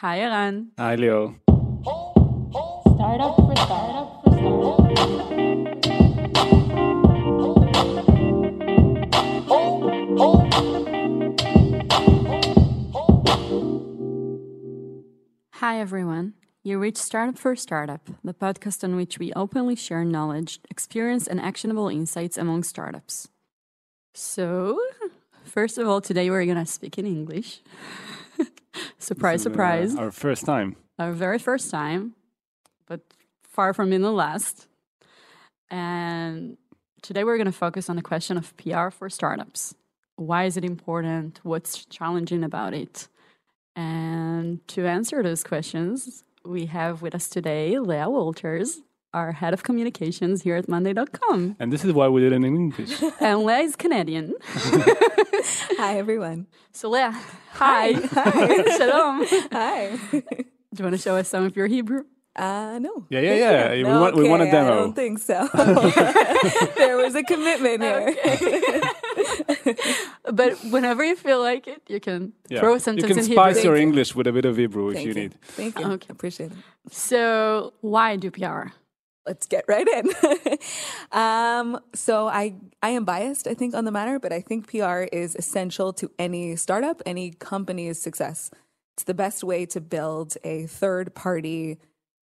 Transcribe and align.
Hi, 0.00 0.18
Eran. 0.18 0.72
Hi, 0.76 0.94
Leo. 0.94 1.36
Startup 2.96 3.34
for 3.34 3.56
startup 3.56 4.20
for 4.22 4.30
startup. 4.36 4.76
Hi, 15.54 15.80
everyone. 15.80 16.34
You 16.62 16.78
reached 16.78 16.98
Startup 16.98 17.38
for 17.38 17.56
Startup, 17.56 18.06
the 18.22 18.34
podcast 18.34 18.84
on 18.84 18.96
which 18.96 19.18
we 19.18 19.32
openly 19.32 19.76
share 19.76 20.04
knowledge, 20.04 20.60
experience, 20.68 21.26
and 21.26 21.40
actionable 21.40 21.88
insights 21.88 22.36
among 22.36 22.64
startups. 22.64 23.28
So, 24.12 24.78
first 25.44 25.78
of 25.78 25.88
all, 25.88 26.02
today 26.02 26.28
we're 26.28 26.44
going 26.44 26.58
to 26.58 26.66
speak 26.66 26.98
in 26.98 27.06
English. 27.06 27.62
surprise, 28.98 29.40
is, 29.40 29.46
uh, 29.46 29.50
surprise. 29.50 29.96
our 29.96 30.10
first 30.10 30.44
time. 30.44 30.76
our 30.98 31.12
very 31.12 31.38
first 31.38 31.70
time, 31.70 32.14
but 32.86 33.00
far 33.42 33.72
from 33.72 33.90
being 33.90 34.02
the 34.02 34.12
last. 34.12 34.68
And 35.70 36.56
today 37.02 37.24
we're 37.24 37.36
going 37.36 37.46
to 37.46 37.52
focus 37.52 37.90
on 37.90 37.96
the 37.96 38.02
question 38.02 38.36
of 38.36 38.56
PR 38.56 38.90
for 38.90 39.08
startups. 39.08 39.74
Why 40.16 40.44
is 40.44 40.56
it 40.56 40.64
important? 40.64 41.40
What's 41.42 41.84
challenging 41.86 42.44
about 42.44 42.74
it? 42.74 43.08
And 43.74 44.66
to 44.68 44.86
answer 44.86 45.22
those 45.22 45.44
questions, 45.44 46.24
we 46.44 46.66
have 46.66 47.02
with 47.02 47.14
us 47.14 47.28
today 47.28 47.78
Leah 47.78 48.08
Walters, 48.08 48.80
our 49.16 49.32
head 49.32 49.54
of 49.54 49.62
communications 49.62 50.42
here 50.42 50.56
at 50.56 50.68
Monday.com. 50.68 51.56
And 51.58 51.72
this 51.72 51.84
is 51.86 51.92
why 51.94 52.06
we 52.08 52.20
did 52.20 52.32
it 52.32 52.36
in 52.36 52.44
English. 52.44 53.02
And 53.20 53.44
Leah 53.44 53.60
is 53.68 53.74
Canadian. 53.74 54.34
Hi, 55.80 55.96
everyone. 55.98 56.46
So, 56.72 56.90
Leah, 56.90 57.12
hi. 57.52 57.94
Shalom. 58.76 59.24
Hi. 59.52 59.96
Do 60.12 60.76
you 60.78 60.84
want 60.84 60.94
to 60.96 61.02
show 61.06 61.16
us 61.16 61.28
some 61.28 61.44
of 61.44 61.56
your 61.56 61.66
Hebrew? 61.66 62.02
Uh, 62.36 62.78
no. 62.86 63.06
Yeah, 63.08 63.20
yeah, 63.20 63.34
yeah. 63.44 63.72
We 63.76 63.84
want- 63.84 64.14
we 64.16 64.28
want 64.28 64.42
a 64.42 64.50
demo. 64.50 64.72
I 64.72 64.74
don't 64.82 64.92
think 65.02 65.18
so. 65.30 65.38
there 66.76 66.96
was 66.98 67.14
a 67.14 67.22
commitment 67.32 67.80
here. 67.82 68.12
But 70.40 70.52
whenever 70.74 71.02
you 71.10 71.16
feel 71.16 71.40
like 71.40 71.66
it, 71.74 71.80
you 71.88 72.00
can 72.00 72.32
Yeah. 72.50 72.60
throw 72.60 72.74
a 72.74 72.80
sentence. 72.80 73.08
you 73.08 73.14
can 73.14 73.24
in 73.24 73.30
spice 73.32 73.56
Hebrew. 73.56 73.70
your 73.72 73.76
English 73.86 74.14
with 74.14 74.26
a 74.26 74.32
bit 74.32 74.44
of 74.44 74.56
Hebrew 74.58 74.90
if 74.90 75.00
you 75.00 75.08
you. 75.08 75.14
need. 75.20 75.32
Thank 75.56 75.78
you. 75.78 75.86
Okay. 75.96 76.08
Appreciate 76.10 76.50
it. 76.52 76.58
So, 76.92 77.72
why 77.80 78.16
do 78.16 78.30
PR? 78.30 78.62
Let's 79.26 79.46
get 79.46 79.64
right 79.66 79.86
in. 79.88 80.58
um, 81.12 81.80
so 81.94 82.28
I 82.28 82.54
I 82.82 82.90
am 82.90 83.04
biased, 83.04 83.46
I 83.46 83.54
think, 83.54 83.74
on 83.74 83.84
the 83.84 83.90
matter, 83.90 84.18
but 84.18 84.32
I 84.32 84.40
think 84.40 84.70
PR 84.70 85.00
is 85.12 85.34
essential 85.34 85.92
to 85.94 86.10
any 86.18 86.56
startup, 86.56 87.02
any 87.04 87.32
company's 87.32 88.00
success. 88.00 88.50
It's 88.94 89.04
the 89.04 89.14
best 89.14 89.42
way 89.42 89.66
to 89.66 89.80
build 89.80 90.36
a 90.44 90.66
third 90.66 91.14
party 91.14 91.78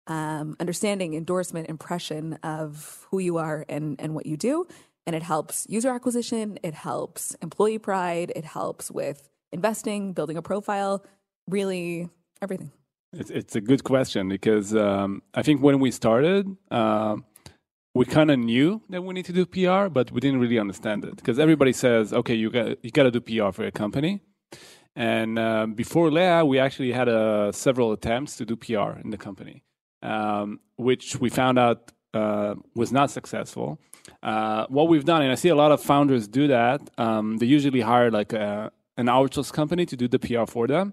um, 0.07 0.57
understanding, 0.61 1.15
endorsement, 1.15 1.69
impression 1.69 2.35
of 2.43 3.07
who 3.11 3.19
you 3.19 3.39
are 3.39 3.65
and, 3.69 4.01
and 4.01 4.15
what 4.15 4.27
you 4.27 4.37
do. 4.37 4.67
And 5.07 5.17
it 5.17 5.23
helps 5.23 5.67
user 5.69 5.89
acquisition, 5.89 6.59
it 6.63 6.75
helps 6.75 7.35
employee 7.43 7.79
pride, 7.79 8.33
it 8.37 8.45
helps 8.45 8.91
with 8.91 9.29
investing, 9.53 10.13
building 10.13 10.37
a 10.37 10.43
profile, 10.43 11.05
really 11.49 12.09
everything. 12.43 12.73
It's, 13.13 13.31
it's 13.31 13.57
a 13.57 13.61
good 13.61 13.83
question 13.85 14.29
because 14.29 14.75
um, 14.75 15.23
I 15.35 15.43
think 15.43 15.63
when 15.63 15.81
we 15.81 15.91
started, 15.91 16.57
um 16.71 17.25
we 17.95 18.05
kind 18.05 18.31
of 18.31 18.39
knew 18.39 18.83
that 18.89 19.03
we 19.03 19.15
need 19.15 19.25
to 19.25 19.33
do 19.33 19.45
PR, 19.47 19.89
but 19.89 20.13
we 20.13 20.21
didn't 20.21 20.41
really 20.41 20.59
understand 20.59 21.05
it 21.05 21.17
because 21.17 21.39
everybody 21.39 21.73
says, 21.73 22.13
okay, 22.13 22.35
you 22.35 22.51
got 22.51 22.85
you 22.85 22.91
got 22.91 23.05
to 23.05 23.11
do 23.11 23.21
PR 23.21 23.51
for 23.53 23.63
your 23.63 23.73
company. 23.73 24.21
And 24.97 25.39
um, 25.39 25.75
before 25.75 26.11
Leah, 26.11 26.45
we 26.45 26.59
actually 26.59 26.93
had 26.93 27.09
uh, 27.09 27.53
several 27.53 27.93
attempts 27.93 28.37
to 28.37 28.45
do 28.45 28.57
PR 28.57 28.99
in 29.03 29.11
the 29.11 29.17
company, 29.17 29.63
um, 30.03 30.61
which 30.77 31.17
we 31.17 31.31
found 31.31 31.59
out 31.59 31.93
uh, 32.13 32.55
was 32.75 32.91
not 32.93 33.11
successful. 33.11 33.81
Uh, 34.23 34.67
what 34.69 34.89
we've 34.89 35.05
done, 35.05 35.23
and 35.23 35.31
I 35.31 35.37
see 35.37 35.49
a 35.49 35.55
lot 35.55 35.71
of 35.71 35.81
founders 35.81 36.27
do 36.27 36.49
that, 36.49 36.81
um, 36.99 37.39
they 37.39 37.47
usually 37.47 37.83
hire 37.83 38.11
like 38.11 38.33
a, 38.33 38.73
an 38.97 39.07
outsourced 39.07 39.53
company 39.53 39.87
to 39.87 39.97
do 39.97 40.09
the 40.09 40.19
PR 40.19 40.45
for 40.47 40.67
them. 40.67 40.93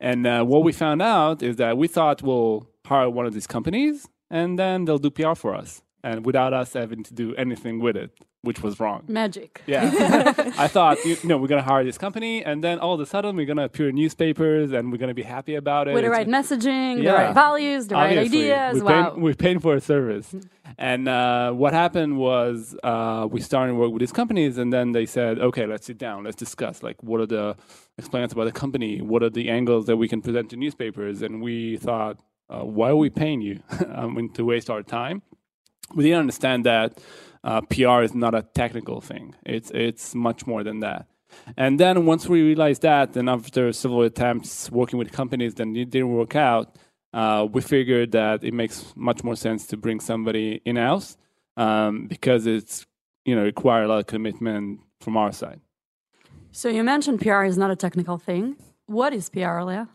And 0.00 0.26
uh, 0.26 0.44
what 0.44 0.64
we 0.64 0.72
found 0.72 1.02
out 1.02 1.42
is 1.42 1.56
that 1.56 1.76
we 1.76 1.86
thought 1.86 2.22
we'll 2.22 2.66
hire 2.86 3.10
one 3.10 3.26
of 3.26 3.34
these 3.34 3.46
companies 3.46 4.08
and 4.30 4.58
then 4.58 4.86
they'll 4.86 4.98
do 4.98 5.10
PR 5.10 5.34
for 5.34 5.54
us 5.54 5.82
and 6.02 6.24
without 6.24 6.54
us 6.54 6.72
having 6.72 7.02
to 7.04 7.14
do 7.14 7.34
anything 7.36 7.78
with 7.80 7.96
it, 7.96 8.18
which 8.42 8.62
was 8.62 8.80
wrong. 8.80 9.04
Magic. 9.06 9.60
Yeah. 9.66 10.32
I 10.58 10.66
thought, 10.66 11.04
you 11.04 11.16
know, 11.24 11.36
we're 11.36 11.48
going 11.48 11.62
to 11.62 11.68
hire 11.68 11.84
this 11.84 11.98
company 11.98 12.42
and 12.44 12.64
then 12.64 12.78
all 12.78 12.94
of 12.94 13.00
a 13.00 13.06
sudden 13.06 13.36
we're 13.36 13.44
going 13.46 13.58
to 13.58 13.64
appear 13.64 13.90
in 13.90 13.96
newspapers 13.96 14.72
and 14.72 14.90
we're 14.90 14.98
going 14.98 15.08
to 15.08 15.14
be 15.14 15.22
happy 15.22 15.56
about 15.56 15.88
it. 15.88 15.94
With 15.94 16.04
the 16.04 16.10
right 16.10 16.26
messaging, 16.26 17.02
the 17.04 17.12
right 17.12 17.34
values, 17.34 17.88
the 17.88 17.96
right 17.96 18.16
ideas. 18.16 18.76
We're 18.82 18.84
Wow. 18.84 19.10
paying, 19.10 19.22
we're 19.22 19.34
paying 19.34 19.58
for 19.58 19.74
a 19.74 19.80
service. 19.80 20.34
And 20.78 21.08
uh, 21.08 21.50
what 21.52 21.74
happened 21.74 22.16
was 22.16 22.74
uh, 22.82 23.26
we 23.30 23.40
started 23.42 23.74
work 23.74 23.90
with 23.92 24.00
these 24.00 24.12
companies, 24.12 24.56
and 24.56 24.72
then 24.72 24.92
they 24.92 25.04
said, 25.04 25.38
"Okay, 25.38 25.66
let's 25.66 25.84
sit 25.84 25.98
down, 25.98 26.22
let's 26.24 26.36
discuss. 26.36 26.82
Like, 26.82 27.02
what 27.02 27.20
are 27.20 27.26
the 27.26 27.56
explain 27.98 28.22
us 28.22 28.32
about 28.32 28.44
the 28.44 28.52
company? 28.52 29.02
What 29.02 29.22
are 29.22 29.28
the 29.30 29.50
angles 29.50 29.86
that 29.86 29.96
we 29.96 30.06
can 30.08 30.22
present 30.22 30.48
to 30.50 30.56
newspapers?" 30.56 31.20
And 31.22 31.42
we 31.42 31.76
thought, 31.76 32.18
uh, 32.48 32.60
"Why 32.60 32.90
are 32.90 32.96
we 32.96 33.10
paying 33.10 33.42
you? 33.42 33.60
Mean, 34.14 34.32
to 34.34 34.44
waste 34.44 34.70
our 34.70 34.82
time?" 34.82 35.22
We 35.94 36.04
didn't 36.04 36.20
understand 36.20 36.64
that 36.66 36.98
uh, 37.44 37.60
PR 37.62 38.02
is 38.02 38.14
not 38.14 38.34
a 38.34 38.42
technical 38.42 39.00
thing. 39.00 39.34
It's 39.44 39.70
it's 39.72 40.14
much 40.14 40.46
more 40.46 40.62
than 40.62 40.80
that. 40.80 41.06
And 41.56 41.78
then 41.78 42.06
once 42.06 42.28
we 42.28 42.42
realized 42.42 42.82
that, 42.82 43.16
and 43.16 43.28
after 43.28 43.72
several 43.72 44.02
attempts 44.02 44.70
working 44.70 44.98
with 44.98 45.12
companies 45.12 45.54
that 45.54 45.72
didn't 45.72 46.12
work 46.12 46.34
out, 46.34 46.76
uh, 47.12 47.46
we 47.50 47.60
figured 47.60 48.12
that 48.12 48.44
it 48.44 48.52
makes 48.52 48.92
much 48.96 49.22
more 49.24 49.36
sense 49.36 49.66
to 49.68 49.76
bring 49.76 50.00
somebody 50.00 50.60
in 50.64 50.76
house 50.76 51.16
um, 51.56 52.06
because 52.06 52.46
it's 52.46 52.86
you 53.24 53.34
know 53.34 53.42
require 53.42 53.84
a 53.84 53.88
lot 53.88 53.98
of 54.00 54.06
commitment 54.06 54.80
from 55.00 55.16
our 55.16 55.32
side. 55.32 55.60
So, 56.52 56.68
you 56.68 56.82
mentioned 56.82 57.20
PR 57.20 57.44
is 57.44 57.56
not 57.56 57.70
a 57.70 57.76
technical 57.76 58.18
thing. 58.18 58.56
What 58.86 59.12
is 59.12 59.28
PR, 59.30 59.60
Leah? 59.60 59.88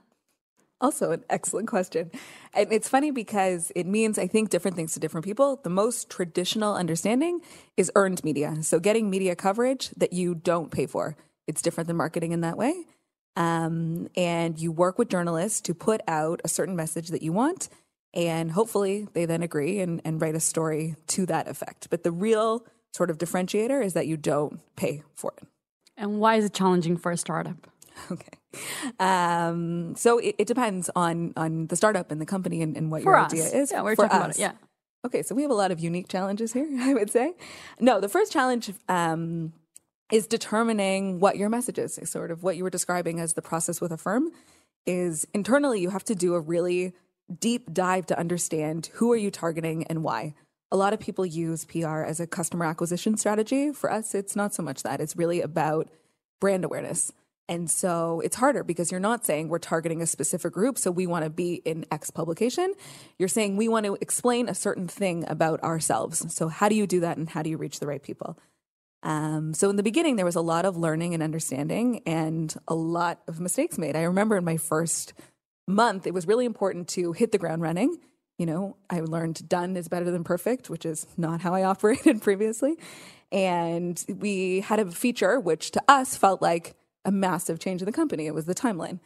Also, 0.82 1.12
an 1.12 1.24
excellent 1.30 1.68
question. 1.68 2.12
And 2.54 2.72
it's 2.72 2.90
funny 2.90 3.12
because 3.12 3.72
it 3.76 3.86
means, 3.86 4.20
I 4.20 4.28
think, 4.28 4.50
different 4.50 4.76
things 4.76 4.94
to 4.94 5.00
different 5.00 5.26
people. 5.26 5.60
The 5.64 5.70
most 5.70 6.10
traditional 6.10 6.76
understanding 6.76 7.40
is 7.78 7.92
earned 7.96 8.24
media. 8.24 8.62
So, 8.62 8.80
getting 8.80 9.10
media 9.10 9.36
coverage 9.36 9.90
that 9.92 10.12
you 10.12 10.36
don't 10.36 10.72
pay 10.72 10.86
for. 10.86 11.16
It's 11.48 11.62
different 11.62 11.88
than 11.88 11.96
marketing 11.96 12.34
in 12.34 12.42
that 12.42 12.58
way. 12.58 12.86
Um, 13.38 14.10
and 14.16 14.60
you 14.60 14.72
work 14.72 14.98
with 14.98 15.10
journalists 15.10 15.62
to 15.62 15.74
put 15.74 16.02
out 16.08 16.42
a 16.44 16.48
certain 16.50 16.76
message 16.76 17.10
that 17.10 17.22
you 17.22 17.32
want. 17.32 17.70
And 18.14 18.52
hopefully, 18.52 19.08
they 19.14 19.26
then 19.26 19.44
agree 19.44 19.80
and, 19.80 20.02
and 20.04 20.22
write 20.22 20.36
a 20.36 20.40
story 20.40 20.96
to 21.08 21.26
that 21.28 21.48
effect. 21.48 21.90
But 21.90 22.04
the 22.04 22.12
real 22.12 22.66
sort 22.94 23.10
of 23.10 23.18
differentiator 23.18 23.84
is 23.84 23.94
that 23.94 24.08
you 24.08 24.18
don't 24.18 24.60
pay 24.76 25.04
for 25.14 25.34
it. 25.38 25.48
And 25.98 26.20
why 26.20 26.36
is 26.36 26.46
it 26.46 26.54
challenging 26.54 26.98
for 26.98 27.12
a 27.12 27.18
startup? 27.18 27.68
Okay. 28.12 28.38
Um, 29.00 29.96
so 29.96 30.18
it, 30.20 30.36
it 30.38 30.48
depends 30.48 30.90
on 30.96 31.34
on 31.36 31.68
the 31.68 31.76
startup 31.76 32.12
and 32.12 32.22
the 32.22 32.26
company 32.26 32.62
and, 32.62 32.78
and 32.78 32.92
what 32.92 33.04
For 33.04 33.12
your 33.12 33.18
us. 33.18 33.34
idea 33.34 33.46
is. 33.46 33.72
Yeah, 33.72 33.82
we're 33.82 33.96
for 33.96 34.04
talking 34.04 34.18
about 34.18 34.30
us. 34.32 34.38
it. 34.38 34.42
Yeah. 34.42 34.52
Okay, 35.06 35.22
so 35.22 35.36
we 35.36 35.42
have 35.44 35.52
a 35.52 35.56
lot 35.56 35.72
of 35.72 35.80
unique 35.80 36.08
challenges 36.08 36.54
here, 36.54 36.68
I 36.80 36.94
would 36.94 37.10
say. 37.12 37.34
No, 37.80 38.00
the 38.00 38.10
first 38.10 38.32
challenge 38.32 38.72
um, 38.90 39.54
is 40.12 40.26
determining 40.28 41.20
what 41.20 41.38
your 41.38 41.50
message 41.50 41.78
is, 41.78 42.00
sort 42.06 42.32
of 42.32 42.44
what 42.44 42.56
you 42.58 42.64
were 42.64 42.70
describing 42.70 43.20
as 43.20 43.34
the 43.34 43.42
process 43.42 43.82
with 43.82 43.92
a 43.92 43.98
firm 43.98 44.32
is 44.86 45.28
internally 45.34 45.82
you 45.82 45.90
have 45.90 46.04
to 46.06 46.16
do 46.16 46.36
a 46.36 46.40
really 46.40 46.94
deep 47.40 47.74
dive 47.74 48.06
to 48.06 48.20
understand 48.20 48.90
who 48.94 49.12
are 49.12 49.18
you 49.18 49.32
targeting 49.32 49.84
and 49.86 50.04
why. 50.04 50.34
A 50.72 50.78
lot 50.78 50.94
of 50.94 51.00
people 51.00 51.26
use 51.26 51.66
PR 51.66 52.02
as 52.02 52.20
a 52.20 52.28
customer 52.28 52.66
acquisition 52.66 53.18
strategy. 53.18 53.72
For 53.72 53.92
us, 53.92 54.14
it's 54.14 54.36
not 54.36 54.54
so 54.54 54.64
much 54.64 54.84
that. 54.84 55.00
It's 55.02 55.16
really 55.16 55.42
about 55.42 55.90
brand 56.40 56.66
awareness. 56.66 57.12
And 57.48 57.70
so 57.70 58.22
it's 58.24 58.36
harder 58.36 58.64
because 58.64 58.92
you're 58.92 59.00
not 59.00 59.26
saying 59.26 59.50
we're 59.50 59.60
targeting 59.60 60.02
a 60.02 60.08
specific 60.08 60.52
group, 60.54 60.80
so 60.80 60.90
we 60.90 61.06
want 61.06 61.26
to 61.26 61.30
be 61.30 61.56
in 61.56 61.86
X 61.92 62.10
publication. 62.10 62.74
You're 63.20 63.30
saying 63.30 63.56
we 63.56 63.68
want 63.68 63.86
to 63.86 63.98
explain 64.02 64.50
a 64.50 64.56
certain 64.56 64.88
thing 64.88 65.26
about 65.28 65.62
ourselves. 65.62 66.34
So, 66.34 66.48
how 66.48 66.70
do 66.70 66.76
you 66.76 66.88
do 66.88 67.02
that 67.02 67.18
and 67.18 67.30
how 67.30 67.44
do 67.44 67.50
you 67.50 67.58
reach 67.58 67.80
the 67.80 67.88
right 67.88 68.02
people? 68.02 68.40
Um, 69.04 69.54
so, 69.54 69.70
in 69.70 69.76
the 69.76 69.84
beginning, 69.84 70.16
there 70.16 70.26
was 70.26 70.36
a 70.36 70.42
lot 70.42 70.66
of 70.66 70.76
learning 70.76 71.14
and 71.14 71.22
understanding 71.22 72.02
and 72.08 72.54
a 72.68 72.74
lot 72.74 73.22
of 73.28 73.40
mistakes 73.40 73.78
made. 73.78 73.96
I 73.96 74.04
remember 74.04 74.38
in 74.38 74.46
my 74.46 74.58
first 74.58 75.14
month, 75.68 76.08
it 76.08 76.14
was 76.14 76.28
really 76.28 76.46
important 76.46 76.88
to 76.90 77.12
hit 77.12 77.32
the 77.32 77.38
ground 77.38 77.62
running. 77.62 77.98
You 78.40 78.48
know, 78.48 78.76
I 78.90 79.02
learned 79.02 79.48
done 79.48 79.78
is 79.78 79.88
better 79.88 80.10
than 80.10 80.24
perfect, 80.24 80.70
which 80.70 80.86
is 80.86 81.06
not 81.16 81.42
how 81.42 81.54
I 81.54 81.64
operated 81.66 82.24
previously. 82.24 82.78
And 83.32 84.04
we 84.08 84.62
had 84.62 84.80
a 84.80 84.90
feature 84.90 85.40
which 85.40 85.72
to 85.72 85.84
us 85.88 86.18
felt 86.18 86.42
like 86.42 86.76
a 87.06 87.12
massive 87.12 87.60
change 87.60 87.82
in 87.82 87.86
the 87.86 87.92
company. 87.92 88.26
It 88.28 88.34
was 88.34 88.46
the 88.46 88.56
timeline. 88.56 89.00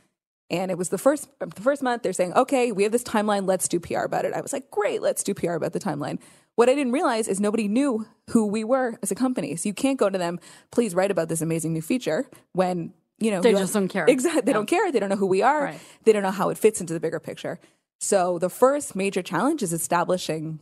And 0.52 0.72
it 0.72 0.78
was 0.78 0.90
the 0.90 0.98
first 0.98 1.30
the 1.40 1.62
first 1.62 1.84
month 1.84 2.02
they're 2.02 2.14
saying, 2.14 2.34
"Okay, 2.34 2.72
we 2.72 2.84
have 2.84 2.92
this 2.92 3.04
timeline, 3.04 3.48
let's 3.48 3.68
do 3.68 3.80
PR 3.80 4.00
about 4.06 4.26
it." 4.26 4.34
I 4.34 4.42
was 4.42 4.52
like, 4.52 4.72
"Great, 4.72 5.02
let's 5.02 5.22
do 5.24 5.34
PR 5.36 5.54
about 5.54 5.74
the 5.74 5.80
timeline." 5.80 6.20
What 6.56 6.70
I 6.70 6.76
didn't 6.76 6.92
realize 6.94 7.28
is 7.28 7.40
nobody 7.40 7.68
knew 7.68 8.08
who 8.32 8.48
we 8.48 8.64
were 8.64 8.98
as 9.04 9.12
a 9.12 9.16
company. 9.16 9.56
So 9.56 9.70
you 9.70 9.74
can't 9.76 10.00
go 10.00 10.10
to 10.10 10.18
them, 10.18 10.40
"Please 10.72 10.96
write 10.96 11.12
about 11.12 11.30
this 11.30 11.42
amazing 11.42 11.74
new 11.74 11.82
feature" 11.82 12.28
when 12.54 12.94
you 13.22 13.32
know, 13.32 13.42
They 13.42 13.52
just 13.52 13.74
don't 13.74 13.90
care. 13.90 14.06
Exactly. 14.08 14.44
They 14.44 14.52
Yeah. 14.52 14.54
don't 14.54 14.66
care. 14.66 14.92
They 14.94 15.00
don't 15.02 15.10
know 15.10 15.18
who 15.18 15.26
we 15.28 15.42
are. 15.42 15.64
Right. 15.66 15.80
They 16.06 16.14
don't 16.14 16.24
know 16.24 16.32
how 16.32 16.50
it 16.50 16.58
fits 16.58 16.80
into 16.80 16.94
the 16.94 17.02
bigger 17.02 17.20
picture. 17.20 17.60
So 18.00 18.40
the 18.40 18.50
first 18.50 18.96
major 18.96 19.22
challenge 19.22 19.62
is 19.62 19.74
establishing, 19.74 20.60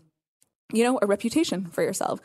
you 0.74 0.84
know, 0.84 0.98
a 1.04 1.06
reputation 1.06 1.68
for 1.68 1.84
yourself. 1.84 2.20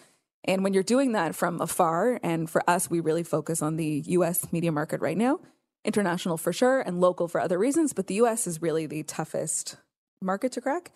And 0.45 0.65
when 0.65 0.75
you're 0.75 0.83
doing 0.83 1.13
that 1.13 1.35
from 1.35 1.61
afar, 1.61 2.19
and 2.23 2.51
for 2.51 2.69
us, 2.69 2.91
we 2.91 3.01
really 3.01 3.23
focus 3.23 3.63
on 3.63 3.77
the 3.77 4.03
US 4.07 4.53
media 4.53 4.73
market 4.73 5.01
right 5.01 5.17
now, 5.17 5.41
international 5.85 6.37
for 6.37 6.53
sure, 6.53 6.81
and 6.81 7.01
local 7.01 7.29
for 7.29 7.41
other 7.41 7.59
reasons, 7.59 7.93
but 7.93 8.07
the 8.09 8.15
US 8.15 8.47
is 8.47 8.61
really 8.61 8.87
the 8.87 9.03
toughest 9.05 9.77
market 10.21 10.53
to 10.53 10.61
crack. 10.61 10.93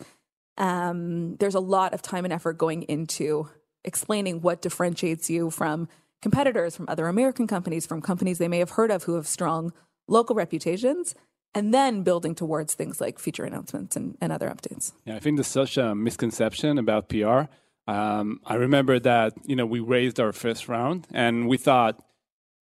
Um, 0.58 1.36
there's 1.36 1.54
a 1.54 1.60
lot 1.60 1.92
of 1.92 2.02
time 2.02 2.24
and 2.24 2.32
effort 2.32 2.54
going 2.54 2.82
into 2.84 3.48
explaining 3.84 4.40
what 4.40 4.62
differentiates 4.62 5.30
you 5.30 5.50
from 5.50 5.88
competitors, 6.22 6.74
from 6.74 6.86
other 6.88 7.06
American 7.06 7.46
companies, 7.46 7.86
from 7.86 8.00
companies 8.00 8.38
they 8.38 8.48
may 8.48 8.58
have 8.58 8.70
heard 8.70 8.90
of 8.90 9.04
who 9.04 9.14
have 9.14 9.26
strong 9.26 9.72
local 10.08 10.34
reputations, 10.34 11.14
and 11.54 11.72
then 11.72 12.02
building 12.02 12.34
towards 12.34 12.74
things 12.74 13.00
like 13.00 13.18
feature 13.18 13.44
announcements 13.44 13.96
and, 13.96 14.16
and 14.20 14.32
other 14.32 14.48
updates. 14.48 14.92
Yeah, 15.04 15.16
I 15.16 15.18
think 15.20 15.36
there's 15.36 15.46
such 15.46 15.76
a 15.76 15.94
misconception 15.94 16.78
about 16.78 17.08
PR. 17.08 17.44
Um, 17.86 18.40
I 18.44 18.54
remember 18.54 18.98
that 19.00 19.34
you 19.44 19.56
know 19.56 19.66
we 19.66 19.80
raised 19.80 20.18
our 20.18 20.32
first 20.32 20.68
round 20.68 21.06
and 21.12 21.48
we 21.48 21.56
thought, 21.56 22.02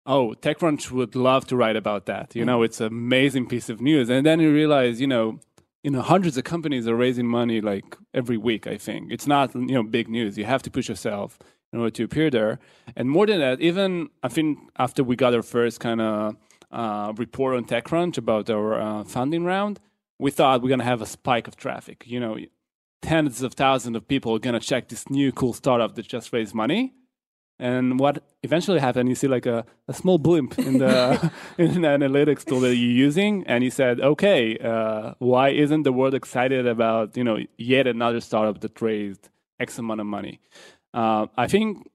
oh, 0.06 0.34
TechCrunch 0.40 0.90
would 0.90 1.14
love 1.14 1.46
to 1.46 1.56
write 1.56 1.76
about 1.76 2.06
that. 2.06 2.34
You 2.34 2.44
know, 2.44 2.62
it's 2.62 2.80
an 2.80 2.88
amazing 2.88 3.46
piece 3.46 3.68
of 3.68 3.80
news. 3.80 4.10
And 4.10 4.24
then 4.26 4.40
you 4.40 4.52
realize, 4.52 5.00
you 5.00 5.06
know, 5.06 5.40
you 5.82 5.90
know, 5.90 6.02
hundreds 6.02 6.36
of 6.36 6.44
companies 6.44 6.86
are 6.88 6.96
raising 6.96 7.26
money 7.26 7.60
like 7.60 7.96
every 8.12 8.36
week. 8.36 8.66
I 8.66 8.76
think 8.76 9.12
it's 9.12 9.26
not 9.26 9.54
you 9.54 9.74
know 9.74 9.82
big 9.82 10.08
news. 10.08 10.36
You 10.38 10.44
have 10.44 10.62
to 10.62 10.70
push 10.70 10.88
yourself 10.88 11.38
in 11.72 11.80
order 11.80 11.90
to 11.90 12.04
appear 12.04 12.30
there. 12.30 12.58
And 12.96 13.10
more 13.10 13.26
than 13.26 13.40
that, 13.40 13.60
even 13.60 14.08
I 14.22 14.28
think 14.28 14.58
after 14.76 15.02
we 15.02 15.16
got 15.16 15.34
our 15.34 15.42
first 15.42 15.80
kind 15.80 16.00
of 16.00 16.36
uh, 16.70 17.12
report 17.16 17.56
on 17.56 17.64
TechCrunch 17.64 18.16
about 18.16 18.48
our 18.48 18.80
uh, 18.80 19.04
funding 19.04 19.44
round, 19.44 19.80
we 20.18 20.30
thought 20.30 20.62
we're 20.62 20.70
gonna 20.70 20.84
have 20.84 21.02
a 21.02 21.06
spike 21.06 21.48
of 21.48 21.56
traffic. 21.56 22.04
You 22.06 22.20
know, 22.20 22.38
tens 23.04 23.42
of 23.42 23.52
thousands 23.52 23.96
of 23.96 24.08
people 24.08 24.34
are 24.34 24.38
gonna 24.38 24.58
check 24.58 24.88
this 24.88 25.08
new 25.10 25.30
cool 25.30 25.52
startup 25.52 25.94
that 25.94 26.08
just 26.08 26.32
raised 26.32 26.54
money. 26.54 26.94
And 27.58 28.00
what 28.00 28.24
eventually 28.42 28.80
happened, 28.80 29.08
you 29.08 29.14
see 29.14 29.28
like 29.28 29.46
a, 29.46 29.64
a 29.86 29.94
small 29.94 30.18
blimp 30.18 30.58
in 30.58 30.78
the 30.78 31.30
in 31.58 31.82
the 31.82 31.88
analytics 31.88 32.44
tool 32.44 32.60
that 32.60 32.74
you're 32.74 32.98
using, 33.06 33.44
and 33.46 33.62
you 33.62 33.70
said, 33.70 34.00
okay, 34.00 34.58
uh, 34.58 35.14
why 35.18 35.50
isn't 35.50 35.82
the 35.84 35.92
world 35.92 36.14
excited 36.14 36.66
about 36.66 37.16
you 37.16 37.22
know 37.22 37.38
yet 37.56 37.86
another 37.86 38.20
startup 38.20 38.60
that 38.62 38.80
raised 38.82 39.28
X 39.60 39.78
amount 39.78 40.00
of 40.00 40.06
money? 40.06 40.40
Uh, 40.92 41.26
I 41.36 41.46
think 41.46 41.88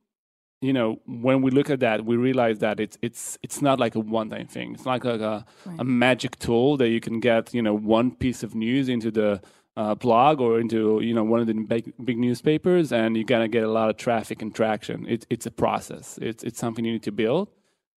you 0.62 0.72
know 0.72 1.02
when 1.06 1.42
we 1.42 1.52
look 1.52 1.70
at 1.70 1.82
that, 1.82 2.06
we 2.06 2.16
realize 2.16 2.60
that 2.60 2.80
it's 2.80 2.98
it's 3.02 3.38
it's 3.44 3.62
not 3.62 3.80
like 3.80 3.96
a 3.96 4.00
one-time 4.00 4.48
thing. 4.48 4.76
It's 4.76 4.86
not 4.86 5.04
like 5.04 5.22
a, 5.22 5.46
a 5.78 5.84
magic 5.84 6.40
tool 6.40 6.78
that 6.78 6.90
you 6.90 7.02
can 7.02 7.20
get 7.20 7.54
you 7.54 7.62
know 7.62 7.74
one 7.74 8.12
piece 8.16 8.44
of 8.44 8.56
news 8.56 8.88
into 8.88 9.12
the 9.12 9.42
uh, 9.80 9.96
blog 9.96 10.42
or 10.42 10.60
into 10.60 11.00
you 11.00 11.14
know 11.14 11.24
one 11.24 11.40
of 11.40 11.48
the 11.48 11.54
big, 11.54 11.94
big 12.04 12.18
newspapers, 12.18 12.92
and 12.92 13.16
you're 13.16 13.32
gonna 13.34 13.48
get 13.48 13.64
a 13.64 13.72
lot 13.72 13.90
of 13.90 13.96
traffic 13.96 14.42
and 14.42 14.54
traction. 14.54 15.06
It's 15.08 15.26
it's 15.30 15.46
a 15.46 15.52
process. 15.52 16.20
It's 16.22 16.44
it's 16.44 16.60
something 16.60 16.84
you 16.84 16.92
need 16.92 17.04
to 17.04 17.14
build, 17.14 17.48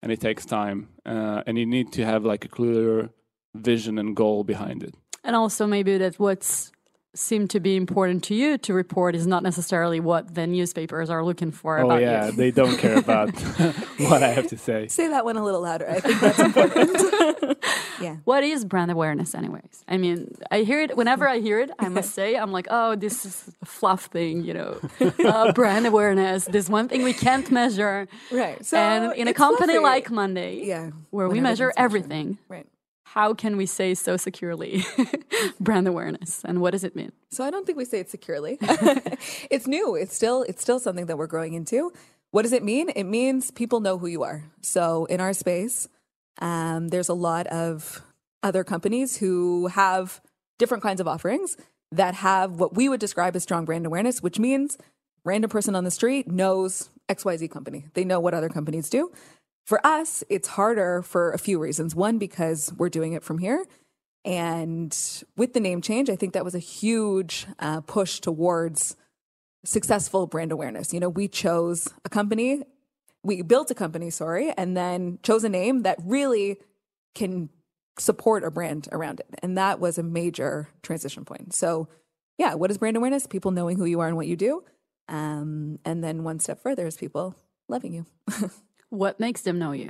and 0.04 0.12
it 0.12 0.22
takes 0.22 0.45
time, 0.45 0.89
uh, 1.07 1.42
and 1.48 1.57
you 1.57 1.66
need 1.66 1.92
to 1.94 2.06
have 2.06 2.24
like 2.24 2.45
a 2.45 2.48
clear 2.48 3.10
vision 3.56 3.98
and 3.98 4.16
goal 4.16 4.44
behind 4.44 4.83
it. 4.83 4.94
And 5.24 5.36
also 5.36 5.66
maybe 5.66 5.98
that 5.98 6.19
what's 6.19 6.72
seemed 7.13 7.49
to 7.49 7.59
be 7.59 7.75
important 7.75 8.23
to 8.23 8.33
you 8.35 8.57
to 8.57 8.73
report 8.73 9.15
is 9.15 9.27
not 9.27 9.43
necessarily 9.43 9.99
what 9.99 10.33
the 10.33 10.47
newspapers 10.47 11.09
are 11.09 11.23
looking 11.25 11.51
for 11.51 11.79
Oh 11.79 11.85
about 11.85 12.01
yeah, 12.01 12.27
you. 12.27 12.31
they 12.31 12.51
don't 12.51 12.77
care 12.77 12.97
about 12.97 13.29
what 13.97 14.23
I 14.23 14.29
have 14.29 14.47
to 14.47 14.57
say. 14.57 14.87
Say 14.87 15.09
that 15.09 15.25
one 15.25 15.35
a 15.37 15.43
little 15.43 15.61
louder. 15.61 15.89
I 15.89 15.99
think 15.99 16.19
that's 16.21 16.39
important. 16.39 17.57
yeah. 18.01 18.15
What 18.23 18.43
is 18.43 18.63
brand 18.65 18.91
awareness, 18.91 19.35
anyways? 19.35 19.83
I 19.89 19.97
mean, 19.97 20.33
I 20.51 20.59
hear 20.61 20.81
it 20.81 20.95
whenever 20.95 21.27
I 21.27 21.39
hear 21.39 21.59
it. 21.59 21.69
I 21.79 21.89
must 21.89 22.13
say, 22.15 22.35
I'm 22.37 22.51
like, 22.53 22.67
oh, 22.69 22.95
this 22.95 23.25
is 23.25 23.51
a 23.61 23.65
fluff 23.65 24.05
thing, 24.05 24.43
you 24.45 24.53
know, 24.53 24.79
uh, 25.25 25.51
brand 25.53 25.85
awareness. 25.85 26.45
This 26.45 26.69
one 26.69 26.87
thing 26.87 27.03
we 27.03 27.13
can't 27.13 27.49
measure. 27.51 28.07
Right. 28.31 28.63
So 28.65 28.77
and 28.77 29.13
in 29.17 29.27
a 29.27 29.33
company 29.33 29.73
fluffy. 29.73 29.83
like 29.83 30.11
Monday, 30.11 30.63
yeah, 30.65 30.91
where 31.09 31.27
we 31.27 31.41
measure 31.41 31.73
everything's 31.75 31.77
measured. 31.77 31.77
everything, 31.77 32.37
Right. 32.47 32.67
How 33.13 33.33
can 33.33 33.57
we 33.57 33.65
say 33.65 33.93
so 33.93 34.15
securely 34.15 34.85
brand 35.59 35.85
awareness, 35.85 36.43
and 36.45 36.61
what 36.61 36.71
does 36.71 36.85
it 36.85 36.95
mean? 36.95 37.11
So 37.29 37.43
I 37.43 37.49
don't 37.49 37.65
think 37.65 37.77
we 37.77 37.83
say 37.83 37.99
it 37.99 38.09
securely. 38.09 38.57
it's 38.61 39.67
new. 39.67 39.95
It's 39.95 40.15
still 40.15 40.43
it's 40.43 40.61
still 40.61 40.79
something 40.79 41.07
that 41.07 41.17
we're 41.17 41.27
growing 41.27 41.53
into. 41.53 41.91
What 42.31 42.43
does 42.43 42.53
it 42.53 42.63
mean? 42.63 42.89
It 42.95 43.03
means 43.03 43.51
people 43.51 43.81
know 43.81 43.97
who 43.97 44.07
you 44.07 44.23
are. 44.23 44.45
So 44.61 45.05
in 45.05 45.19
our 45.19 45.33
space, 45.33 45.89
um, 46.39 46.87
there's 46.87 47.09
a 47.09 47.13
lot 47.13 47.47
of 47.47 48.01
other 48.43 48.63
companies 48.63 49.17
who 49.17 49.67
have 49.67 50.21
different 50.57 50.81
kinds 50.81 51.01
of 51.01 51.07
offerings 51.07 51.57
that 51.91 52.13
have 52.15 52.61
what 52.61 52.75
we 52.75 52.87
would 52.87 53.01
describe 53.01 53.35
as 53.35 53.43
strong 53.43 53.65
brand 53.65 53.85
awareness, 53.85 54.23
which 54.23 54.39
means 54.39 54.77
random 55.25 55.49
person 55.49 55.75
on 55.75 55.83
the 55.83 55.91
street 55.91 56.29
knows 56.29 56.89
XYZ 57.09 57.51
company. 57.51 57.87
They 57.93 58.05
know 58.05 58.21
what 58.21 58.33
other 58.33 58.47
companies 58.47 58.89
do. 58.89 59.11
For 59.65 59.85
us, 59.85 60.23
it's 60.29 60.49
harder 60.49 61.01
for 61.01 61.31
a 61.31 61.37
few 61.37 61.59
reasons. 61.59 61.95
One, 61.95 62.17
because 62.17 62.73
we're 62.77 62.89
doing 62.89 63.13
it 63.13 63.23
from 63.23 63.37
here. 63.37 63.65
And 64.23 64.95
with 65.35 65.53
the 65.53 65.59
name 65.59 65.81
change, 65.81 66.09
I 66.09 66.15
think 66.15 66.33
that 66.33 66.45
was 66.45 66.55
a 66.55 66.59
huge 66.59 67.47
uh, 67.59 67.81
push 67.81 68.19
towards 68.19 68.95
successful 69.65 70.27
brand 70.27 70.51
awareness. 70.51 70.93
You 70.93 70.99
know, 70.99 71.09
we 71.09 71.27
chose 71.27 71.87
a 72.05 72.09
company, 72.09 72.61
we 73.23 73.41
built 73.41 73.71
a 73.71 73.75
company, 73.75 74.09
sorry, 74.09 74.51
and 74.51 74.75
then 74.75 75.19
chose 75.23 75.43
a 75.43 75.49
name 75.49 75.83
that 75.83 75.97
really 76.03 76.57
can 77.15 77.49
support 77.97 78.43
a 78.43 78.51
brand 78.51 78.87
around 78.91 79.19
it. 79.19 79.27
And 79.41 79.57
that 79.57 79.79
was 79.79 79.97
a 79.97 80.03
major 80.03 80.69
transition 80.81 81.25
point. 81.25 81.53
So, 81.53 81.87
yeah, 82.37 82.55
what 82.55 82.71
is 82.71 82.77
brand 82.77 82.97
awareness? 82.97 83.27
People 83.27 83.51
knowing 83.51 83.77
who 83.77 83.85
you 83.85 83.99
are 83.99 84.07
and 84.07 84.17
what 84.17 84.27
you 84.27 84.35
do. 84.35 84.63
Um, 85.07 85.79
and 85.85 86.03
then 86.03 86.23
one 86.23 86.39
step 86.39 86.61
further 86.61 86.87
is 86.87 86.97
people 86.97 87.35
loving 87.67 87.93
you. 87.93 88.05
What 88.91 89.19
makes 89.19 89.41
them 89.41 89.57
know 89.57 89.71
you? 89.71 89.89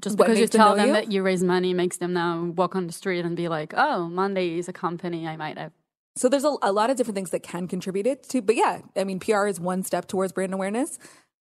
Just 0.00 0.16
because 0.16 0.38
you 0.38 0.42
makes 0.44 0.52
them 0.52 0.58
tell 0.58 0.76
them 0.76 0.88
you? 0.88 0.92
that 0.94 1.12
you 1.12 1.22
raise 1.22 1.42
money 1.44 1.72
makes 1.74 1.98
them 1.98 2.12
now 2.12 2.42
walk 2.56 2.74
on 2.74 2.86
the 2.86 2.92
street 2.92 3.24
and 3.24 3.36
be 3.36 3.48
like, 3.48 3.72
oh, 3.76 4.08
Monday 4.08 4.58
is 4.58 4.66
a 4.68 4.72
company 4.72 5.28
I 5.28 5.36
might 5.36 5.56
have. 5.58 5.72
So 6.16 6.28
there's 6.28 6.44
a, 6.44 6.56
a 6.62 6.72
lot 6.72 6.90
of 6.90 6.96
different 6.96 7.14
things 7.16 7.30
that 7.30 7.42
can 7.42 7.68
contribute 7.68 8.06
it 8.06 8.22
to, 8.30 8.42
but 8.42 8.56
yeah, 8.56 8.80
I 8.96 9.04
mean, 9.04 9.20
PR 9.20 9.46
is 9.46 9.60
one 9.60 9.84
step 9.84 10.08
towards 10.08 10.32
brand 10.32 10.52
awareness. 10.52 10.98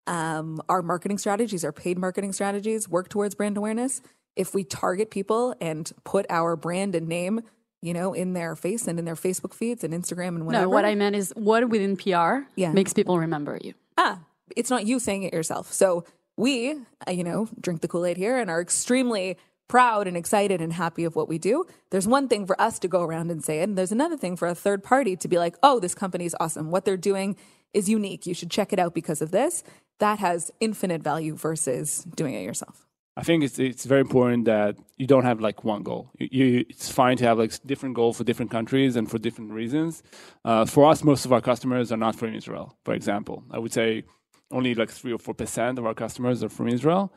Um, 0.08 0.62
our 0.70 0.82
marketing 0.82 1.18
strategies, 1.18 1.64
our 1.64 1.72
paid 1.72 1.98
marketing 1.98 2.34
strategies, 2.34 2.88
work 2.90 3.10
towards 3.10 3.34
brand 3.34 3.58
awareness. 3.58 4.02
If 4.36 4.54
we 4.54 4.64
target 4.64 5.10
people 5.10 5.56
and 5.60 5.92
put 6.04 6.26
our 6.30 6.56
brand 6.56 6.96
and 6.96 7.08
name, 7.08 7.42
you 7.82 7.94
know, 7.94 8.14
in 8.14 8.34
their 8.34 8.56
face 8.56 8.88
and 8.88 9.00
in 9.00 9.06
their 9.06 9.16
Facebook 9.16 9.54
feeds 9.54 9.84
and 9.84 9.94
Instagram 9.94 10.30
and 10.30 10.46
whatever. 10.46 10.66
No, 10.66 10.70
what 10.70 10.84
I 10.86 10.96
meant 10.96 11.16
is 11.16 11.32
what 11.36 11.68
within 11.70 11.96
PR 11.96 12.40
Yeah. 12.56 12.74
makes 12.74 12.92
people 12.94 13.18
remember 13.18 13.58
you. 13.62 13.74
ah, 13.98 14.20
it's 14.56 14.70
not 14.70 14.86
you 14.86 15.00
saying 15.00 15.24
it 15.24 15.34
yourself. 15.34 15.72
So 15.72 16.04
we, 16.40 16.72
uh, 17.06 17.12
you 17.12 17.24
know, 17.24 17.50
drink 17.60 17.82
the 17.82 17.88
Kool 17.88 18.06
Aid 18.06 18.16
here 18.16 18.38
and 18.38 18.50
are 18.50 18.62
extremely 18.62 19.38
proud 19.68 20.08
and 20.08 20.16
excited 20.16 20.62
and 20.62 20.74
happy 20.74 21.04
of 21.04 21.16
what 21.16 21.28
we 21.28 21.38
do. 21.38 21.66
There's 21.92 22.08
one 22.08 22.28
thing 22.28 22.48
for 22.48 22.60
us 22.60 22.80
to 22.80 22.88
go 22.88 23.04
around 23.04 23.30
and 23.30 23.44
say 23.44 23.62
and 23.62 23.78
there's 23.78 23.92
another 23.92 24.18
thing 24.18 24.38
for 24.38 24.48
a 24.48 24.56
third 24.56 24.82
party 24.82 25.16
to 25.18 25.28
be 25.28 25.38
like, 25.38 25.58
oh, 25.62 25.80
this 25.80 25.94
company 25.94 26.26
is 26.26 26.36
awesome. 26.40 26.72
What 26.72 26.86
they're 26.86 26.98
doing 26.98 27.36
is 27.74 27.90
unique. 27.90 28.26
You 28.26 28.34
should 28.34 28.50
check 28.50 28.74
it 28.74 28.80
out 28.80 28.94
because 28.94 29.22
of 29.22 29.32
this. 29.32 29.64
That 30.00 30.20
has 30.20 30.50
infinite 30.62 31.04
value 31.04 31.36
versus 31.36 32.06
doing 32.16 32.34
it 32.34 32.44
yourself. 32.44 32.86
I 33.18 33.24
think 33.24 33.44
it's 33.44 33.60
it's 33.60 33.84
very 33.84 34.00
important 34.00 34.46
that 34.46 34.78
you 34.96 35.06
don't 35.06 35.26
have 35.26 35.42
like 35.42 35.66
one 35.66 35.84
goal. 35.84 36.10
You, 36.18 36.28
you, 36.32 36.66
it's 36.70 36.90
fine 36.90 37.18
to 37.18 37.26
have 37.26 37.38
like 37.38 37.52
different 37.66 37.96
goals 37.96 38.18
for 38.18 38.24
different 38.24 38.50
countries 38.50 38.96
and 38.96 39.12
for 39.12 39.18
different 39.18 39.52
reasons. 39.52 40.04
Uh, 40.46 40.64
for 40.64 40.90
us, 40.90 41.04
most 41.04 41.26
of 41.26 41.34
our 41.34 41.42
customers 41.42 41.92
are 41.92 41.98
not 41.98 42.16
from 42.16 42.34
Israel. 42.34 42.78
For 42.86 42.94
example, 42.94 43.44
I 43.52 43.60
would 43.60 43.74
say 43.74 44.06
only 44.52 44.74
like 44.76 44.90
three 44.90 45.14
or 45.14 45.20
four 45.20 45.34
percent 45.34 45.78
of 45.80 45.86
our 45.86 45.94
customers 45.94 46.44
are 46.44 46.50
from 46.50 46.68
Israel. 46.68 47.14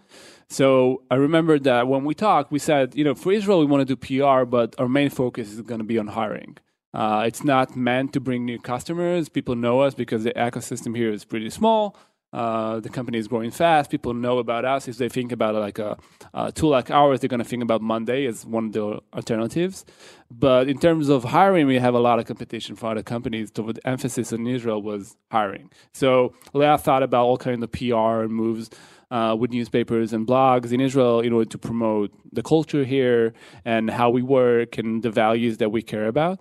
So 0.49 1.03
I 1.11 1.15
remember 1.15 1.59
that 1.61 1.89
when 1.89 2.05
we 2.05 2.15
talked, 2.15 2.53
we 2.53 2.59
said, 2.59 2.95
you 2.95 3.05
know, 3.05 3.15
for 3.15 3.33
Israel 3.33 3.61
we 3.61 3.67
want 3.67 3.87
to 3.87 3.95
do 3.95 3.97
PR, 3.97 4.45
but 4.45 4.75
our 4.79 4.89
main 4.89 5.11
focus 5.11 5.53
is 5.53 5.61
going 5.63 5.79
to 5.79 5.85
be 5.85 5.99
on 5.99 6.09
hiring. 6.09 6.59
Uh, 6.95 7.25
it's 7.27 7.43
not 7.43 7.75
meant 7.75 8.13
to 8.13 8.21
bring 8.21 8.45
new 8.45 8.59
customers. 8.59 9.29
People 9.31 9.57
know 9.57 9.81
us 9.81 9.95
because 9.95 10.25
the 10.25 10.33
ecosystem 10.33 10.95
here 10.95 11.11
is 11.11 11.25
pretty 11.25 11.49
small. 11.49 11.97
Uh, 12.33 12.81
the 12.81 12.89
company 12.89 13.19
is 13.19 13.29
growing 13.29 13.51
fast. 13.51 13.91
People 13.91 14.15
know 14.15 14.39
about 14.39 14.65
us. 14.65 14.89
If 14.89 14.97
they 14.97 15.09
think 15.09 15.33
about 15.33 15.55
like 15.55 15.79
a, 15.79 15.99
a 16.33 16.51
tool 16.51 16.71
like 16.71 16.91
ours, 16.91 17.21
they're 17.21 17.29
going 17.29 17.43
to 17.43 17.49
think 17.49 17.63
about 17.63 17.83
Monday 17.83 18.27
as 18.27 18.47
one 18.47 18.67
of 18.67 18.73
the 18.73 19.01
alternatives. 19.13 19.85
But 20.31 20.69
in 20.69 20.79
terms 20.79 21.11
of 21.11 21.25
hiring, 21.25 21.67
we 21.67 21.79
have 21.79 21.95
a 21.95 22.01
lot 22.01 22.19
of 22.19 22.25
competition 22.25 22.75
for 22.75 22.91
other 22.91 23.03
companies. 23.03 23.51
The 23.51 23.79
emphasis 23.85 24.33
in 24.33 24.47
Israel 24.47 24.81
was 24.81 25.17
hiring. 25.31 25.71
So 25.93 26.33
Leah 26.55 26.79
thought 26.79 27.03
about 27.03 27.25
all 27.27 27.37
kinds 27.37 27.63
of 27.63 27.71
PR 27.71 28.23
and 28.23 28.33
moves 28.33 28.71
uh, 29.11 29.37
with 29.39 29.51
newspapers 29.51 30.15
and 30.15 30.27
blogs 30.27 30.73
in 30.73 30.81
Israel 30.81 31.21
in 31.21 31.35
order 31.35 31.49
to 31.51 31.59
promote 31.59 32.11
the 32.33 32.43
culture 32.43 32.83
here 32.83 33.35
and 33.67 33.91
how 33.91 34.09
we 34.09 34.23
work 34.23 34.79
and 34.79 35.03
the 35.03 35.11
values 35.11 35.59
that 35.59 35.71
we 35.71 35.83
care 35.83 36.07
about. 36.07 36.41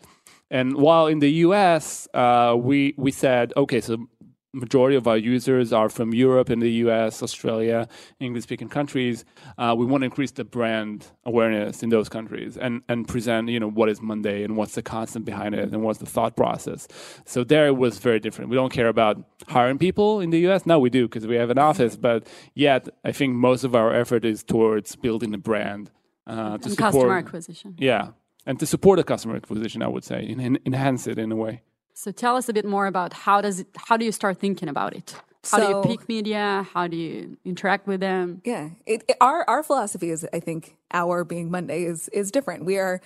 And 0.50 0.78
while 0.78 1.08
in 1.08 1.20
the 1.20 1.32
U.S., 1.46 2.08
uh, 2.14 2.56
we 2.58 2.94
we 2.98 3.12
said, 3.12 3.54
okay, 3.56 3.82
so 3.82 4.08
majority 4.54 4.98
of 4.98 5.08
our 5.08 5.18
users 5.18 5.72
are 5.72 5.90
from 5.90 6.14
Europe 6.14 6.50
and 6.50 6.62
the 6.62 6.72
US, 6.86 7.24
Australia, 7.24 7.88
English 8.20 8.44
speaking 8.44 8.68
countries. 8.68 9.24
Uh, 9.58 9.74
we 9.78 9.86
want 9.86 10.02
to 10.02 10.06
increase 10.06 10.32
the 10.32 10.44
brand 10.44 11.08
awareness 11.26 11.84
in 11.84 11.90
those 11.90 12.10
countries 12.10 12.58
and, 12.58 12.82
and 12.90 13.08
present, 13.08 13.50
you 13.50 13.60
know, 13.60 13.70
what 13.70 13.88
is 13.90 14.02
Monday 14.02 14.44
and 14.44 14.58
what's 14.58 14.76
the 14.76 14.82
concept 14.82 15.26
behind 15.26 15.56
it 15.56 15.72
and 15.72 15.84
what's 15.84 16.00
the 16.00 16.06
thought 16.06 16.36
process. 16.36 16.88
So 17.26 17.44
there 17.44 17.68
it 17.68 17.78
was 17.78 18.00
very 18.00 18.20
different. 18.20 18.50
We 18.50 18.58
don't 18.58 18.74
care 18.74 18.88
about 18.88 19.24
hiring 19.48 19.78
people 19.78 20.20
in 20.20 20.32
the 20.32 20.40
US. 20.50 20.66
Now 20.66 20.80
we 20.80 20.90
do 20.90 21.08
because 21.08 21.26
we 21.26 21.36
have 21.36 21.50
an 21.50 21.58
office, 21.58 21.96
but 21.96 22.28
yet 22.54 22.90
I 23.06 23.12
think 23.12 23.36
most 23.36 23.64
of 23.64 23.74
our 23.74 23.94
effort 23.94 24.26
is 24.26 24.44
towards 24.44 24.96
building 24.96 25.34
a 25.34 25.38
brand. 25.38 25.92
Uh, 26.28 26.34
to 26.34 26.54
And 26.54 26.64
support, 26.64 26.78
customer 26.78 27.18
acquisition. 27.18 27.76
Yeah. 27.78 28.10
And 28.46 28.60
to 28.60 28.66
support 28.66 28.98
the 28.98 29.04
customer 29.04 29.36
acquisition, 29.36 29.82
I 29.82 29.88
would 29.88 30.04
say, 30.04 30.26
and 30.28 30.60
enhance 30.66 31.08
it 31.08 31.18
in 31.18 31.32
a 31.32 31.36
way. 31.36 31.62
So 31.94 32.12
tell 32.12 32.36
us 32.36 32.50
a 32.50 32.54
bit 32.54 32.66
more 32.66 32.88
about 32.88 33.14
how 33.14 33.42
does 33.42 33.60
it 33.60 33.68
how 33.76 33.98
do 33.98 34.06
you 34.06 34.12
start 34.12 34.38
thinking 34.40 34.70
about 34.70 34.96
it? 34.96 35.16
How 35.50 35.58
do 35.60 35.68
you 35.90 35.98
pick 35.98 36.08
media? 36.08 36.68
How 36.74 36.88
do 36.88 36.96
you 36.96 37.38
interact 37.44 37.88
with 37.88 38.00
them? 38.00 38.42
Yeah, 38.46 38.70
it, 38.86 39.04
it- 39.08 39.18
our 39.20 39.44
our 39.50 39.64
philosophy 39.64 40.10
is, 40.12 40.26
I 40.34 40.40
think, 40.40 40.78
our 40.92 41.24
being 41.24 41.50
Monday 41.52 41.84
is 41.84 42.10
is 42.10 42.32
different. 42.32 42.64
We 42.66 42.78
are 42.78 43.02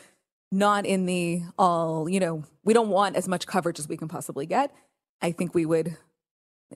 not 0.52 0.86
in 0.86 1.06
the 1.06 1.44
all, 1.58 2.08
you 2.10 2.20
know, 2.20 2.44
we 2.64 2.74
don't 2.74 2.90
want 2.90 3.16
as 3.16 3.28
much 3.28 3.48
coverage 3.48 3.80
as 3.80 3.88
we 3.88 3.98
can 3.98 4.08
possibly 4.08 4.46
get. 4.46 4.74
I 5.22 5.32
think 5.32 5.56
we 5.56 5.66
would 5.66 5.98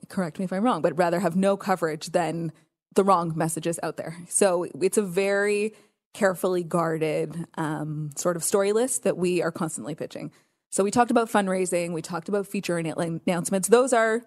correct 0.08 0.38
me 0.38 0.44
if 0.44 0.52
I'm 0.52 0.62
wrong, 0.64 0.82
but 0.82 0.96
rather 0.96 1.20
have 1.20 1.36
no 1.36 1.56
coverage 1.56 2.08
than 2.08 2.52
the 2.94 3.04
wrong 3.04 3.32
messages 3.36 3.78
out 3.82 3.96
there. 3.96 4.16
So 4.28 4.64
it's 4.80 4.98
a 4.98 5.02
very 5.02 5.74
carefully 6.14 6.64
guarded 6.64 7.46
um, 7.56 8.10
sort 8.16 8.36
of 8.36 8.42
story 8.42 8.72
list 8.72 9.04
that 9.04 9.16
we 9.16 9.42
are 9.42 9.52
constantly 9.52 9.94
pitching. 9.94 10.32
So 10.70 10.84
we 10.84 10.90
talked 10.90 11.10
about 11.10 11.28
fundraising, 11.28 11.92
we 11.92 12.02
talked 12.02 12.28
about 12.28 12.46
feature 12.46 12.76
annou- 12.76 13.20
announcements. 13.26 13.68
Those 13.68 13.92
are 13.92 14.22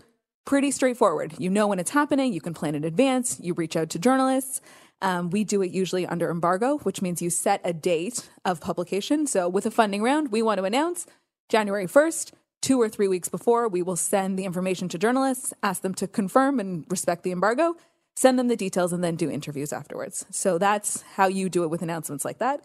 pretty 0.46 0.72
straightforward. 0.72 1.34
You 1.38 1.50
know 1.50 1.68
when 1.68 1.80
it's 1.80 1.92
happening, 1.92 2.34
you 2.34 2.42
can 2.42 2.54
plan 2.54 2.76
in 2.76 2.84
advance, 2.84 3.40
you 3.40 3.54
reach 3.54 3.76
out 3.76 3.90
to 3.92 4.00
journalists. 4.00 4.62
Um, 5.02 5.30
we 5.30 5.44
do 5.44 5.62
it 5.62 5.72
usually 5.72 6.06
under 6.06 6.30
embargo, 6.30 6.78
which 6.80 7.02
means 7.02 7.22
you 7.22 7.30
set 7.30 7.62
a 7.64 7.74
date 7.74 8.30
of 8.46 8.62
publication. 8.62 9.26
So 9.28 9.50
with 9.50 9.66
a 9.66 9.72
funding 9.72 10.02
round, 10.04 10.32
we 10.32 10.42
want 10.42 10.60
to 10.60 10.64
announce 10.64 11.06
January 11.50 11.88
1st, 11.88 12.32
two 12.62 12.82
or 12.82 12.88
three 12.88 13.08
weeks 13.08 13.28
before, 13.28 13.68
we 13.68 13.82
will 13.82 13.98
send 13.98 14.40
the 14.40 14.46
information 14.46 14.88
to 14.90 14.98
journalists, 14.98 15.54
ask 15.62 15.82
them 15.82 15.94
to 15.94 16.08
confirm 16.08 16.60
and 16.60 16.86
respect 16.90 17.24
the 17.24 17.32
embargo, 17.32 17.76
send 18.16 18.40
them 18.40 18.48
the 18.48 18.56
details, 18.56 18.94
and 18.94 19.04
then 19.04 19.16
do 19.16 19.30
interviews 19.30 19.74
afterwards. 19.74 20.26
So 20.32 20.58
that's 20.58 21.02
how 21.16 21.28
you 21.28 21.50
do 21.50 21.64
it 21.64 21.70
with 21.70 21.82
announcements 21.82 22.24
like 22.24 22.40
that. 22.40 22.62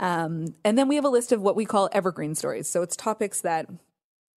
Um, 0.00 0.54
and 0.64 0.78
then 0.78 0.88
we 0.88 0.96
have 0.96 1.04
a 1.04 1.10
list 1.10 1.32
of 1.32 1.40
what 1.40 1.56
we 1.56 1.64
call 1.64 1.88
evergreen 1.92 2.34
stories. 2.34 2.68
So 2.68 2.82
it's 2.82 2.96
topics 2.96 3.40
that 3.42 3.68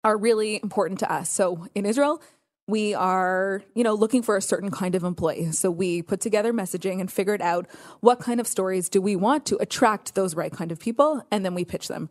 are 0.04 0.16
really 0.16 0.60
important 0.62 1.00
to 1.00 1.12
us. 1.12 1.30
So 1.30 1.66
in 1.74 1.84
Israel, 1.84 2.22
we 2.68 2.94
are, 2.94 3.62
you 3.74 3.82
know, 3.82 3.94
looking 3.94 4.22
for 4.22 4.36
a 4.36 4.42
certain 4.42 4.70
kind 4.70 4.94
of 4.94 5.02
employee. 5.02 5.52
So 5.52 5.70
we 5.70 6.02
put 6.02 6.20
together 6.20 6.52
messaging 6.52 7.00
and 7.00 7.10
figured 7.10 7.40
out 7.40 7.66
what 8.00 8.20
kind 8.20 8.40
of 8.40 8.46
stories 8.46 8.88
do 8.88 9.00
we 9.00 9.16
want 9.16 9.46
to 9.46 9.56
attract 9.56 10.14
those 10.14 10.36
right 10.36 10.52
kind 10.52 10.70
of 10.70 10.78
people, 10.78 11.24
and 11.30 11.44
then 11.44 11.54
we 11.54 11.64
pitch 11.64 11.88
them. 11.88 12.10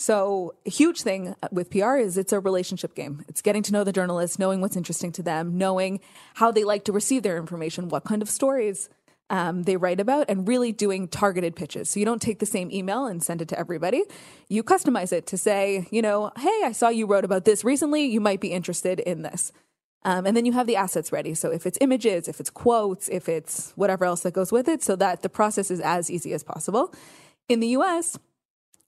So 0.00 0.54
a 0.64 0.70
huge 0.70 1.02
thing 1.02 1.34
with 1.50 1.70
PR 1.70 1.96
is 1.96 2.16
it's 2.16 2.32
a 2.32 2.40
relationship 2.40 2.94
game. 2.94 3.24
It's 3.28 3.42
getting 3.42 3.62
to 3.64 3.72
know 3.72 3.84
the 3.84 3.92
journalists, 3.92 4.38
knowing 4.38 4.60
what's 4.60 4.76
interesting 4.76 5.12
to 5.12 5.22
them, 5.22 5.58
knowing 5.58 6.00
how 6.34 6.52
they 6.52 6.64
like 6.64 6.84
to 6.84 6.92
receive 6.92 7.22
their 7.22 7.36
information, 7.36 7.88
what 7.88 8.04
kind 8.04 8.22
of 8.22 8.30
stories 8.30 8.88
um, 9.30 9.64
they 9.64 9.76
write 9.76 10.00
about, 10.00 10.26
and 10.28 10.48
really 10.48 10.72
doing 10.72 11.08
targeted 11.08 11.54
pitches. 11.54 11.90
So 11.90 12.00
you 12.00 12.06
don't 12.06 12.22
take 12.22 12.38
the 12.38 12.46
same 12.46 12.70
email 12.70 13.06
and 13.06 13.22
send 13.22 13.42
it 13.42 13.48
to 13.48 13.58
everybody. 13.58 14.04
You 14.48 14.62
customize 14.62 15.12
it 15.12 15.26
to 15.28 15.38
say, 15.38 15.86
you 15.90 16.02
know, 16.02 16.30
hey, 16.38 16.62
I 16.64 16.72
saw 16.72 16.88
you 16.88 17.06
wrote 17.06 17.24
about 17.24 17.44
this 17.44 17.64
recently. 17.64 18.04
You 18.06 18.20
might 18.20 18.40
be 18.40 18.52
interested 18.52 19.00
in 19.00 19.22
this. 19.22 19.52
Um, 20.04 20.26
and 20.26 20.36
then 20.36 20.46
you 20.46 20.52
have 20.52 20.66
the 20.66 20.76
assets 20.76 21.12
ready. 21.12 21.34
So 21.34 21.50
if 21.50 21.66
it's 21.66 21.76
images, 21.80 22.28
if 22.28 22.40
it's 22.40 22.50
quotes, 22.50 23.08
if 23.08 23.28
it's 23.28 23.72
whatever 23.74 24.04
else 24.04 24.20
that 24.22 24.32
goes 24.32 24.52
with 24.52 24.68
it, 24.68 24.82
so 24.82 24.96
that 24.96 25.22
the 25.22 25.28
process 25.28 25.70
is 25.70 25.80
as 25.80 26.10
easy 26.10 26.32
as 26.32 26.42
possible. 26.42 26.94
In 27.48 27.60
the 27.60 27.68
US, 27.68 28.18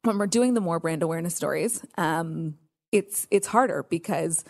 when 0.02 0.18
we're 0.18 0.26
doing 0.26 0.54
the 0.54 0.60
more 0.60 0.78
brand 0.78 1.02
awareness 1.02 1.34
stories, 1.34 1.84
um, 1.98 2.56
it's 2.92 3.26
it's 3.30 3.48
harder 3.48 3.84
because 3.88 4.44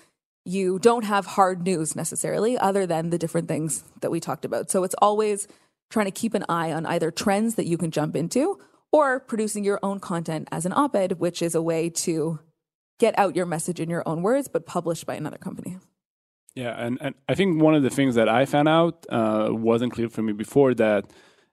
you 0.45 0.79
don't 0.79 1.05
have 1.05 1.27
hard 1.27 1.63
news 1.63 1.95
necessarily, 1.95 2.57
other 2.57 2.87
than 2.87 3.11
the 3.11 3.19
different 3.19 3.49
things 3.49 3.85
that 4.01 4.11
we 4.11 4.21
talked 4.21 4.45
about. 4.45 4.71
So 4.71 4.85
it's 4.85 4.95
always 5.03 5.49
trying 5.91 6.07
to 6.07 6.13
keep 6.13 6.35
an 6.35 6.45
eye 6.49 6.73
on 6.73 6.87
either 6.87 7.11
trends 7.11 7.57
that 7.57 7.67
you 7.67 7.77
can 7.77 7.91
jump 7.91 8.17
into 8.17 8.59
or 8.93 9.21
producing 9.21 9.65
your 9.65 9.79
own 9.83 10.01
content 10.01 10.49
as 10.51 10.65
an 10.67 10.73
op-ed, 10.73 11.21
which 11.21 11.43
is 11.43 11.55
a 11.55 11.63
way 11.63 11.91
to 11.91 12.41
get 12.99 13.19
out 13.19 13.37
your 13.37 13.47
message 13.47 13.81
in 13.81 13.91
your 13.91 14.03
own 14.07 14.23
words, 14.23 14.49
but 14.49 14.67
published 14.67 15.07
by 15.07 15.15
another 15.15 15.39
company. 15.39 15.79
Yeah, 16.55 16.75
and, 16.77 16.99
and 17.01 17.15
I 17.29 17.35
think 17.35 17.63
one 17.63 17.75
of 17.75 17.83
the 17.83 17.91
things 17.91 18.17
that 18.17 18.29
I 18.29 18.45
found 18.45 18.69
out 18.69 19.07
uh, 19.09 19.49
wasn't 19.51 19.93
clear 19.93 20.09
for 20.09 20.23
me 20.23 20.33
before 20.33 20.75
that 20.75 21.07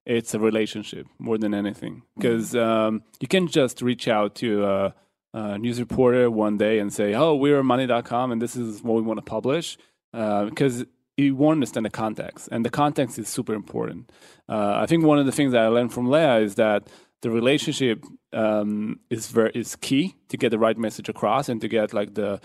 it's 0.05 0.33
a 0.33 0.39
relationship 0.39 1.05
more 1.19 1.37
than 1.37 1.53
anything. 1.53 2.03
Because 2.15 2.55
um, 2.55 3.03
you 3.19 3.27
can 3.27 3.47
just 3.47 3.81
reach 3.81 4.07
out 4.07 4.35
to 4.35 4.65
a, 4.65 4.95
a 5.33 5.57
news 5.57 5.79
reporter 5.79 6.31
one 6.31 6.57
day 6.57 6.79
and 6.79 6.91
say, 6.91 7.13
oh, 7.13 7.35
we're 7.35 7.61
monday.com 7.61 8.31
and 8.31 8.41
this 8.41 8.55
is 8.55 8.81
what 8.81 8.95
we 8.95 9.01
want 9.01 9.17
to 9.17 9.29
publish. 9.29 9.77
Because 10.11 10.85
you 11.17 11.35
won't 11.35 11.57
understand 11.57 11.85
the 11.85 11.89
context, 11.89 12.47
and 12.51 12.63
the 12.63 12.69
context 12.69 13.17
is 13.17 13.27
super 13.27 13.53
important. 13.53 14.11
Uh, 14.47 14.75
I 14.75 14.85
think 14.85 15.03
one 15.03 15.17
of 15.17 15.25
the 15.25 15.31
things 15.31 15.51
that 15.51 15.63
I 15.63 15.67
learned 15.67 15.91
from 15.91 16.09
Leah 16.09 16.37
is 16.37 16.55
that 16.55 16.87
the 17.21 17.31
relationship 17.31 18.05
um, 18.33 18.99
is 19.09 19.27
very 19.27 19.51
is 19.55 19.75
key 19.75 20.15
to 20.29 20.37
get 20.37 20.49
the 20.49 20.59
right 20.59 20.77
message 20.77 21.09
across 21.09 21.49
and 21.49 21.59
to 21.61 21.67
get 21.67 21.93
like 21.93 22.13
the 22.13 22.39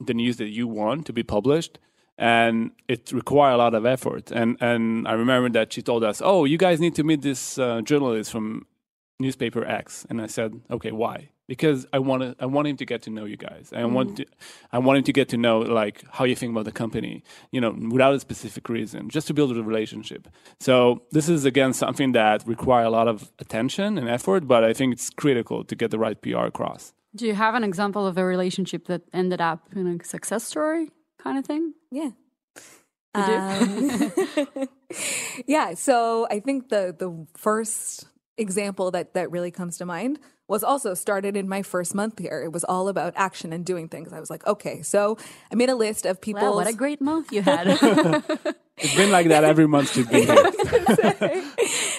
the 0.00 0.14
news 0.14 0.36
that 0.38 0.48
you 0.48 0.66
want 0.66 1.06
to 1.06 1.12
be 1.12 1.22
published 1.22 1.78
and 2.18 2.70
it 2.88 3.12
requires 3.12 3.54
a 3.54 3.58
lot 3.58 3.74
of 3.74 3.86
effort. 3.86 4.30
And 4.30 4.56
and 4.60 5.06
i 5.06 5.12
remember 5.12 5.48
that 5.50 5.72
she 5.72 5.82
told 5.82 6.02
us 6.04 6.20
oh 6.24 6.44
you 6.44 6.58
guys 6.58 6.80
need 6.80 6.94
to 6.96 7.04
meet 7.04 7.22
this 7.22 7.58
uh, 7.58 7.80
journalist 7.82 8.32
from 8.32 8.66
newspaper 9.20 9.64
x. 9.64 10.06
And 10.10 10.20
i 10.20 10.26
said 10.26 10.60
okay 10.70 10.92
why 10.92 11.30
because 11.46 11.86
i 11.92 11.98
want 11.98 12.22
to 12.22 12.34
i 12.40 12.46
want 12.46 12.66
him 12.68 12.76
to 12.76 12.84
get 12.84 13.02
to 13.02 13.10
know 13.10 13.24
you 13.24 13.36
guys 13.36 13.72
i 13.74 13.84
want 13.84 14.16
to 14.16 14.24
i 14.72 14.78
want 14.78 14.98
him 14.98 15.04
to 15.04 15.12
get 15.12 15.28
to 15.28 15.36
know 15.36 15.58
like 15.60 16.02
how 16.12 16.24
you 16.24 16.34
think 16.34 16.50
about 16.52 16.64
the 16.64 16.72
company 16.72 17.22
you 17.50 17.60
know 17.60 17.74
without 17.90 18.14
a 18.14 18.20
specific 18.20 18.68
reason 18.68 19.08
just 19.08 19.26
to 19.26 19.34
build 19.34 19.56
a 19.56 19.62
relationship 19.62 20.28
so 20.60 21.02
this 21.12 21.28
is 21.28 21.44
again 21.44 21.72
something 21.72 22.12
that 22.12 22.46
requires 22.46 22.86
a 22.86 22.90
lot 22.90 23.08
of 23.08 23.30
attention 23.38 23.98
and 23.98 24.08
effort 24.08 24.46
but 24.46 24.64
i 24.64 24.72
think 24.72 24.92
it's 24.92 25.10
critical 25.10 25.64
to 25.64 25.74
get 25.74 25.90
the 25.90 25.98
right 25.98 26.20
pr 26.20 26.36
across 26.36 26.92
Do 27.16 27.26
you 27.26 27.34
have 27.34 27.54
an 27.54 27.64
example 27.64 28.06
of 28.06 28.18
a 28.18 28.24
relationship 28.24 28.86
that 28.88 29.02
ended 29.12 29.40
up 29.40 29.60
in 29.74 29.86
a 29.86 30.04
success 30.04 30.44
story 30.44 30.90
kind 31.16 31.38
of 31.38 31.46
thing? 31.46 31.72
Yeah. 31.90 32.10
You 33.16 33.24
do? 33.24 33.32
Um, 33.32 34.68
yeah. 35.46 35.74
So 35.74 36.26
I 36.30 36.40
think 36.40 36.68
the 36.68 36.94
the 36.96 37.26
first 37.34 38.04
example 38.36 38.90
that 38.90 39.14
that 39.14 39.30
really 39.30 39.50
comes 39.50 39.78
to 39.78 39.86
mind 39.86 40.18
was 40.48 40.62
also 40.62 40.94
started 40.94 41.36
in 41.36 41.48
my 41.48 41.62
first 41.62 41.94
month 41.94 42.18
here. 42.18 42.42
It 42.42 42.52
was 42.52 42.64
all 42.64 42.88
about 42.88 43.14
action 43.16 43.52
and 43.52 43.64
doing 43.64 43.88
things. 43.88 44.12
I 44.12 44.20
was 44.20 44.30
like, 44.30 44.46
okay, 44.46 44.82
so 44.82 45.18
I 45.50 45.54
made 45.54 45.70
a 45.70 45.74
list 45.74 46.06
of 46.06 46.20
people. 46.20 46.42
Wow, 46.42 46.54
what 46.54 46.66
a 46.66 46.72
great 46.72 47.00
month 47.00 47.32
you 47.32 47.42
had. 47.42 47.66
it's 48.76 48.94
been 48.94 49.10
like 49.10 49.28
that 49.28 49.44
every 49.44 49.66
month 49.66 49.92
she's 49.92 50.06
been 50.06 50.26
here 50.26 51.42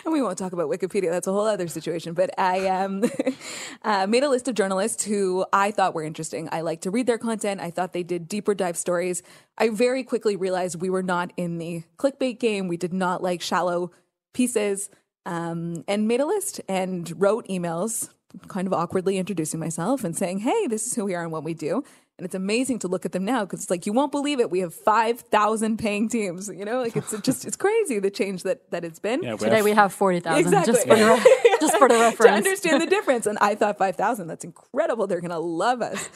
and 0.07 0.13
we 0.13 0.21
won't 0.21 0.37
talk 0.37 0.53
about 0.53 0.69
Wikipedia. 0.69 1.11
That's 1.11 1.27
a 1.27 1.31
whole 1.31 1.45
other 1.45 1.67
situation. 1.67 2.13
But 2.13 2.31
I 2.39 2.67
um, 2.67 3.03
uh, 3.83 4.07
made 4.07 4.23
a 4.23 4.29
list 4.29 4.47
of 4.47 4.55
journalists 4.55 5.03
who 5.03 5.45
I 5.51 5.71
thought 5.71 5.93
were 5.93 6.03
interesting. 6.03 6.47
I 6.51 6.61
like 6.61 6.81
to 6.81 6.91
read 6.91 7.07
their 7.07 7.17
content. 7.17 7.59
I 7.59 7.71
thought 7.71 7.93
they 7.93 8.03
did 8.03 8.27
deeper 8.27 8.55
dive 8.55 8.77
stories. 8.77 9.21
I 9.57 9.69
very 9.69 10.03
quickly 10.03 10.35
realized 10.35 10.81
we 10.81 10.89
were 10.89 11.03
not 11.03 11.33
in 11.35 11.57
the 11.57 11.83
clickbait 11.97 12.39
game. 12.39 12.67
We 12.67 12.77
did 12.77 12.93
not 12.93 13.21
like 13.21 13.41
shallow 13.41 13.91
pieces. 14.33 14.89
Um, 15.25 15.83
and 15.89 16.07
made 16.07 16.21
a 16.21 16.25
list 16.25 16.61
and 16.69 17.13
wrote 17.21 17.49
emails, 17.49 18.09
kind 18.47 18.67
of 18.67 18.73
awkwardly 18.73 19.17
introducing 19.17 19.59
myself 19.59 20.03
and 20.03 20.15
saying, 20.15 20.39
"Hey, 20.39 20.67
this 20.67 20.85
is 20.87 20.95
who 20.95 21.05
we 21.05 21.15
are 21.15 21.23
and 21.23 21.31
what 21.31 21.43
we 21.43 21.53
do." 21.53 21.83
And 22.19 22.25
it's 22.25 22.33
amazing 22.33 22.79
to 22.79 22.87
look 22.87 23.05
at 23.05 23.11
them 23.11 23.23
now 23.25 23.45
because 23.45 23.61
it's 23.61 23.69
like 23.69 23.85
you 23.85 23.93
won't 23.93 24.11
believe 24.11 24.39
it. 24.39 24.49
We 24.49 24.59
have 24.61 24.73
five 24.73 25.19
thousand 25.21 25.77
paying 25.77 26.09
teams. 26.09 26.49
You 26.49 26.65
know, 26.65 26.79
like 26.81 26.95
it's 26.95 27.15
just 27.21 27.45
it's 27.45 27.55
crazy 27.55 27.99
the 27.99 28.09
change 28.09 28.43
that 28.43 28.69
that 28.71 28.83
it's 28.83 28.97
been. 28.99 29.21
yeah, 29.23 29.33
we 29.33 29.37
Today 29.39 29.57
have- 29.57 29.65
we 29.65 29.71
have 29.71 29.93
40,000 29.93 30.39
Exactly. 30.39 30.73
just, 30.73 30.87
for 30.87 30.95
the 30.97 31.05
re- 31.05 31.57
just 31.61 31.77
for 31.77 31.87
the 31.87 32.15
to 32.23 32.29
understand 32.29 32.81
the 32.81 32.85
difference. 32.97 33.27
And 33.27 33.37
I 33.39 33.53
thought 33.55 33.77
5,000, 33.77 34.27
that's 34.27 34.43
incredible. 34.43 35.05
They're 35.07 35.21
going 35.21 35.29
to 35.31 35.37
love 35.39 35.81
us. 35.83 36.09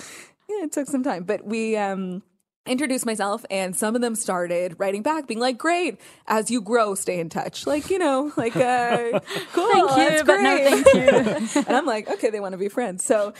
Yeah, 0.49 0.63
it 0.65 0.71
took 0.71 0.87
some 0.87 1.03
time, 1.03 1.23
but 1.23 1.45
we, 1.45 1.77
um, 1.77 2.23
introduced 2.67 3.07
myself 3.07 3.43
and 3.49 3.75
some 3.75 3.95
of 3.95 4.01
them 4.01 4.13
started 4.13 4.75
writing 4.77 5.01
back 5.01 5.25
being 5.25 5.39
like 5.39 5.57
great 5.57 5.99
as 6.27 6.51
you 6.51 6.61
grow 6.61 6.93
stay 6.93 7.19
in 7.19 7.27
touch 7.27 7.65
like 7.65 7.89
you 7.89 7.97
know 7.97 8.31
like 8.37 8.55
uh 8.55 9.19
cool 9.53 9.67
Thank 9.71 9.89
you, 9.89 9.95
that's 9.95 10.23
but 10.23 10.41
no 10.41 10.55
great. 10.57 10.85
thank 10.85 11.53
you. 11.55 11.61
and 11.67 11.75
i'm 11.75 11.87
like 11.87 12.07
okay 12.07 12.29
they 12.29 12.39
want 12.39 12.51
to 12.51 12.59
be 12.59 12.69
friends 12.69 13.03
so 13.03 13.33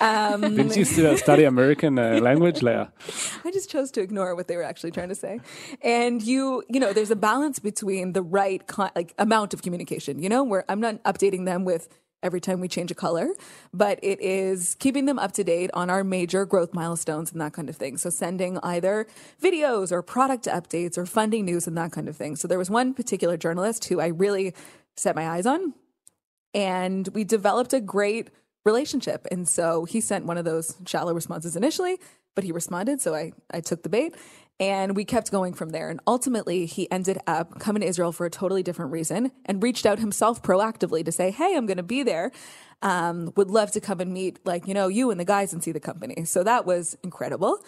um 0.00 0.42
Didn't 0.42 0.76
you 0.76 0.84
stu- 0.84 1.16
study 1.16 1.42
American 1.42 1.98
uh, 1.98 2.20
language, 2.20 2.62
Leah? 2.62 2.92
I 3.44 3.50
just 3.50 3.68
chose 3.68 3.90
to 3.92 4.00
ignore 4.00 4.36
what 4.36 4.46
they 4.46 4.56
were 4.56 4.62
actually 4.62 4.92
trying 4.92 5.08
to 5.08 5.14
say. 5.14 5.40
And 5.82 6.22
you, 6.22 6.62
you 6.68 6.78
know, 6.78 6.92
there's 6.92 7.10
a 7.10 7.16
balance 7.16 7.58
between 7.58 8.12
the 8.12 8.22
right 8.22 8.64
con- 8.66 8.90
like 8.94 9.12
amount 9.18 9.54
of 9.54 9.62
communication, 9.62 10.18
you 10.22 10.28
know, 10.28 10.44
where 10.44 10.64
I'm 10.68 10.80
not 10.80 11.02
updating 11.04 11.46
them 11.46 11.64
with 11.64 11.88
every 12.22 12.40
time 12.40 12.60
we 12.60 12.68
change 12.68 12.90
a 12.90 12.94
color, 12.94 13.28
but 13.72 13.98
it 14.02 14.20
is 14.20 14.74
keeping 14.78 15.04
them 15.06 15.18
up 15.18 15.32
to 15.32 15.44
date 15.44 15.70
on 15.74 15.88
our 15.90 16.02
major 16.02 16.44
growth 16.44 16.74
milestones 16.74 17.32
and 17.32 17.40
that 17.40 17.52
kind 17.52 17.68
of 17.68 17.76
thing. 17.76 17.96
So 17.96 18.10
sending 18.10 18.58
either 18.62 19.06
videos 19.42 19.92
or 19.92 20.02
product 20.02 20.46
updates 20.46 20.98
or 20.98 21.06
funding 21.06 21.44
news 21.44 21.66
and 21.66 21.76
that 21.78 21.92
kind 21.92 22.08
of 22.08 22.16
thing. 22.16 22.36
So 22.36 22.48
there 22.48 22.58
was 22.58 22.70
one 22.70 22.94
particular 22.94 23.36
journalist 23.36 23.84
who 23.86 24.00
I 24.00 24.08
really 24.08 24.54
set 24.96 25.14
my 25.14 25.28
eyes 25.28 25.46
on 25.46 25.74
and 26.54 27.08
we 27.08 27.24
developed 27.24 27.72
a 27.72 27.80
great 27.80 28.30
relationship. 28.64 29.26
And 29.30 29.48
so 29.48 29.84
he 29.84 30.00
sent 30.00 30.26
one 30.26 30.38
of 30.38 30.44
those 30.44 30.76
shallow 30.86 31.14
responses 31.14 31.56
initially, 31.56 31.98
but 32.34 32.44
he 32.44 32.52
responded. 32.52 33.00
So 33.00 33.14
I, 33.14 33.32
I 33.50 33.60
took 33.60 33.82
the 33.82 33.88
bait 33.88 34.14
and 34.60 34.96
we 34.96 35.04
kept 35.04 35.30
going 35.30 35.54
from 35.54 35.70
there. 35.70 35.88
And 35.88 36.00
ultimately, 36.06 36.66
he 36.66 36.90
ended 36.90 37.18
up 37.26 37.58
coming 37.60 37.82
to 37.82 37.86
Israel 37.86 38.12
for 38.12 38.26
a 38.26 38.30
totally 38.30 38.62
different 38.62 38.90
reason 38.90 39.30
and 39.44 39.62
reached 39.62 39.86
out 39.86 39.98
himself 39.98 40.42
proactively 40.42 41.04
to 41.04 41.12
say, 41.12 41.30
Hey, 41.30 41.56
I'm 41.56 41.66
going 41.66 41.76
to 41.76 41.82
be 41.82 42.02
there. 42.02 42.32
Um, 42.82 43.32
would 43.36 43.50
love 43.50 43.72
to 43.72 43.80
come 43.80 44.00
and 44.00 44.12
meet, 44.12 44.38
like, 44.44 44.66
you 44.68 44.74
know, 44.74 44.88
you 44.88 45.10
and 45.10 45.18
the 45.18 45.24
guys 45.24 45.52
and 45.52 45.62
see 45.62 45.72
the 45.72 45.80
company. 45.80 46.24
So 46.24 46.44
that 46.44 46.64
was 46.64 46.96
incredible. 47.02 47.58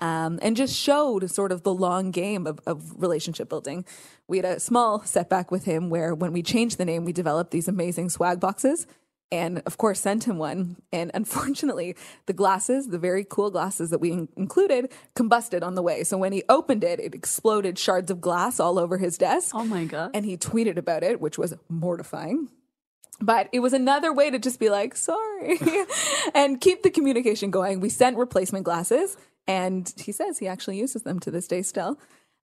Um, 0.00 0.40
and 0.42 0.56
just 0.56 0.74
showed 0.74 1.30
sort 1.30 1.52
of 1.52 1.62
the 1.62 1.72
long 1.72 2.10
game 2.10 2.46
of, 2.46 2.58
of 2.66 3.00
relationship 3.00 3.48
building. 3.48 3.84
We 4.26 4.38
had 4.38 4.44
a 4.44 4.58
small 4.58 5.04
setback 5.04 5.50
with 5.50 5.66
him 5.66 5.88
where 5.88 6.14
when 6.14 6.32
we 6.32 6.42
changed 6.42 6.78
the 6.78 6.84
name, 6.84 7.04
we 7.04 7.12
developed 7.12 7.52
these 7.52 7.68
amazing 7.68 8.10
swag 8.10 8.40
boxes 8.40 8.86
and 9.34 9.62
of 9.66 9.76
course 9.78 10.00
sent 10.00 10.24
him 10.24 10.38
one. 10.38 10.76
And 10.92 11.10
unfortunately, 11.12 11.96
the 12.26 12.32
glasses, 12.32 12.88
the 12.88 12.98
very 12.98 13.24
cool 13.28 13.50
glasses 13.50 13.90
that 13.90 13.98
we 13.98 14.12
in- 14.12 14.28
included, 14.36 14.92
combusted 15.16 15.64
on 15.64 15.74
the 15.74 15.82
way. 15.82 16.04
So 16.04 16.16
when 16.16 16.32
he 16.32 16.44
opened 16.48 16.84
it, 16.84 17.00
it 17.00 17.14
exploded 17.14 17.76
shards 17.76 18.10
of 18.10 18.20
glass 18.20 18.60
all 18.60 18.78
over 18.78 18.96
his 18.98 19.18
desk. 19.18 19.54
Oh 19.54 19.64
my 19.64 19.86
God. 19.86 20.12
And 20.14 20.24
he 20.24 20.36
tweeted 20.36 20.76
about 20.76 21.02
it, 21.02 21.20
which 21.20 21.36
was 21.36 21.52
mortifying. 21.68 22.48
But 23.20 23.48
it 23.52 23.60
was 23.60 23.72
another 23.72 24.12
way 24.12 24.30
to 24.30 24.38
just 24.38 24.60
be 24.60 24.70
like, 24.70 24.96
sorry, 24.96 25.58
and 26.34 26.60
keep 26.60 26.82
the 26.82 26.90
communication 26.90 27.50
going. 27.50 27.80
We 27.80 27.88
sent 27.88 28.16
replacement 28.16 28.64
glasses, 28.64 29.16
and 29.46 29.92
he 29.96 30.10
says 30.10 30.38
he 30.38 30.48
actually 30.48 30.78
uses 30.78 31.02
them 31.02 31.20
to 31.20 31.30
this 31.30 31.46
day 31.46 31.62
still. 31.62 31.98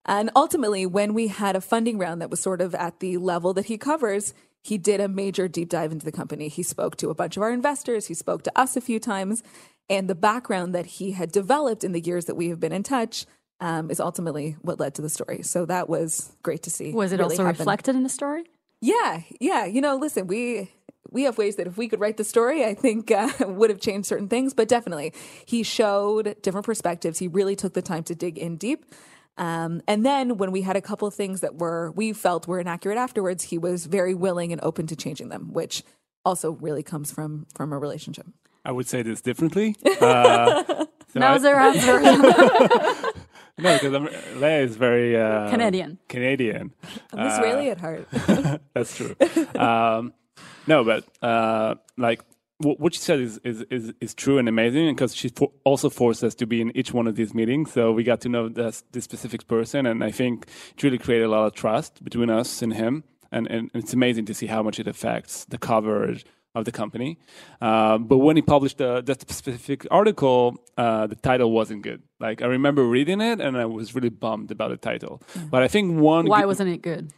And 0.06 0.32
ultimately, 0.34 0.86
when 0.86 1.14
we 1.14 1.28
had 1.28 1.58
a 1.58 1.62
funding 1.62 1.98
round 1.98 2.22
that 2.22 2.30
was 2.30 2.42
sort 2.42 2.62
of 2.62 2.74
at 2.74 3.02
the 3.02 3.18
level 3.18 3.54
that 3.54 3.66
he 3.66 3.78
covers, 3.78 4.34
he 4.64 4.78
did 4.78 5.00
a 5.00 5.08
major 5.08 5.48
deep 5.48 5.70
dive 5.70 5.92
into 5.92 6.06
the 6.06 6.12
company. 6.12 6.48
He 6.48 6.64
spoke 6.64 6.96
to 6.98 7.10
a 7.10 7.16
bunch 7.16 7.38
of 7.38 7.44
our 7.44 7.52
investors, 7.52 8.08
he 8.08 8.14
spoke 8.14 8.44
to 8.44 8.60
us 8.60 8.76
a 8.76 8.82
few 8.82 9.00
times, 9.00 9.44
and 9.90 10.10
the 10.10 10.16
background 10.16 10.74
that 10.76 10.86
he 10.86 11.12
had 11.12 11.32
developed 11.32 11.84
in 11.84 11.92
the 11.92 12.00
years 12.00 12.26
that 12.26 12.36
we 12.36 12.50
have 12.50 12.60
been 12.60 12.72
in 12.72 12.84
touch 12.84 13.26
um, 13.60 13.92
is 13.92 14.00
ultimately 14.00 14.58
what 14.62 14.80
led 14.80 14.96
to 14.96 15.02
the 15.02 15.10
story. 15.10 15.44
So 15.44 15.66
that 15.66 15.88
was 15.88 16.32
great 16.44 16.64
to 16.64 16.70
see. 16.70 16.92
Was 16.92 17.12
it 17.12 17.20
really 17.20 17.36
also 17.36 17.46
happen. 17.46 17.60
reflected 17.60 17.96
in 17.96 18.04
the 18.04 18.10
story? 18.10 18.44
Yeah, 18.82 19.22
yeah. 19.40 19.66
You 19.66 19.82
know, 19.82 19.96
listen, 19.98 20.28
we 20.28 20.72
we 21.12 21.24
have 21.24 21.38
ways 21.38 21.58
that 21.58 21.68
if 21.68 21.78
we 21.78 21.88
could 21.88 22.00
write 22.00 22.18
the 22.18 22.24
story, 22.24 22.66
I 22.66 22.74
think 22.74 23.12
uh, 23.12 23.30
would 23.48 23.70
have 23.70 23.80
changed 23.80 24.08
certain 24.08 24.28
things. 24.28 24.54
But 24.54 24.68
definitely, 24.68 25.14
he 25.46 25.62
showed 25.62 26.42
different 26.42 26.66
perspectives. 26.66 27.20
He 27.20 27.28
really 27.28 27.56
took 27.56 27.74
the 27.74 27.82
time 27.82 28.04
to 28.04 28.16
dig 28.16 28.38
in 28.38 28.58
deep. 28.58 28.86
Um, 29.38 29.82
and 29.88 30.06
then 30.06 30.38
when 30.38 30.52
we 30.52 30.62
had 30.62 30.76
a 30.76 30.82
couple 30.82 31.08
of 31.08 31.14
things 31.14 31.42
that 31.42 31.56
were 31.56 31.92
we 31.92 32.14
felt 32.14 32.48
were 32.48 32.60
inaccurate 32.60 32.98
afterwards, 32.98 33.46
he 33.46 33.58
was 33.58 33.86
very 33.86 34.14
willing 34.14 34.52
and 34.52 34.62
open 34.64 34.88
to 34.88 34.96
changing 34.96 35.30
them, 35.30 35.52
which 35.54 35.84
also 36.26 36.52
really 36.52 36.84
comes 36.84 37.12
from 37.12 37.48
from 37.56 37.72
a 37.74 37.78
relationship. 37.80 38.28
I 38.66 38.72
would 38.72 38.88
say 38.88 39.02
this 39.02 39.22
differently. 39.22 39.76
Uh, 40.02 40.86
so 41.14 41.20
That 41.20 41.32
I- 41.32 41.38
their 41.40 41.60
answer. 41.60 42.00
no, 43.58 43.74
because 43.74 43.94
I'm, 43.94 44.06
Leah 44.40 44.62
is 44.62 44.76
very 44.78 45.16
uh, 45.20 45.50
Canadian. 45.50 46.00
Canadian. 46.08 46.72
I'm 47.14 47.28
Israeli 47.28 47.70
at 47.70 47.80
heart. 47.80 48.08
That's 48.74 48.96
true. 48.96 49.16
um, 49.60 50.14
no, 50.68 50.84
but 50.86 51.04
uh, 51.22 51.76
like 51.98 52.22
wh- 52.22 52.31
what 52.64 52.94
she 52.94 53.00
said 53.00 53.20
is 53.20 53.40
is 53.44 53.62
is, 53.70 53.94
is 54.02 54.14
true 54.14 54.38
and 54.38 54.48
amazing 54.50 54.94
because 54.94 55.16
she 55.16 55.30
for- 55.30 55.52
also 55.64 55.90
forced 55.90 56.24
us 56.24 56.36
to 56.36 56.46
be 56.46 56.62
in 56.62 56.76
each 56.78 56.94
one 56.94 57.08
of 57.08 57.16
these 57.16 57.34
meetings, 57.34 57.72
so 57.72 57.92
we 57.92 58.04
got 58.04 58.22
to 58.22 58.30
know 58.30 58.50
this, 58.50 58.84
this 58.92 59.04
specific 59.04 59.48
person, 59.48 59.86
and 59.86 60.04
I 60.04 60.12
think 60.12 60.46
it 60.76 60.84
really 60.84 60.98
created 60.98 61.26
a 61.26 61.30
lot 61.30 61.46
of 61.48 61.54
trust 61.54 62.04
between 62.04 62.30
us 62.30 62.62
and 62.62 62.74
him, 62.74 63.04
and 63.32 63.48
and 63.48 63.72
it's 63.74 63.94
amazing 63.94 64.26
to 64.26 64.34
see 64.34 64.48
how 64.48 64.62
much 64.64 64.80
it 64.80 64.88
affects 64.88 65.46
the 65.46 65.58
coverage 65.58 66.26
of 66.54 66.66
the 66.66 66.72
company. 66.72 67.18
Uh, 67.62 67.98
but 67.98 68.18
when 68.18 68.36
he 68.36 68.42
published 68.42 68.78
the, 68.78 69.02
that 69.02 69.22
specific 69.22 69.88
article, 69.90 70.58
uh, 70.78 71.08
the 71.08 71.16
title 71.16 71.50
wasn't 71.52 71.82
good. 71.82 72.02
Like 72.20 72.42
I 72.42 72.48
remember 72.48 72.84
reading 72.84 73.22
it, 73.22 73.40
and 73.40 73.58
I 73.58 73.66
was 73.66 73.96
really 73.96 74.10
bummed 74.10 74.52
about 74.52 74.70
the 74.72 74.78
title. 74.78 75.22
But 75.50 75.64
I 75.64 75.70
think 75.70 75.98
one 76.00 76.26
Why 76.28 76.42
good- 76.42 76.48
wasn't 76.48 76.70
it 76.72 76.82
good? 76.82 77.12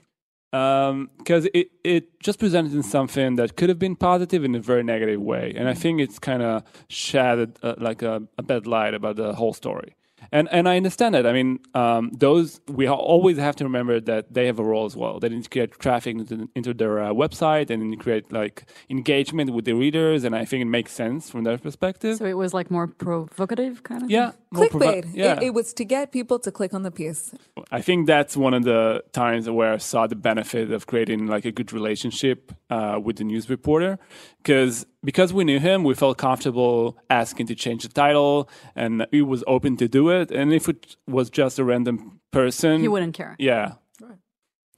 Because 0.53 1.47
it, 1.55 1.71
it 1.83 2.19
just 2.19 2.37
presented 2.37 2.85
something 2.85 3.37
that 3.37 3.55
could 3.55 3.69
have 3.69 3.79
been 3.79 3.95
positive 3.95 4.43
in 4.43 4.53
a 4.53 4.59
very 4.59 4.83
negative 4.83 5.19
way. 5.19 5.51
And 5.57 5.67
I 5.67 5.73
think 5.73 5.99
it's 5.99 6.19
kind 6.19 6.43
of 6.43 6.63
shed 6.89 7.57
uh, 7.63 7.73
like 7.79 8.03
a, 8.03 8.21
a 8.37 8.43
bad 8.43 8.67
light 8.67 8.93
about 8.93 9.15
the 9.15 9.33
whole 9.33 9.53
story. 9.53 9.95
And 10.31 10.47
and 10.51 10.67
I 10.67 10.77
understand 10.77 11.15
that. 11.15 11.25
I 11.25 11.33
mean, 11.33 11.59
um, 11.73 12.11
those 12.13 12.61
we 12.67 12.87
always 12.87 13.37
have 13.37 13.55
to 13.57 13.63
remember 13.63 13.99
that 13.99 14.33
they 14.33 14.45
have 14.47 14.59
a 14.59 14.63
role 14.63 14.85
as 14.85 14.95
well. 14.95 15.19
They 15.19 15.29
need 15.29 15.43
to 15.43 15.49
create 15.49 15.71
traffic 15.79 16.15
into, 16.15 16.49
into 16.55 16.73
their 16.73 16.99
uh, 16.99 17.09
website 17.09 17.69
and 17.69 17.81
then 17.81 17.97
create 17.97 18.31
like 18.31 18.65
engagement 18.89 19.53
with 19.53 19.65
the 19.65 19.73
readers. 19.73 20.23
And 20.23 20.35
I 20.35 20.45
think 20.45 20.61
it 20.61 20.65
makes 20.65 20.91
sense 20.91 21.29
from 21.29 21.43
their 21.43 21.57
perspective. 21.57 22.17
So 22.17 22.25
it 22.25 22.37
was 22.37 22.53
like 22.53 22.71
more 22.71 22.87
provocative 22.87 23.83
kind 23.83 24.03
of 24.03 24.09
yeah, 24.09 24.31
more 24.51 24.67
provi- 24.69 24.85
Clickbait. 24.85 25.11
yeah, 25.13 25.37
It, 25.37 25.43
it 25.43 25.53
was 25.53 25.73
to 25.73 25.85
get 25.85 26.11
people 26.11 26.39
to 26.39 26.51
click 26.51 26.73
on 26.73 26.83
the 26.83 26.91
piece. 26.91 27.33
I 27.71 27.81
think 27.81 28.07
that's 28.07 28.35
one 28.37 28.53
of 28.53 28.63
the 28.63 29.03
times 29.11 29.49
where 29.49 29.73
I 29.73 29.77
saw 29.77 30.07
the 30.07 30.15
benefit 30.15 30.71
of 30.71 30.87
creating 30.87 31.27
like 31.27 31.45
a 31.45 31.51
good 31.51 31.71
relationship 31.73 32.51
uh, 32.69 32.99
with 33.03 33.17
the 33.17 33.23
news 33.23 33.49
reporter, 33.49 33.99
because 34.43 34.85
because 35.03 35.33
we 35.33 35.43
knew 35.43 35.59
him, 35.59 35.83
we 35.83 35.93
felt 35.93 36.17
comfortable 36.17 36.97
asking 37.09 37.47
to 37.47 37.55
change 37.55 37.83
the 37.83 37.89
title, 37.89 38.49
and 38.75 39.05
he 39.11 39.21
was 39.21 39.43
open 39.47 39.77
to 39.77 39.87
do 39.87 40.09
it. 40.09 40.31
And 40.31 40.53
if 40.53 40.67
it 40.69 40.95
was 41.07 41.29
just 41.29 41.59
a 41.59 41.63
random 41.63 42.19
person, 42.31 42.81
He 42.81 42.87
wouldn't 42.87 43.13
care. 43.15 43.35
yeah. 43.39 43.73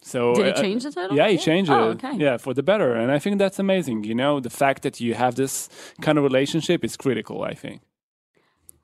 So 0.02 0.36
Did 0.36 0.46
he 0.46 0.52
uh, 0.52 0.62
change 0.62 0.84
the 0.84 0.92
title? 0.92 1.18
Yeah, 1.18 1.30
he 1.30 1.38
changed 1.38 1.72
Oh, 1.72 1.90
it. 1.90 1.94
okay. 2.04 2.16
Yeah, 2.16 2.38
for 2.38 2.54
the 2.54 2.62
better, 2.62 2.94
and 2.94 3.12
I 3.12 3.18
think 3.18 3.40
that's 3.40 3.58
amazing. 3.58 4.04
You 4.04 4.14
know, 4.14 4.40
the 4.40 4.52
fact 4.52 4.84
that 4.84 5.02
you 5.02 5.16
have 5.16 5.34
this 5.36 5.68
kind 6.02 6.18
of 6.20 6.24
relationship 6.24 6.84
is 6.86 6.96
critical. 6.96 7.42
I 7.44 7.56
think. 7.56 7.82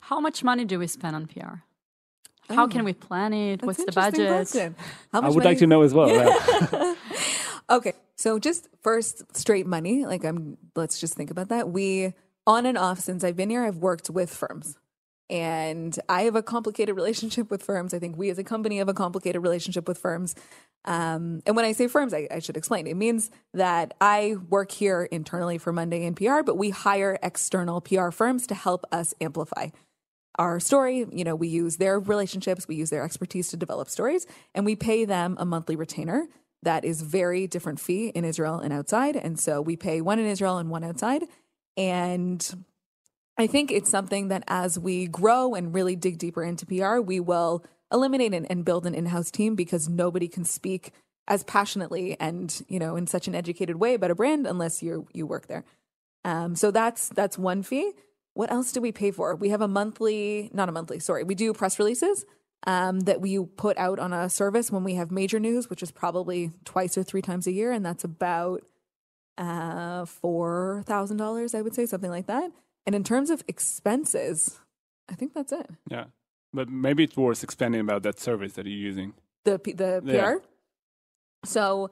How 0.09 0.19
much 0.19 0.43
money 0.43 0.65
do 0.65 0.79
we 0.79 0.87
spend 0.87 1.15
on 1.15 1.27
PR? 1.27 1.55
How 2.49 2.67
can 2.67 2.83
we 2.83 2.93
plan 2.93 3.33
it? 3.33 3.61
What's 3.63 3.83
the 3.85 3.91
budget? 3.93 4.27
question. 4.27 4.75
How 5.13 5.19
I 5.19 5.21
much 5.21 5.35
would 5.35 5.45
like 5.45 5.59
to 5.59 5.67
know 5.67 5.83
as 5.83 5.93
well. 5.93 6.09
yeah. 6.09 6.27
Okay, 7.71 7.93
so 8.17 8.37
just 8.37 8.67
first 8.81 9.23
straight 9.33 9.65
money, 9.65 10.05
like 10.05 10.25
I'm 10.25 10.57
let's 10.75 10.99
just 10.99 11.13
think 11.13 11.31
about 11.31 11.47
that. 11.49 11.69
We 11.69 12.13
on 12.45 12.65
and 12.65 12.77
off 12.77 12.99
since 12.99 13.23
I've 13.23 13.37
been 13.37 13.49
here, 13.49 13.63
I've 13.63 13.77
worked 13.77 14.09
with 14.09 14.29
firms. 14.29 14.75
And 15.29 15.97
I 16.09 16.23
have 16.23 16.35
a 16.35 16.43
complicated 16.43 16.97
relationship 16.97 17.49
with 17.49 17.63
firms. 17.63 17.93
I 17.93 17.99
think 17.99 18.17
we 18.17 18.29
as 18.29 18.37
a 18.37 18.43
company 18.43 18.79
have 18.79 18.89
a 18.89 18.93
complicated 18.93 19.41
relationship 19.41 19.87
with 19.87 19.97
firms. 19.97 20.35
Um, 20.83 21.41
and 21.45 21.55
when 21.55 21.63
I 21.63 21.71
say 21.71 21.87
firms, 21.87 22.13
I, 22.13 22.27
I 22.29 22.39
should 22.39 22.57
explain. 22.57 22.87
It 22.87 22.97
means 22.97 23.31
that 23.53 23.93
I 24.01 24.35
work 24.49 24.71
here 24.71 25.03
internally 25.03 25.57
for 25.57 25.71
Monday 25.71 26.03
in 26.03 26.15
PR, 26.15 26.41
but 26.45 26.57
we 26.57 26.71
hire 26.71 27.17
external 27.23 27.79
PR 27.79 28.11
firms 28.11 28.45
to 28.47 28.55
help 28.55 28.85
us 28.91 29.13
amplify 29.21 29.69
our 30.35 30.59
story. 30.59 31.05
You 31.09 31.23
know, 31.23 31.35
we 31.35 31.47
use 31.47 31.77
their 31.77 31.97
relationships, 31.97 32.67
we 32.67 32.75
use 32.75 32.89
their 32.89 33.03
expertise 33.03 33.47
to 33.49 33.57
develop 33.57 33.87
stories, 33.87 34.27
and 34.53 34.65
we 34.65 34.75
pay 34.75 35.05
them 35.05 35.37
a 35.39 35.45
monthly 35.45 35.77
retainer 35.77 36.27
that 36.63 36.85
is 36.85 37.01
very 37.01 37.47
different 37.47 37.79
fee 37.79 38.09
in 38.09 38.23
Israel 38.23 38.59
and 38.59 38.71
outside. 38.71 39.15
And 39.15 39.39
so 39.39 39.61
we 39.61 39.75
pay 39.75 40.01
one 40.01 40.19
in 40.19 40.25
Israel 40.25 40.57
and 40.57 40.69
one 40.69 40.83
outside. 40.83 41.23
And 41.75 42.65
I 43.37 43.47
think 43.47 43.71
it's 43.71 43.89
something 43.89 44.27
that 44.27 44.43
as 44.47 44.77
we 44.77 45.07
grow 45.07 45.55
and 45.55 45.73
really 45.73 45.95
dig 45.95 46.17
deeper 46.17 46.43
into 46.43 46.65
PR, 46.65 46.99
we 46.99 47.19
will 47.19 47.63
eliminate 47.91 48.33
and, 48.33 48.49
and 48.49 48.63
build 48.63 48.85
an 48.85 48.93
in-house 48.93 49.31
team 49.31 49.55
because 49.55 49.89
nobody 49.89 50.27
can 50.27 50.45
speak 50.45 50.91
as 51.27 51.43
passionately 51.43 52.17
and 52.19 52.63
you 52.67 52.79
know 52.79 52.95
in 52.95 53.07
such 53.07 53.27
an 53.27 53.35
educated 53.35 53.77
way 53.77 53.93
about 53.93 54.11
a 54.11 54.15
brand 54.15 54.47
unless 54.47 54.81
you 54.81 55.07
you 55.13 55.25
work 55.25 55.47
there. 55.47 55.63
Um, 56.23 56.55
so 56.55 56.71
that's 56.71 57.09
that's 57.09 57.37
one 57.37 57.63
fee. 57.63 57.93
What 58.33 58.51
else 58.51 58.71
do 58.71 58.81
we 58.81 58.91
pay 58.91 59.11
for? 59.11 59.35
We 59.35 59.49
have 59.49 59.61
a 59.61 59.67
monthly, 59.67 60.49
not 60.53 60.69
a 60.69 60.71
monthly, 60.71 60.99
sorry. 60.99 61.23
We 61.23 61.35
do 61.35 61.53
press 61.53 61.79
releases 61.79 62.25
um, 62.67 63.01
that 63.01 63.21
we 63.21 63.39
put 63.39 63.77
out 63.77 63.99
on 63.99 64.13
a 64.13 64.29
service 64.29 64.71
when 64.71 64.83
we 64.83 64.95
have 64.95 65.11
major 65.11 65.39
news, 65.39 65.69
which 65.69 65.81
is 65.81 65.91
probably 65.91 66.51
twice 66.65 66.97
or 66.97 67.03
three 67.03 67.21
times 67.21 67.47
a 67.47 67.51
year, 67.51 67.71
and 67.71 67.85
that's 67.85 68.03
about 68.03 68.63
uh, 69.37 70.05
four 70.05 70.83
thousand 70.85 71.17
dollars, 71.17 71.55
I 71.55 71.61
would 71.61 71.73
say, 71.73 71.85
something 71.85 72.11
like 72.11 72.27
that. 72.27 72.51
And 72.85 72.95
in 72.95 73.03
terms 73.03 73.29
of 73.29 73.43
expenses, 73.47 74.59
I 75.09 75.15
think 75.15 75.33
that's 75.33 75.51
it. 75.51 75.69
Yeah, 75.89 76.05
but 76.53 76.69
maybe 76.69 77.03
it's 77.03 77.17
worth 77.17 77.43
expanding 77.43 77.81
about 77.81 78.03
that 78.03 78.19
service 78.19 78.53
that 78.53 78.65
you're 78.65 78.75
using. 78.75 79.13
The 79.45 79.57
P- 79.57 79.73
the 79.73 80.01
PR. 80.03 80.11
Yeah. 80.11 80.35
So 81.45 81.89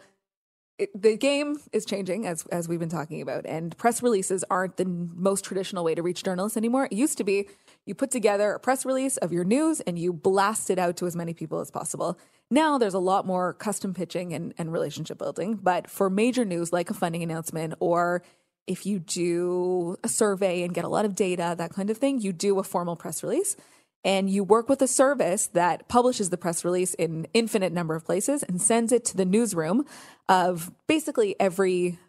it, 0.80 0.90
the 1.00 1.18
game 1.18 1.58
is 1.74 1.86
changing 1.86 2.26
as 2.26 2.46
as 2.48 2.68
we've 2.68 2.80
been 2.80 2.90
talking 2.90 3.22
about, 3.22 3.46
and 3.46 3.78
press 3.78 4.02
releases 4.02 4.44
aren't 4.50 4.78
the 4.78 4.86
most 4.86 5.44
traditional 5.46 5.84
way 5.84 5.94
to 5.94 6.02
reach 6.02 6.24
journalists 6.24 6.58
anymore. 6.58 6.86
It 6.86 6.94
used 6.94 7.18
to 7.18 7.24
be 7.24 7.48
you 7.86 7.94
put 7.94 8.12
together 8.12 8.54
a 8.54 8.60
press 8.60 8.86
release 8.86 9.18
of 9.18 9.34
your 9.34 9.44
news 9.44 9.82
and 9.82 10.00
you 10.00 10.14
blast 10.14 10.70
it 10.70 10.80
out 10.80 10.98
to 10.98 11.06
as 11.06 11.16
many 11.16 11.34
people 11.34 11.60
as 11.60 11.70
possible. 11.70 12.18
Now 12.50 12.78
there's 12.78 12.94
a 12.94 13.00
lot 13.00 13.28
more 13.28 13.54
custom 13.54 13.94
pitching 13.94 14.34
and, 14.34 14.54
and 14.58 14.72
relationship 14.72 15.18
building, 15.18 15.56
but 15.56 15.90
for 15.90 16.10
major 16.10 16.46
news 16.46 16.72
like 16.72 16.90
a 16.90 16.94
funding 16.94 17.24
announcement 17.24 17.74
or 17.80 18.24
if 18.68 18.86
you 18.86 19.00
do 19.00 19.98
a 20.04 20.08
survey 20.08 20.62
and 20.62 20.74
get 20.74 20.86
a 20.86 20.88
lot 20.90 21.04
of 21.04 21.16
data, 21.16 21.56
that 21.58 21.74
kind 21.74 21.90
of 21.90 21.98
thing, 21.98 22.22
you 22.22 22.32
do 22.32 22.60
a 22.60 22.64
formal 22.64 22.96
press 22.96 23.24
release 23.24 23.56
and 24.04 24.30
you 24.30 24.44
work 24.44 24.70
with 24.70 24.82
a 24.82 24.88
service 24.88 25.48
that 25.48 25.88
publishes 25.90 26.30
the 26.30 26.38
press 26.38 26.64
release 26.64 26.94
in 26.94 27.28
infinite 27.34 27.74
number 27.74 27.96
of 27.96 28.06
places 28.06 28.44
and 28.44 28.62
sends 28.62 28.92
it 28.92 29.04
to 29.06 29.18
the 29.18 29.26
newsroom 29.26 29.86
of 30.28 30.72
basically 30.88 31.36
every 31.40 32.00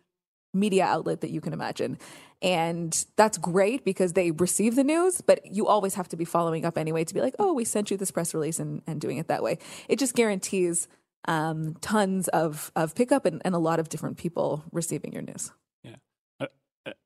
media 0.55 0.85
outlet 0.85 1.21
that 1.21 1.31
you 1.31 1.41
can 1.41 1.53
imagine. 1.53 1.99
And 2.43 3.05
that's 3.17 3.39
great 3.39 3.85
because 3.85 4.15
they 4.15 4.31
receive 4.31 4.75
the 4.75 4.85
news, 4.85 5.21
but 5.21 5.45
you 5.45 5.67
always 5.67 5.95
have 5.95 6.09
to 6.09 6.17
be 6.17 6.25
following 6.25 6.65
up 6.65 6.79
anyway 6.79 7.05
to 7.05 7.15
be 7.15 7.21
like, 7.21 7.35
oh, 7.39 7.53
we 7.53 7.65
sent 7.65 7.91
you 7.91 7.97
this 7.97 8.11
press 8.11 8.35
release 8.35 8.59
and, 8.59 8.83
and 8.87 9.01
doing 9.01 9.19
it 9.19 9.29
that 9.29 9.43
way. 9.43 9.59
It 9.89 9.99
just 9.99 10.15
guarantees 10.15 10.89
um, 11.27 11.77
tons 11.81 12.29
of, 12.29 12.73
of 12.75 12.95
pickup 12.95 13.27
and, 13.27 13.43
and 13.45 13.55
a 13.55 13.59
lot 13.59 13.79
of 13.79 13.89
different 13.89 14.17
people 14.17 14.65
receiving 14.73 15.13
your 15.13 15.23
news. 15.23 15.53
Yeah. 15.83 15.97
Uh, 16.41 16.47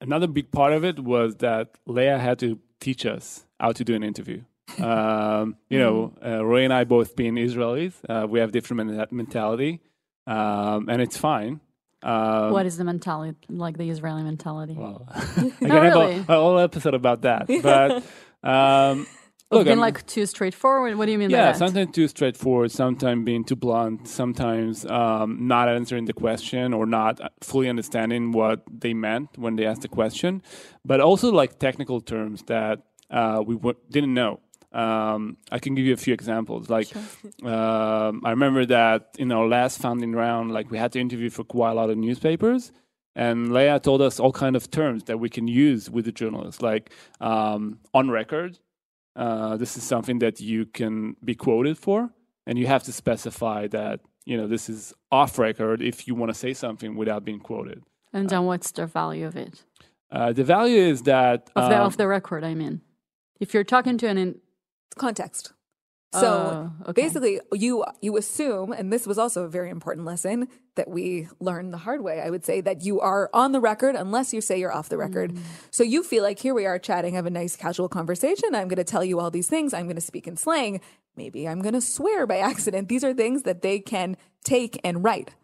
another 0.00 0.28
big 0.28 0.52
part 0.52 0.72
of 0.72 0.84
it 0.84 1.00
was 1.00 1.36
that 1.36 1.78
Leah 1.86 2.18
had 2.18 2.38
to 2.40 2.60
teach 2.80 3.04
us 3.04 3.44
how 3.58 3.72
to 3.72 3.82
do 3.82 3.94
an 3.94 4.04
interview. 4.04 4.42
Um, 4.78 5.56
you 5.68 5.78
know, 5.78 6.14
uh, 6.24 6.44
Roy 6.44 6.64
and 6.64 6.72
I 6.72 6.84
both 6.84 7.16
being 7.16 7.34
Israelis, 7.34 7.92
uh, 8.08 8.26
we 8.26 8.40
have 8.40 8.50
different 8.52 8.86
men- 8.88 9.06
mentality, 9.10 9.80
um, 10.26 10.88
and 10.88 11.00
it's 11.02 11.16
fine. 11.16 11.60
Um, 12.02 12.50
what 12.52 12.66
is 12.66 12.76
the 12.76 12.84
mentality, 12.84 13.36
like 13.48 13.78
the 13.78 13.88
Israeli 13.88 14.22
mentality? 14.22 14.74
well, 14.76 15.06
I 15.14 15.20
can 15.58 15.70
have 15.70 15.82
really. 15.82 16.16
a, 16.16 16.20
a 16.20 16.24
whole 16.40 16.58
episode 16.58 16.94
about 16.94 17.22
that. 17.22 17.46
But 17.62 18.02
um, 18.42 19.06
look, 19.50 19.64
being 19.64 19.68
I'm- 19.78 19.80
like 19.80 20.06
too 20.06 20.26
straightforward. 20.26 20.96
What 20.96 21.06
do 21.06 21.12
you 21.12 21.18
mean 21.18 21.30
by 21.30 21.36
yeah, 21.38 21.52
sometimes 21.52 21.92
too 21.94 22.08
straightforward, 22.08 22.70
sometimes 22.72 23.24
being 23.24 23.44
too 23.44 23.56
blunt, 23.56 24.08
sometimes 24.08 24.84
um, 24.86 25.46
not 25.46 25.68
answering 25.68 26.04
the 26.06 26.12
question 26.12 26.74
or 26.74 26.84
not 26.84 27.20
fully 27.42 27.68
understanding 27.70 28.32
what 28.32 28.62
they 28.70 28.92
meant 28.92 29.28
when 29.38 29.56
they 29.56 29.64
asked 29.64 29.82
the 29.82 29.88
question, 29.88 30.42
but 30.84 31.00
also 31.00 31.30
like 31.32 31.58
technical 31.58 32.00
terms 32.02 32.42
that 32.48 32.80
uh, 33.10 33.42
we 33.46 33.54
w- 33.54 33.76
didn't 33.90 34.12
know. 34.12 34.40
Um, 34.74 35.36
I 35.52 35.58
can 35.60 35.74
give 35.76 35.86
you 35.86 35.94
a 35.94 35.96
few 35.96 36.12
examples. 36.12 36.68
Like, 36.68 36.88
um, 37.44 38.22
I 38.24 38.30
remember 38.30 38.66
that 38.66 39.14
in 39.18 39.30
our 39.32 39.46
last 39.46 39.80
funding 39.80 40.12
round, 40.12 40.50
like 40.52 40.70
we 40.70 40.78
had 40.78 40.92
to 40.92 41.00
interview 41.00 41.30
for 41.30 41.44
quite 41.44 41.70
a 41.70 41.74
lot 41.74 41.90
of 41.90 41.96
newspapers, 41.96 42.72
and 43.14 43.52
Leah 43.52 43.78
told 43.78 44.02
us 44.02 44.18
all 44.18 44.32
kind 44.32 44.56
of 44.56 44.70
terms 44.70 45.04
that 45.04 45.18
we 45.20 45.28
can 45.28 45.46
use 45.46 45.88
with 45.88 46.04
the 46.06 46.12
journalists, 46.12 46.60
like 46.60 46.90
um, 47.20 47.78
on 47.92 48.10
record. 48.10 48.58
Uh, 49.16 49.56
this 49.56 49.76
is 49.76 49.84
something 49.84 50.18
that 50.18 50.40
you 50.40 50.66
can 50.66 51.16
be 51.24 51.34
quoted 51.36 51.78
for, 51.78 52.10
and 52.46 52.58
you 52.58 52.66
have 52.66 52.82
to 52.82 52.92
specify 52.92 53.68
that 53.68 54.00
you 54.24 54.36
know 54.36 54.48
this 54.48 54.68
is 54.68 54.92
off 55.12 55.38
record 55.38 55.82
if 55.82 56.08
you 56.08 56.16
want 56.16 56.30
to 56.30 56.34
say 56.34 56.52
something 56.52 56.96
without 56.96 57.24
being 57.24 57.38
quoted. 57.38 57.82
and 58.12 58.28
then 58.28 58.44
what's 58.44 58.72
the 58.72 58.86
value 58.86 59.26
of 59.26 59.36
it? 59.36 59.62
Uh, 60.10 60.32
the 60.32 60.44
value 60.44 60.80
is 60.80 61.02
that 61.02 61.50
Of 61.54 61.68
the, 61.70 61.78
um, 61.80 61.86
of 61.86 61.96
the 61.96 62.06
record, 62.08 62.42
I 62.44 62.54
mean. 62.54 62.80
If 63.40 63.54
you're 63.54 63.64
talking 63.64 63.98
to 63.98 64.06
an. 64.08 64.40
In, 64.96 65.00
Context. 65.00 65.52
So 66.12 66.70
Oh, 66.86 66.90
okay. 66.90 67.02
basically, 67.02 67.40
you 67.52 67.84
you 68.00 68.16
assume, 68.16 68.70
and 68.72 68.92
this 68.92 69.04
was 69.04 69.18
also 69.18 69.42
a 69.42 69.48
very 69.48 69.68
important 69.68 70.06
lesson 70.06 70.46
that 70.76 70.88
we 70.88 71.26
learned 71.40 71.72
the 71.72 71.76
hard 71.78 72.02
way. 72.02 72.20
I 72.20 72.30
would 72.30 72.44
say 72.44 72.60
that 72.60 72.84
you 72.84 73.00
are 73.00 73.28
on 73.34 73.50
the 73.50 73.60
record 73.60 73.96
unless 73.96 74.32
you 74.32 74.40
say 74.40 74.60
you're 74.60 74.72
off 74.72 74.88
the 74.88 74.96
record. 74.96 75.32
Mm. 75.32 75.40
So 75.72 75.82
you 75.82 76.04
feel 76.04 76.22
like 76.22 76.38
here 76.38 76.54
we 76.54 76.66
are 76.66 76.78
chatting, 76.78 77.14
have 77.14 77.26
a 77.26 77.30
nice 77.30 77.56
casual 77.56 77.88
conversation. 77.88 78.54
I'm 78.54 78.68
going 78.68 78.76
to 78.76 78.84
tell 78.84 79.02
you 79.04 79.18
all 79.18 79.32
these 79.32 79.48
things. 79.48 79.74
I'm 79.74 79.86
going 79.86 79.96
to 79.96 80.00
speak 80.00 80.28
in 80.28 80.36
slang. 80.36 80.80
Maybe 81.16 81.48
I'm 81.48 81.60
going 81.60 81.74
to 81.74 81.80
swear 81.80 82.28
by 82.28 82.38
accident. 82.38 82.88
These 82.88 83.02
are 83.02 83.12
things 83.12 83.42
that 83.42 83.62
they 83.62 83.80
can 83.80 84.16
take 84.44 84.78
and 84.84 85.02
write. 85.02 85.34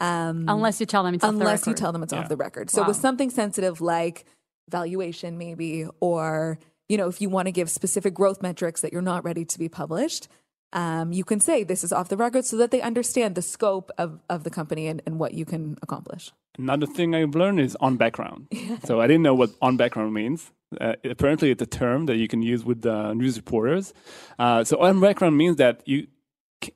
Um, 0.00 0.44
unless 0.48 0.78
you 0.78 0.86
tell 0.86 1.02
them 1.02 1.14
it's 1.14 1.24
off 1.24 1.32
the 1.32 1.38
unless 1.38 1.66
you 1.66 1.72
record. 1.72 1.78
tell 1.80 1.92
them 1.92 2.02
it's 2.04 2.12
Yeah. 2.12 2.20
off 2.20 2.28
the 2.28 2.36
record. 2.36 2.70
So 2.70 2.82
Wow. 2.82 2.88
with 2.88 2.96
something 2.96 3.28
sensitive 3.30 3.80
like 3.80 4.24
valuation, 4.70 5.36
maybe, 5.36 5.86
or 6.00 6.58
you 6.88 6.96
know, 6.96 7.08
if 7.08 7.20
you 7.20 7.28
want 7.28 7.46
to 7.46 7.52
give 7.52 7.70
specific 7.70 8.14
growth 8.14 8.42
metrics 8.42 8.80
that 8.80 8.92
you're 8.92 9.02
not 9.02 9.24
ready 9.24 9.44
to 9.44 9.58
be 9.58 9.68
published, 9.68 10.28
um, 10.72 11.12
you 11.12 11.24
can 11.24 11.40
say 11.40 11.64
this 11.64 11.84
is 11.84 11.92
off 11.92 12.08
the 12.08 12.16
record 12.16 12.44
so 12.44 12.56
that 12.56 12.70
they 12.70 12.80
understand 12.80 13.34
the 13.34 13.42
scope 13.42 13.90
of, 13.98 14.20
of 14.30 14.44
the 14.44 14.50
company 14.50 14.86
and, 14.86 15.02
and 15.06 15.18
what 15.18 15.34
you 15.34 15.44
can 15.44 15.76
accomplish. 15.82 16.32
Another 16.58 16.86
thing 16.86 17.14
I've 17.14 17.34
learned 17.34 17.60
is 17.60 17.76
on 17.80 17.96
background. 17.96 18.48
So 18.84 19.00
I 19.00 19.06
didn't 19.06 19.22
know 19.22 19.34
what 19.34 19.50
on 19.60 19.76
background 19.76 20.12
means. 20.14 20.50
Uh, 20.80 20.94
apparently, 21.04 21.50
it's 21.50 21.62
a 21.62 21.66
term 21.66 22.06
that 22.06 22.16
you 22.16 22.26
can 22.26 22.42
use 22.42 22.64
with 22.64 22.84
uh, 22.86 23.12
news 23.14 23.36
reporters. 23.36 23.92
Uh, 24.38 24.64
so 24.64 24.78
on 24.80 25.00
background 25.00 25.36
means 25.36 25.56
that 25.56 25.82
you, 25.86 26.06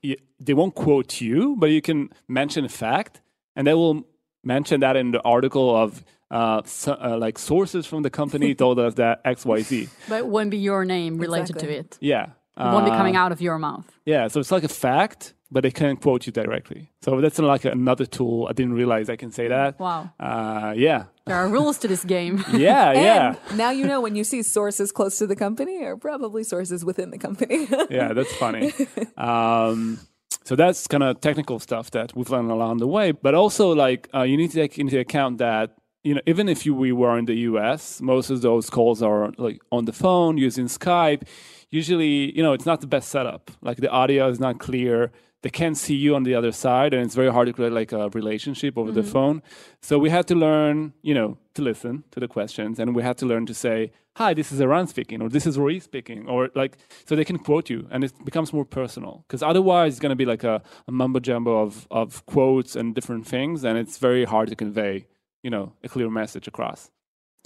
you 0.03 0.17
they 0.39 0.55
won't 0.55 0.75
quote 0.75 1.21
you, 1.21 1.57
but 1.59 1.71
you 1.71 1.81
can 1.81 2.11
mention 2.29 2.65
a 2.65 2.69
fact, 2.69 3.23
and 3.55 3.67
they 3.67 3.75
will 3.75 4.07
mention 4.45 4.81
that 4.81 4.97
in 4.97 5.13
the 5.13 5.23
article 5.23 5.75
of 5.75 6.05
uh, 6.31 6.63
so, 6.65 6.93
uh, 6.93 7.17
like 7.19 7.39
sources 7.39 7.87
from 7.87 8.03
the 8.03 8.11
company 8.11 8.55
told 8.55 8.79
us 8.79 8.95
that 8.95 9.21
X 9.25 9.45
Y 9.47 9.61
Z. 9.63 9.89
But 10.09 10.19
it 10.19 10.27
won't 10.27 10.51
be 10.51 10.59
your 10.59 10.85
name 10.85 11.19
related 11.19 11.57
Exactly. 11.57 11.75
to 11.75 11.79
it. 11.81 11.99
Yeah. 12.01 12.27
It 12.59 12.63
won't 12.73 12.87
be 12.87 12.91
Uh, 12.91 12.97
coming 12.97 13.17
out 13.17 13.33
of 13.33 13.41
your 13.41 13.59
mouth. 13.59 13.85
Yeah, 14.07 14.29
so 14.29 14.41
it's 14.41 14.51
like 14.51 14.65
a 14.65 14.69
fact, 14.69 15.35
but 15.51 15.63
they 15.63 15.71
can't 15.71 16.01
quote 16.01 16.25
you 16.27 16.33
directly. 16.33 16.91
So 17.03 17.21
that's 17.21 17.39
like 17.39 17.67
another 17.67 18.07
tool. 18.07 18.47
I 18.51 18.55
didn't 18.55 18.73
realize 18.73 19.11
I 19.11 19.17
can 19.17 19.31
say 19.31 19.47
that. 19.49 19.79
Wow. 19.79 20.11
Uh, 20.19 20.73
yeah. 20.75 21.05
There 21.27 21.37
are 21.37 21.49
rules 21.49 21.77
to 21.79 21.89
this 21.89 22.03
game. 22.05 22.43
Yeah, 22.55 22.93
yeah. 22.95 23.35
Now 23.55 23.71
you 23.73 23.85
know 23.87 24.01
when 24.01 24.17
you 24.17 24.25
see 24.25 24.43
sources 24.43 24.91
close 24.91 25.19
to 25.19 25.27
the 25.27 25.37
company 25.37 25.85
or 25.85 25.97
probably 25.99 26.45
sources 26.45 26.83
within 26.83 27.11
the 27.11 27.19
company. 27.19 27.69
yeah, 27.91 28.15
that's 28.15 28.35
funny. 28.37 28.73
Um, 29.17 29.99
so 30.45 30.57
that's 30.57 30.87
kind 30.87 31.03
of 31.03 31.21
technical 31.21 31.59
stuff 31.59 31.91
that 31.91 32.15
we've 32.17 32.31
learned 32.31 32.51
along 32.51 32.79
the 32.79 32.87
way. 32.87 33.13
But 33.13 33.35
also, 33.35 33.75
like, 33.75 34.09
uh, 34.15 34.23
you 34.23 34.37
need 34.37 34.51
to 34.53 34.57
take 34.57 34.79
into 34.79 34.99
account 34.99 35.39
that 35.39 35.75
you 36.07 36.15
know, 36.15 36.21
even 36.25 36.49
if 36.49 36.65
you, 36.65 36.73
we 36.73 36.93
were 36.93 37.19
in 37.19 37.25
the 37.25 37.35
U.S., 37.51 38.01
most 38.01 38.31
of 38.31 38.41
those 38.41 38.71
calls 38.71 39.03
are 39.03 39.33
like 39.39 39.61
on 39.73 39.87
the 39.87 39.93
phone 39.93 40.39
using 40.39 40.67
Skype. 40.67 41.23
Usually, 41.71 42.35
you 42.37 42.45
know, 42.45 42.53
it's 42.53 42.65
not 42.65 42.81
the 42.81 42.87
best 42.87 43.09
setup. 43.09 43.51
Like 43.61 43.79
the 43.79 43.91
audio 43.91 44.29
is 44.29 44.39
not 44.39 44.61
clear. 44.61 45.11
They 45.43 45.51
can't 45.51 45.77
see 45.77 45.97
you 45.97 46.15
on 46.15 46.23
the 46.23 46.35
other 46.35 46.53
side, 46.53 46.95
and 46.95 47.03
it's 47.05 47.17
very 47.17 47.33
hard 47.33 47.47
to 47.49 47.53
create 47.53 47.73
like 47.73 47.91
a 47.91 48.09
relationship 48.11 48.79
over 48.79 48.93
the 48.93 49.01
mm-hmm. 49.01 49.11
phone. 49.11 49.43
So 49.83 49.99
we 49.99 50.11
had 50.11 50.29
to 50.29 50.37
learn, 50.37 50.93
you 51.03 51.13
know, 51.13 51.39
to 51.55 51.63
listen 51.63 52.05
to 52.13 52.21
the 52.21 52.29
questions, 52.29 52.79
and 52.79 52.95
we 52.95 53.03
had 53.03 53.19
to 53.19 53.27
learn 53.27 53.45
to 53.47 53.55
say, 53.55 53.91
"Hi, 54.15 54.33
this 54.33 54.53
is 54.53 54.61
Eran 54.61 54.87
speaking," 54.87 55.21
or 55.21 55.29
"This 55.29 55.47
is 55.47 55.59
Roy 55.59 55.81
speaking," 55.81 56.29
or 56.29 56.51
like 56.55 56.79
so 57.05 57.17
they 57.17 57.25
can 57.25 57.39
quote 57.39 57.69
you, 57.69 57.89
and 57.91 58.05
it 58.05 58.13
becomes 58.25 58.53
more 58.53 58.65
personal. 58.65 59.25
Because 59.27 59.43
otherwise, 59.43 59.95
it's 59.95 60.01
going 60.01 60.17
to 60.17 60.23
be 60.25 60.25
like 60.25 60.45
a, 60.45 60.63
a 60.87 60.93
mumbo 60.93 61.19
jumbo 61.19 61.63
of 61.63 61.87
of 61.91 62.25
quotes 62.27 62.77
and 62.77 62.95
different 62.95 63.27
things, 63.27 63.65
and 63.65 63.77
it's 63.77 63.99
very 63.99 64.25
hard 64.25 64.49
to 64.49 64.57
convey, 64.57 65.07
you 65.47 65.51
know, 65.55 65.67
a 65.85 65.89
clear 65.89 66.11
message 66.11 66.47
across. 66.53 66.81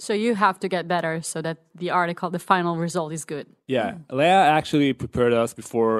so 0.05 0.13
you 0.25 0.33
have 0.33 0.57
to 0.63 0.67
get 0.75 0.83
better 0.95 1.21
so 1.21 1.37
that 1.45 1.57
the 1.81 1.89
article, 1.91 2.27
the 2.37 2.45
final 2.53 2.75
result 2.87 3.09
is 3.17 3.23
good. 3.33 3.45
Yeah, 3.67 3.89
Leah 4.19 4.45
actually 4.57 4.93
prepared 4.93 5.33
us 5.43 5.53
before 5.53 5.93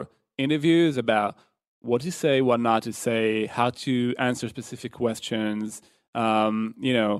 interviews 0.45 0.97
about 0.97 1.31
what 1.89 2.01
to 2.01 2.11
say, 2.11 2.41
what 2.41 2.59
not 2.59 2.81
to 2.89 2.93
say, 3.05 3.45
how 3.45 3.69
to 3.85 3.93
answer 4.17 4.49
specific 4.49 4.91
questions, 5.03 5.81
um, 6.15 6.73
you 6.87 6.93
know, 6.99 7.13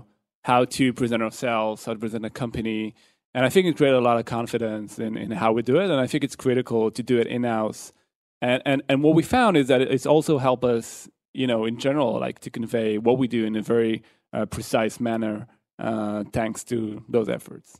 how 0.50 0.66
to 0.78 0.84
present 0.94 1.22
ourselves, 1.22 1.86
how 1.86 1.94
to 1.94 2.00
present 2.00 2.26
a 2.26 2.32
company. 2.44 2.96
And 3.36 3.46
I 3.48 3.50
think 3.50 3.68
it 3.68 3.78
created 3.78 3.98
a 4.04 4.06
lot 4.10 4.18
of 4.18 4.26
confidence 4.26 4.98
in, 5.06 5.16
in 5.24 5.30
how 5.42 5.50
we 5.54 5.62
do 5.62 5.76
it. 5.84 5.92
And 5.92 6.00
I 6.06 6.08
think 6.08 6.24
it's 6.24 6.36
critical 6.36 6.90
to 6.98 7.04
do 7.12 7.20
it 7.20 7.28
in 7.28 7.44
house. 7.44 7.94
And, 8.42 8.60
and, 8.66 8.82
and 8.90 8.98
what 9.04 9.14
we 9.14 9.24
found 9.38 9.54
is 9.62 9.68
that 9.68 9.82
it's 9.82 10.08
also 10.08 10.40
helped 10.40 10.64
us, 10.64 11.08
you 11.42 11.46
know, 11.46 11.66
in 11.70 11.78
general, 11.78 12.20
like 12.20 12.40
to 12.40 12.50
convey 12.50 12.98
what 12.98 13.20
we 13.20 13.28
do 13.28 13.46
in 13.46 13.56
a 13.56 13.62
very 13.62 14.02
uh, 14.34 14.46
precise 14.46 15.00
manner, 15.00 15.48
uh, 15.80 16.24
thanks 16.32 16.64
to 16.66 17.04
those 17.10 17.30
efforts. 17.30 17.80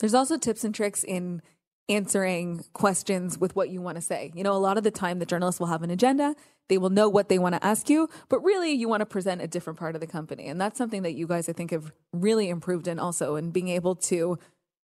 There's 0.00 0.14
also 0.14 0.36
tips 0.36 0.64
and 0.64 0.74
tricks 0.74 1.04
in 1.04 1.42
answering 1.88 2.64
questions 2.72 3.38
with 3.38 3.54
what 3.54 3.68
you 3.70 3.80
want 3.80 3.96
to 3.96 4.02
say. 4.02 4.32
You 4.34 4.42
know, 4.44 4.52
a 4.52 4.58
lot 4.58 4.78
of 4.78 4.84
the 4.84 4.90
time 4.90 5.18
the 5.18 5.26
journalists 5.26 5.60
will 5.60 5.66
have 5.68 5.82
an 5.82 5.90
agenda, 5.90 6.34
they 6.68 6.78
will 6.78 6.90
know 6.90 7.08
what 7.08 7.28
they 7.28 7.38
want 7.38 7.54
to 7.54 7.64
ask 7.64 7.90
you, 7.90 8.08
but 8.28 8.40
really 8.42 8.72
you 8.72 8.88
want 8.88 9.00
to 9.00 9.06
present 9.06 9.42
a 9.42 9.48
different 9.48 9.78
part 9.78 9.94
of 9.94 10.00
the 10.00 10.06
company. 10.06 10.46
And 10.46 10.60
that's 10.60 10.78
something 10.78 11.02
that 11.02 11.12
you 11.14 11.26
guys 11.26 11.48
I 11.48 11.52
think 11.52 11.70
have 11.70 11.92
really 12.12 12.48
improved 12.48 12.88
in 12.88 12.98
also 12.98 13.36
in 13.36 13.50
being 13.50 13.68
able 13.68 13.96
to 13.96 14.38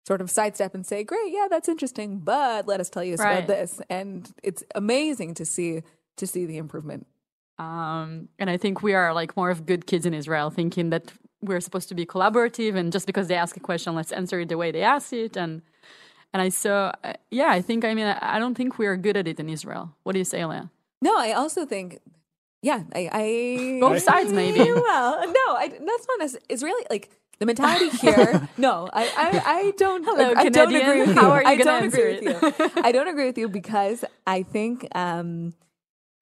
sort 0.06 0.20
of 0.20 0.30
sidestep 0.30 0.74
and 0.74 0.84
say, 0.86 1.04
"Great, 1.04 1.32
yeah, 1.32 1.46
that's 1.48 1.68
interesting, 1.68 2.18
but 2.18 2.66
let 2.66 2.80
us 2.80 2.90
tell 2.90 3.04
you 3.04 3.14
Right. 3.16 3.32
about 3.38 3.46
this." 3.46 3.80
And 3.88 4.30
it's 4.42 4.64
amazing 4.74 5.34
to 5.34 5.44
see 5.44 5.82
to 6.16 6.26
see 6.26 6.46
the 6.46 6.58
improvement. 6.58 7.06
Um, 7.58 8.28
and 8.38 8.48
I 8.48 8.56
think 8.56 8.82
we 8.82 8.94
are 8.94 9.12
like 9.12 9.36
more 9.36 9.50
of 9.50 9.66
good 9.66 9.86
kids 9.86 10.06
in 10.06 10.14
Israel, 10.14 10.50
thinking 10.50 10.90
that 10.90 11.12
we're 11.40 11.60
supposed 11.60 11.88
to 11.88 11.94
be 11.94 12.06
collaborative, 12.06 12.76
and 12.76 12.92
just 12.92 13.06
because 13.06 13.28
they 13.28 13.34
ask 13.34 13.56
a 13.56 13.60
question, 13.60 13.94
let's 13.94 14.12
answer 14.12 14.40
it 14.40 14.48
the 14.48 14.56
way 14.56 14.70
they 14.70 14.82
ask 14.82 15.12
it. 15.12 15.36
And 15.36 15.62
and 16.32 16.42
I 16.42 16.50
so 16.50 16.92
uh, 17.02 17.14
yeah, 17.30 17.50
I 17.50 17.60
think 17.60 17.84
I 17.84 17.94
mean 17.94 18.06
I, 18.06 18.38
don't 18.38 18.54
think 18.54 18.78
we 18.78 18.86
are 18.86 18.96
good 18.96 19.16
at 19.16 19.26
it 19.26 19.40
in 19.40 19.48
Israel. 19.48 19.94
What 20.04 20.12
do 20.12 20.18
you 20.18 20.24
say, 20.24 20.44
Leah? 20.44 20.70
No, 21.00 21.16
I 21.16 21.32
also 21.32 21.64
think, 21.64 22.00
yeah, 22.62 22.82
I, 22.94 23.08
I 23.12 23.78
Both 23.80 24.02
sides, 24.02 24.32
maybe. 24.32 24.58
well, 24.72 25.26
no, 25.26 25.46
I, 25.54 25.68
that's 25.68 26.06
not 26.08 26.22
as 26.22 26.36
Israeli. 26.48 26.84
Like 26.90 27.10
the 27.38 27.46
mentality 27.46 27.90
here. 27.90 28.48
no, 28.56 28.88
I, 28.92 29.04
I, 29.04 29.42
I 29.46 29.72
don't. 29.76 30.04
Hello, 30.04 30.34
I, 30.36 30.48
don't 30.48 30.74
agree 30.74 31.00
with 31.00 31.08
you. 31.08 31.14
How 31.14 31.30
are 31.30 31.42
you 31.42 31.48
I 31.48 31.56
don't 31.56 31.84
agree 31.84 32.14
answer 32.14 32.32
with 32.40 32.58
you. 32.58 32.82
I 32.82 32.92
don't 32.92 33.08
agree 33.08 33.26
with 33.26 33.38
you 33.38 33.48
because 33.48 34.04
I 34.26 34.42
think 34.42 34.88
um, 34.94 35.54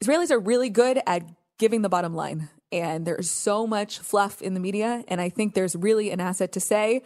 Israelis 0.03 0.31
are 0.31 0.39
really 0.39 0.71
good 0.71 1.01
at 1.07 1.23
giving 1.59 1.83
the 1.83 1.89
bottom 1.89 2.15
line. 2.15 2.51
And 2.73 3.07
there's 3.07 3.31
so 3.31 3.67
much 3.67 3.99
fluff 3.99 4.43
in 4.43 4.55
the 4.55 4.61
media. 4.61 5.05
And 5.09 5.21
I 5.21 5.29
think 5.29 5.55
there's 5.55 5.77
really 5.77 6.11
an 6.11 6.21
asset 6.21 6.53
to 6.53 6.61
say, 6.61 7.03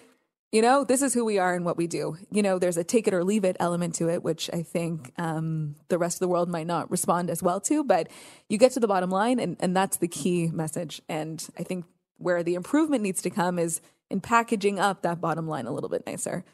you 0.53 0.63
know, 0.63 0.83
this 0.83 1.01
is 1.01 1.15
who 1.15 1.25
we 1.25 1.39
are 1.39 1.55
and 1.55 1.65
what 1.65 1.77
we 1.77 1.87
do. 1.87 2.17
You 2.33 2.43
know, 2.43 2.59
there's 2.59 2.77
a 2.77 2.83
take 2.83 3.07
it 3.07 3.15
or 3.15 3.23
leave 3.23 3.45
it 3.45 3.57
element 3.61 3.95
to 3.97 4.09
it, 4.09 4.25
which 4.25 4.51
I 4.53 4.63
think 4.63 5.13
um, 5.17 5.77
the 5.89 5.99
rest 5.99 6.17
of 6.17 6.21
the 6.21 6.29
world 6.29 6.49
might 6.49 6.67
not 6.67 6.91
respond 6.91 7.31
as 7.31 7.43
well 7.43 7.61
to. 7.63 7.85
But 7.85 8.09
you 8.49 8.59
get 8.59 8.73
to 8.73 8.81
the 8.81 8.89
bottom 8.89 9.11
line, 9.11 9.39
and, 9.39 9.57
and 9.61 9.77
that's 9.77 9.99
the 9.99 10.09
key 10.09 10.49
message. 10.49 11.01
And 11.09 11.47
I 11.57 11.63
think 11.63 11.85
where 12.17 12.43
the 12.43 12.55
improvement 12.55 13.03
needs 13.03 13.23
to 13.23 13.31
come 13.31 13.59
is 13.59 13.81
in 14.11 14.21
packaging 14.21 14.81
up 14.81 15.03
that 15.03 15.21
bottom 15.21 15.47
line 15.47 15.67
a 15.67 15.73
little 15.73 15.89
bit 15.89 16.05
nicer. 16.05 16.45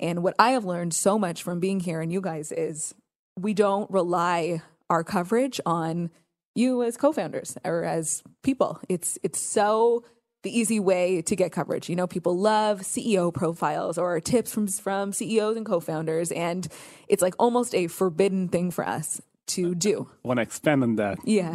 And 0.00 0.22
what 0.22 0.34
I 0.38 0.52
have 0.52 0.64
learned 0.64 0.94
so 0.94 1.18
much 1.18 1.42
from 1.42 1.60
being 1.60 1.80
here 1.80 2.00
and 2.00 2.10
you 2.10 2.22
guys 2.22 2.52
is 2.52 2.94
we 3.38 3.52
don't 3.52 3.90
rely 3.90 4.62
our 4.92 5.02
coverage 5.02 5.58
on 5.66 6.10
you 6.54 6.82
as 6.82 6.96
co-founders 6.96 7.56
or 7.64 7.82
as 7.84 8.22
people. 8.42 8.78
It's 8.88 9.18
it's 9.22 9.40
so 9.40 10.04
the 10.42 10.50
easy 10.60 10.78
way 10.80 11.22
to 11.22 11.34
get 11.36 11.50
coverage. 11.52 11.88
You 11.88 11.96
know, 11.96 12.06
people 12.06 12.36
love 12.36 12.80
CEO 12.82 13.32
profiles 13.32 13.96
or 13.96 14.20
tips 14.20 14.52
from 14.52 14.66
from 14.68 15.12
CEOs 15.12 15.56
and 15.56 15.64
co-founders, 15.66 16.30
and 16.32 16.68
it's 17.08 17.22
like 17.22 17.34
almost 17.38 17.74
a 17.74 17.86
forbidden 17.88 18.48
thing 18.48 18.70
for 18.70 18.86
us 18.86 19.20
to 19.54 19.74
do. 19.74 20.08
I 20.24 20.28
want 20.28 20.38
to 20.38 20.42
expand 20.42 20.82
on 20.82 20.96
that. 20.96 21.18
Yeah, 21.24 21.54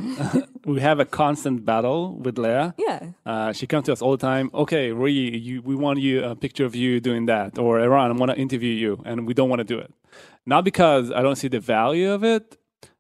we 0.66 0.82
have 0.82 1.00
a 1.00 1.06
constant 1.06 1.64
battle 1.64 2.18
with 2.18 2.38
Leah. 2.38 2.74
yeah, 2.78 3.00
Uh, 3.26 3.54
she 3.54 3.66
comes 3.68 3.86
to 3.86 3.94
us 3.94 4.02
all 4.02 4.12
the 4.18 4.26
time. 4.32 4.50
Okay, 4.54 4.92
Ree, 4.92 5.38
you, 5.38 5.62
we 5.62 5.76
want 5.76 6.00
you 6.00 6.24
a 6.24 6.36
picture 6.36 6.66
of 6.66 6.76
you 6.76 7.00
doing 7.00 7.28
that, 7.28 7.58
or 7.58 7.80
Eran, 7.80 8.12
I 8.12 8.14
want 8.14 8.32
to 8.32 8.38
interview 8.38 8.74
you, 8.74 9.02
and 9.06 9.26
we 9.28 9.34
don't 9.34 9.50
want 9.50 9.60
to 9.60 9.70
do 9.76 9.78
it. 9.80 9.92
Not 10.46 10.64
because 10.66 11.12
I 11.12 11.22
don't 11.22 11.38
see 11.38 11.48
the 11.50 11.60
value 11.62 12.12
of 12.12 12.24
it, 12.24 12.58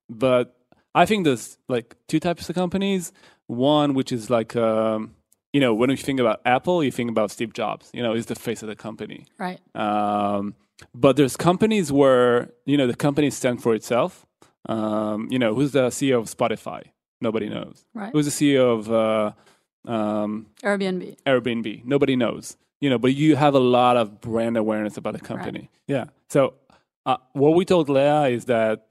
but 0.09 0.57
I 0.95 1.05
think 1.05 1.25
there's 1.25 1.57
like 1.67 1.95
two 2.07 2.19
types 2.19 2.49
of 2.49 2.55
companies. 2.55 3.11
One 3.47 3.93
which 3.93 4.11
is 4.11 4.29
like, 4.29 4.55
um, 4.55 5.15
you 5.53 5.61
know, 5.61 5.73
when 5.73 5.89
you 5.89 5.95
think 5.95 6.19
about 6.19 6.41
Apple, 6.45 6.83
you 6.83 6.91
think 6.91 7.09
about 7.09 7.31
Steve 7.31 7.53
Jobs. 7.53 7.89
You 7.93 8.03
know, 8.03 8.13
he's 8.13 8.25
the 8.25 8.35
face 8.35 8.61
of 8.61 8.67
the 8.67 8.75
company. 8.75 9.25
Right. 9.37 9.59
Um, 9.73 10.55
but 10.93 11.15
there's 11.15 11.37
companies 11.37 11.91
where 11.91 12.49
you 12.65 12.77
know 12.77 12.87
the 12.87 12.95
company 12.95 13.29
stands 13.29 13.63
for 13.63 13.73
itself. 13.73 14.25
Um, 14.67 15.27
you 15.31 15.39
know, 15.39 15.55
who's 15.55 15.71
the 15.71 15.87
CEO 15.87 16.19
of 16.19 16.25
Spotify? 16.25 16.83
Nobody 17.21 17.49
knows. 17.49 17.85
Right. 17.93 18.11
Who's 18.11 18.25
the 18.25 18.55
CEO 18.55 18.77
of 18.77 18.91
uh, 18.91 19.91
um, 19.91 20.47
Airbnb. 20.63 21.17
Airbnb? 21.25 21.85
Nobody 21.85 22.15
knows. 22.15 22.57
You 22.79 22.89
know, 22.91 22.99
but 22.99 23.15
you 23.15 23.35
have 23.35 23.55
a 23.55 23.59
lot 23.59 23.97
of 23.97 24.21
brand 24.21 24.55
awareness 24.55 24.97
about 24.97 25.13
the 25.13 25.19
company. 25.19 25.71
Yeah. 25.87 26.05
So 26.29 26.53
uh, 27.05 27.17
what 27.33 27.55
we 27.55 27.65
told 27.65 27.89
Leah 27.89 28.25
is 28.25 28.45
that 28.45 28.85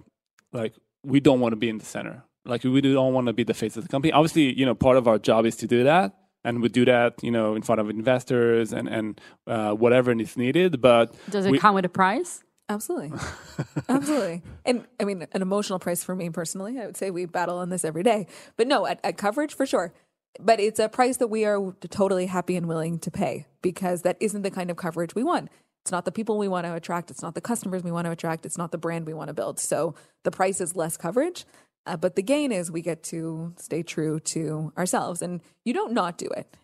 like 0.52 0.74
we 1.06 1.20
don't 1.20 1.40
want 1.40 1.52
to 1.52 1.56
be 1.56 1.68
in 1.68 1.78
the 1.78 1.84
center. 1.84 2.22
Like 2.44 2.62
we 2.64 2.80
don't 2.80 3.12
want 3.12 3.26
to 3.28 3.32
be 3.32 3.44
the 3.44 3.54
face 3.54 3.76
of 3.76 3.82
the 3.84 3.88
company. 3.88 4.12
Obviously, 4.12 4.52
you 4.58 4.66
know, 4.66 4.74
part 4.74 4.96
of 4.96 5.08
our 5.08 5.18
job 5.18 5.46
is 5.46 5.56
to 5.56 5.66
do 5.66 5.84
that. 5.84 6.12
And 6.44 6.62
we 6.62 6.68
do 6.68 6.84
that, 6.84 7.14
you 7.24 7.32
know, 7.32 7.56
in 7.56 7.62
front 7.62 7.80
of 7.80 7.90
investors 7.90 8.72
and 8.72 8.88
and 8.88 9.20
uh, 9.48 9.72
whatever 9.72 10.12
is 10.12 10.36
needed. 10.36 10.80
But 10.80 11.14
Does 11.30 11.46
it 11.46 11.50
we- 11.50 11.58
come 11.58 11.74
with 11.74 11.84
a 11.84 11.88
price? 11.88 12.42
absolutely, 12.68 13.12
absolutely. 13.88 14.42
And 14.64 14.84
I 15.00 15.04
mean, 15.04 15.26
an 15.32 15.42
emotional 15.42 15.78
price 15.78 16.02
for 16.04 16.14
me 16.14 16.30
personally. 16.30 16.78
I 16.80 16.86
would 16.86 16.96
say 16.96 17.10
we 17.10 17.24
battle 17.26 17.58
on 17.58 17.68
this 17.70 17.84
every 17.84 18.02
day, 18.02 18.26
but 18.56 18.66
no, 18.66 18.86
at, 18.86 19.00
at 19.04 19.16
coverage 19.16 19.54
for 19.54 19.66
sure. 19.66 19.92
But 20.38 20.60
it's 20.60 20.78
a 20.78 20.88
price 20.88 21.16
that 21.18 21.28
we 21.28 21.44
are 21.46 21.72
totally 21.90 22.26
happy 22.26 22.56
and 22.56 22.66
willing 22.66 22.98
to 23.00 23.10
pay 23.10 23.46
because 23.62 24.02
that 24.02 24.16
isn't 24.20 24.42
the 24.42 24.50
kind 24.50 24.70
of 24.70 24.76
coverage 24.76 25.14
we 25.14 25.22
want. 25.24 25.48
It's 25.86 25.92
not 25.92 26.04
the 26.04 26.10
people 26.10 26.36
we 26.36 26.48
want 26.48 26.66
to 26.66 26.74
attract. 26.74 27.12
It's 27.12 27.22
not 27.22 27.36
the 27.36 27.40
customers 27.40 27.84
we 27.84 27.92
want 27.92 28.06
to 28.06 28.10
attract. 28.10 28.44
It's 28.44 28.58
not 28.58 28.72
the 28.72 28.76
brand 28.76 29.06
we 29.06 29.14
want 29.14 29.28
to 29.28 29.34
build. 29.34 29.60
So 29.60 29.94
the 30.24 30.32
price 30.32 30.60
is 30.60 30.74
less 30.74 30.96
coverage. 30.96 31.44
Uh, 31.86 31.96
but 31.96 32.16
the 32.16 32.22
gain 32.22 32.50
is 32.50 32.72
we 32.72 32.82
get 32.82 33.04
to 33.04 33.54
stay 33.56 33.84
true 33.84 34.18
to 34.18 34.72
ourselves. 34.76 35.22
And 35.22 35.40
you 35.64 35.72
don't 35.72 35.92
not 35.92 36.18
do 36.18 36.26
it. 36.26 36.56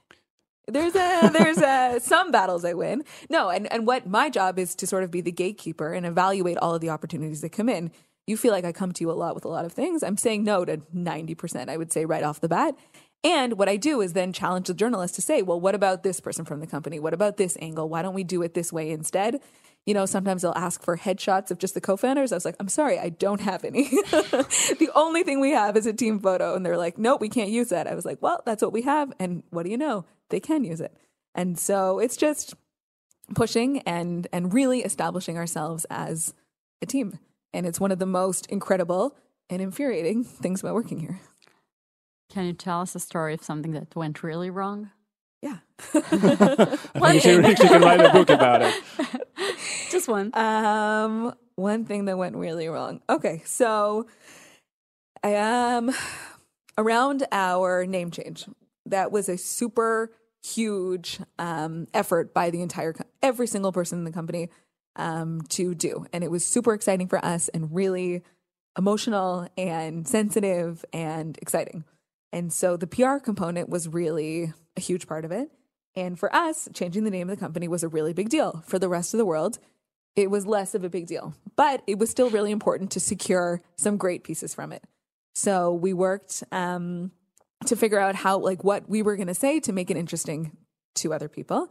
There's 0.66 0.96
a 0.96 1.30
there's 1.32 1.58
a 1.58 2.00
some 2.00 2.32
battles 2.32 2.64
I 2.64 2.72
win. 2.72 3.04
No, 3.30 3.48
and 3.48 3.72
and 3.72 3.86
what 3.86 4.08
my 4.08 4.28
job 4.28 4.58
is 4.58 4.74
to 4.74 4.88
sort 4.88 5.04
of 5.04 5.12
be 5.12 5.20
the 5.20 5.30
gatekeeper 5.30 5.92
and 5.92 6.04
evaluate 6.04 6.58
all 6.58 6.74
of 6.74 6.80
the 6.80 6.90
opportunities 6.90 7.42
that 7.42 7.52
come 7.52 7.68
in. 7.68 7.92
You 8.26 8.36
feel 8.36 8.50
like 8.50 8.64
I 8.64 8.72
come 8.72 8.90
to 8.90 9.04
you 9.04 9.10
a 9.12 9.14
lot 9.14 9.36
with 9.36 9.44
a 9.44 9.48
lot 9.48 9.64
of 9.64 9.72
things. 9.72 10.02
I'm 10.02 10.16
saying 10.16 10.42
no 10.42 10.64
to 10.64 10.78
90%, 10.78 11.68
I 11.68 11.76
would 11.76 11.92
say 11.92 12.04
right 12.04 12.24
off 12.24 12.40
the 12.40 12.48
bat. 12.48 12.76
And 13.24 13.56
what 13.56 13.68
I 13.68 13.76
do 13.76 14.00
is 14.00 14.14
then 14.14 14.32
challenge 14.32 14.66
the 14.66 14.74
journalist 14.74 15.14
to 15.14 15.22
say, 15.22 15.42
well, 15.42 15.60
what 15.60 15.74
about 15.74 16.02
this 16.02 16.18
person 16.18 16.44
from 16.44 16.60
the 16.60 16.66
company? 16.66 16.98
What 16.98 17.14
about 17.14 17.36
this 17.36 17.56
angle? 17.60 17.88
Why 17.88 18.02
don't 18.02 18.14
we 18.14 18.24
do 18.24 18.42
it 18.42 18.54
this 18.54 18.72
way 18.72 18.90
instead? 18.90 19.40
You 19.86 19.94
know, 19.94 20.06
sometimes 20.06 20.42
they'll 20.42 20.52
ask 20.56 20.82
for 20.82 20.96
headshots 20.96 21.50
of 21.50 21.58
just 21.58 21.74
the 21.74 21.80
co-founders. 21.80 22.32
I 22.32 22.36
was 22.36 22.44
like, 22.44 22.56
I'm 22.58 22.68
sorry, 22.68 22.98
I 22.98 23.10
don't 23.10 23.40
have 23.40 23.64
any. 23.64 23.84
the 24.10 24.90
only 24.94 25.22
thing 25.22 25.40
we 25.40 25.52
have 25.52 25.76
is 25.76 25.86
a 25.86 25.92
team 25.92 26.18
photo. 26.18 26.54
And 26.54 26.66
they're 26.66 26.76
like, 26.76 26.98
nope, 26.98 27.20
we 27.20 27.28
can't 27.28 27.50
use 27.50 27.68
that. 27.68 27.86
I 27.86 27.94
was 27.94 28.04
like, 28.04 28.20
well, 28.20 28.42
that's 28.44 28.62
what 28.62 28.72
we 28.72 28.82
have. 28.82 29.12
And 29.18 29.44
what 29.50 29.64
do 29.64 29.70
you 29.70 29.78
know? 29.78 30.04
They 30.30 30.40
can 30.40 30.64
use 30.64 30.80
it. 30.80 30.96
And 31.34 31.58
so 31.58 31.98
it's 31.98 32.16
just 32.16 32.54
pushing 33.34 33.78
and 33.80 34.26
and 34.32 34.52
really 34.52 34.80
establishing 34.80 35.38
ourselves 35.38 35.86
as 35.90 36.34
a 36.80 36.86
team. 36.86 37.18
And 37.54 37.66
it's 37.66 37.80
one 37.80 37.92
of 37.92 37.98
the 37.98 38.06
most 38.06 38.46
incredible 38.46 39.16
and 39.48 39.62
infuriating 39.62 40.24
things 40.24 40.60
about 40.60 40.74
working 40.74 40.98
here. 40.98 41.20
Can 42.32 42.46
you 42.46 42.54
tell 42.54 42.80
us 42.80 42.94
a 42.94 43.00
story 43.00 43.34
of 43.34 43.44
something 43.44 43.72
that 43.72 43.94
went 43.94 44.22
really 44.22 44.48
wrong? 44.48 44.90
Yeah. 45.42 45.58
you 45.94 47.20
should, 47.20 47.46
you 47.46 47.54
can 47.54 47.82
write 47.82 48.00
a 48.00 48.10
book 48.10 48.30
about 48.30 48.62
it. 48.62 48.74
Just 49.90 50.08
one. 50.08 50.34
Um, 50.34 51.34
one 51.56 51.84
thing 51.84 52.06
that 52.06 52.16
went 52.16 52.36
really 52.36 52.68
wrong. 52.68 53.02
Okay, 53.10 53.42
so 53.44 54.06
I 55.22 55.34
am 55.34 55.90
around 56.78 57.26
our 57.30 57.84
name 57.84 58.10
change. 58.10 58.46
That 58.86 59.12
was 59.12 59.28
a 59.28 59.36
super 59.36 60.10
huge 60.42 61.20
um, 61.38 61.86
effort 61.92 62.32
by 62.32 62.48
the 62.48 62.62
entire 62.62 62.94
co- 62.94 63.04
every 63.22 63.46
single 63.46 63.72
person 63.72 63.98
in 63.98 64.04
the 64.04 64.10
company 64.10 64.48
um, 64.96 65.42
to 65.50 65.74
do, 65.74 66.06
and 66.14 66.24
it 66.24 66.30
was 66.30 66.46
super 66.46 66.72
exciting 66.72 67.08
for 67.08 67.22
us 67.22 67.48
and 67.48 67.74
really 67.74 68.22
emotional 68.78 69.48
and 69.58 70.08
sensitive 70.08 70.82
and 70.94 71.36
exciting. 71.42 71.84
And 72.32 72.52
so 72.52 72.76
the 72.76 72.86
PR 72.86 73.18
component 73.18 73.68
was 73.68 73.88
really 73.88 74.52
a 74.76 74.80
huge 74.80 75.06
part 75.06 75.24
of 75.24 75.32
it. 75.32 75.50
And 75.94 76.18
for 76.18 76.34
us, 76.34 76.68
changing 76.72 77.04
the 77.04 77.10
name 77.10 77.28
of 77.28 77.36
the 77.36 77.40
company 77.40 77.68
was 77.68 77.82
a 77.82 77.88
really 77.88 78.14
big 78.14 78.30
deal. 78.30 78.62
For 78.66 78.78
the 78.78 78.88
rest 78.88 79.12
of 79.12 79.18
the 79.18 79.26
world, 79.26 79.58
it 80.16 80.30
was 80.30 80.46
less 80.46 80.74
of 80.74 80.84
a 80.84 80.88
big 80.88 81.06
deal, 81.06 81.34
but 81.56 81.82
it 81.86 81.98
was 81.98 82.10
still 82.10 82.30
really 82.30 82.50
important 82.50 82.90
to 82.92 83.00
secure 83.00 83.60
some 83.76 83.96
great 83.96 84.24
pieces 84.24 84.54
from 84.54 84.72
it. 84.72 84.82
So 85.34 85.72
we 85.72 85.92
worked 85.92 86.44
um, 86.52 87.12
to 87.66 87.76
figure 87.76 87.98
out 87.98 88.14
how, 88.14 88.38
like, 88.38 88.64
what 88.64 88.88
we 88.88 89.02
were 89.02 89.16
going 89.16 89.28
to 89.28 89.34
say 89.34 89.60
to 89.60 89.72
make 89.72 89.90
it 89.90 89.96
interesting 89.96 90.56
to 90.96 91.14
other 91.14 91.28
people. 91.28 91.70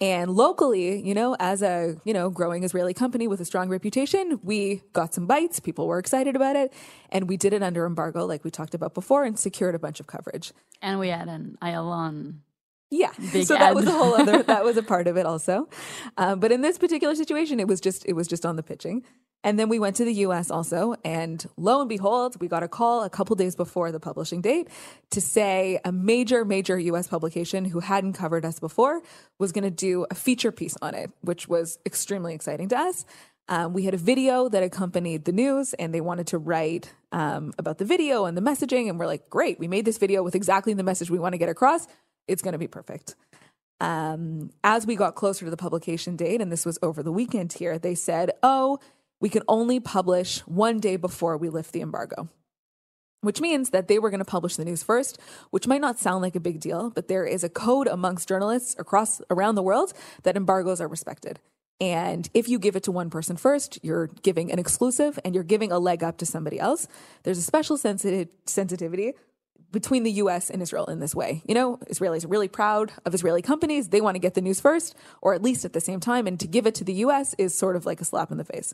And 0.00 0.30
locally, 0.30 1.00
you 1.00 1.14
know, 1.14 1.36
as 1.40 1.62
a, 1.62 1.96
you 2.04 2.12
know, 2.12 2.28
growing 2.28 2.64
Israeli 2.64 2.92
company 2.92 3.26
with 3.26 3.40
a 3.40 3.46
strong 3.46 3.70
reputation, 3.70 4.38
we 4.42 4.82
got 4.92 5.14
some 5.14 5.26
bites. 5.26 5.58
People 5.58 5.86
were 5.86 5.98
excited 5.98 6.36
about 6.36 6.54
it. 6.54 6.72
And 7.08 7.28
we 7.28 7.38
did 7.38 7.54
it 7.54 7.62
under 7.62 7.86
embargo, 7.86 8.26
like 8.26 8.44
we 8.44 8.50
talked 8.50 8.74
about 8.74 8.92
before, 8.92 9.24
and 9.24 9.38
secured 9.38 9.74
a 9.74 9.78
bunch 9.78 9.98
of 9.98 10.06
coverage. 10.06 10.52
And 10.82 11.00
we 11.00 11.08
had 11.08 11.28
an 11.28 11.56
Ayalon. 11.62 12.40
Yeah. 12.90 13.12
Big 13.32 13.46
so 13.46 13.54
that 13.54 13.74
was 13.74 13.86
a 13.86 13.90
whole 13.90 14.14
other 14.14 14.42
that 14.42 14.64
was 14.64 14.76
a 14.76 14.82
part 14.94 15.08
of 15.08 15.16
it 15.16 15.26
also. 15.26 15.68
Uh, 16.16 16.36
but 16.36 16.52
in 16.52 16.60
this 16.60 16.78
particular 16.78 17.14
situation, 17.14 17.58
it 17.58 17.66
was 17.66 17.80
just 17.80 18.04
it 18.06 18.12
was 18.12 18.28
just 18.28 18.44
on 18.44 18.56
the 18.56 18.62
pitching. 18.62 19.02
And 19.44 19.58
then 19.58 19.68
we 19.68 19.78
went 19.78 19.96
to 19.96 20.04
the 20.04 20.14
US 20.14 20.50
also, 20.50 20.96
and 21.04 21.44
lo 21.56 21.80
and 21.80 21.88
behold, 21.88 22.40
we 22.40 22.48
got 22.48 22.62
a 22.62 22.68
call 22.68 23.04
a 23.04 23.10
couple 23.10 23.36
days 23.36 23.54
before 23.54 23.92
the 23.92 24.00
publishing 24.00 24.40
date 24.40 24.68
to 25.10 25.20
say 25.20 25.78
a 25.84 25.92
major, 25.92 26.44
major 26.44 26.78
US 26.78 27.06
publication 27.06 27.64
who 27.64 27.80
hadn't 27.80 28.14
covered 28.14 28.44
us 28.44 28.58
before 28.58 29.02
was 29.38 29.52
going 29.52 29.64
to 29.64 29.70
do 29.70 30.04
a 30.10 30.14
feature 30.14 30.50
piece 30.50 30.76
on 30.82 30.94
it, 30.94 31.12
which 31.20 31.46
was 31.46 31.78
extremely 31.86 32.34
exciting 32.34 32.68
to 32.70 32.78
us. 32.78 33.04
Um, 33.48 33.72
we 33.72 33.84
had 33.84 33.94
a 33.94 33.98
video 33.98 34.48
that 34.48 34.64
accompanied 34.64 35.24
the 35.24 35.30
news, 35.30 35.72
and 35.74 35.94
they 35.94 36.00
wanted 36.00 36.26
to 36.28 36.38
write 36.38 36.92
um, 37.12 37.52
about 37.58 37.78
the 37.78 37.84
video 37.84 38.24
and 38.24 38.36
the 38.36 38.40
messaging. 38.40 38.88
And 38.88 38.98
we're 38.98 39.06
like, 39.06 39.30
great, 39.30 39.60
we 39.60 39.68
made 39.68 39.84
this 39.84 39.98
video 39.98 40.24
with 40.24 40.34
exactly 40.34 40.74
the 40.74 40.82
message 40.82 41.10
we 41.10 41.20
want 41.20 41.34
to 41.34 41.38
get 41.38 41.48
across. 41.48 41.86
It's 42.26 42.42
going 42.42 42.54
to 42.54 42.58
be 42.58 42.66
perfect 42.66 43.14
um, 43.80 44.50
as 44.64 44.86
we 44.86 44.96
got 44.96 45.14
closer 45.14 45.44
to 45.44 45.50
the 45.50 45.56
publication 45.56 46.16
date, 46.16 46.40
and 46.40 46.50
this 46.50 46.64
was 46.64 46.78
over 46.82 47.02
the 47.02 47.12
weekend 47.12 47.52
here, 47.52 47.78
they 47.78 47.94
said, 47.94 48.32
oh, 48.42 48.78
we 49.20 49.28
can 49.28 49.42
only 49.48 49.80
publish 49.80 50.40
one 50.40 50.78
day 50.78 50.96
before 50.96 51.36
we 51.36 51.48
lift 51.48 51.72
the 51.72 51.80
embargo. 51.80 52.28
Which 53.22 53.40
means 53.40 53.70
that 53.70 53.88
they 53.88 53.98
were 53.98 54.10
going 54.10 54.20
to 54.20 54.24
publish 54.24 54.56
the 54.56 54.64
news 54.64 54.82
first, 54.82 55.18
which 55.50 55.66
might 55.66 55.80
not 55.80 55.98
sound 55.98 56.22
like 56.22 56.36
a 56.36 56.40
big 56.40 56.60
deal, 56.60 56.90
but 56.90 57.08
there 57.08 57.24
is 57.24 57.42
a 57.42 57.48
code 57.48 57.88
amongst 57.88 58.28
journalists 58.28 58.76
across 58.78 59.20
around 59.30 59.54
the 59.54 59.62
world 59.62 59.92
that 60.22 60.36
embargoes 60.36 60.80
are 60.80 60.88
respected. 60.88 61.40
And 61.80 62.28
if 62.32 62.48
you 62.48 62.58
give 62.58 62.76
it 62.76 62.84
to 62.84 62.92
one 62.92 63.10
person 63.10 63.36
first, 63.36 63.78
you're 63.82 64.06
giving 64.22 64.50
an 64.50 64.58
exclusive 64.58 65.18
and 65.24 65.34
you're 65.34 65.44
giving 65.44 65.72
a 65.72 65.78
leg 65.78 66.02
up 66.02 66.18
to 66.18 66.26
somebody 66.26 66.58
else. 66.58 66.88
There's 67.22 67.38
a 67.38 67.42
special 67.42 67.76
sensitive 67.76 68.28
sensitivity 68.46 69.14
between 69.72 70.04
the 70.04 70.12
US 70.12 70.48
and 70.48 70.62
Israel 70.62 70.86
in 70.86 71.00
this 71.00 71.14
way. 71.14 71.42
You 71.46 71.54
know, 71.54 71.76
Israelis 71.90 72.24
are 72.24 72.28
really 72.28 72.48
proud 72.48 72.92
of 73.04 73.14
Israeli 73.14 73.42
companies. 73.42 73.88
They 73.88 74.00
want 74.00 74.14
to 74.14 74.20
get 74.20 74.34
the 74.34 74.40
news 74.40 74.60
first, 74.60 74.94
or 75.20 75.34
at 75.34 75.42
least 75.42 75.64
at 75.64 75.72
the 75.72 75.80
same 75.80 76.00
time. 76.00 76.26
And 76.26 76.40
to 76.40 76.46
give 76.46 76.66
it 76.66 76.74
to 76.76 76.84
the 76.84 76.94
US 76.94 77.34
is 77.34 77.56
sort 77.56 77.76
of 77.76 77.84
like 77.84 78.00
a 78.00 78.04
slap 78.04 78.30
in 78.30 78.38
the 78.38 78.44
face. 78.44 78.72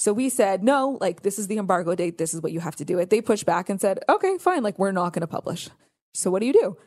So 0.00 0.14
we 0.14 0.30
said, 0.30 0.64
no, 0.64 0.96
like, 0.98 1.20
this 1.24 1.38
is 1.38 1.46
the 1.46 1.58
embargo 1.58 1.94
date. 1.94 2.16
This 2.16 2.32
is 2.32 2.40
what 2.40 2.52
you 2.52 2.60
have 2.60 2.74
to 2.76 2.86
do 2.86 2.98
it. 2.98 3.10
They 3.10 3.20
pushed 3.20 3.44
back 3.44 3.68
and 3.68 3.78
said, 3.78 3.98
okay, 4.08 4.38
fine. 4.38 4.62
Like, 4.62 4.78
we're 4.78 4.92
not 4.92 5.12
going 5.12 5.20
to 5.20 5.26
publish. 5.26 5.68
So 6.14 6.30
what 6.30 6.40
do 6.40 6.46
you 6.46 6.54
do? 6.54 6.78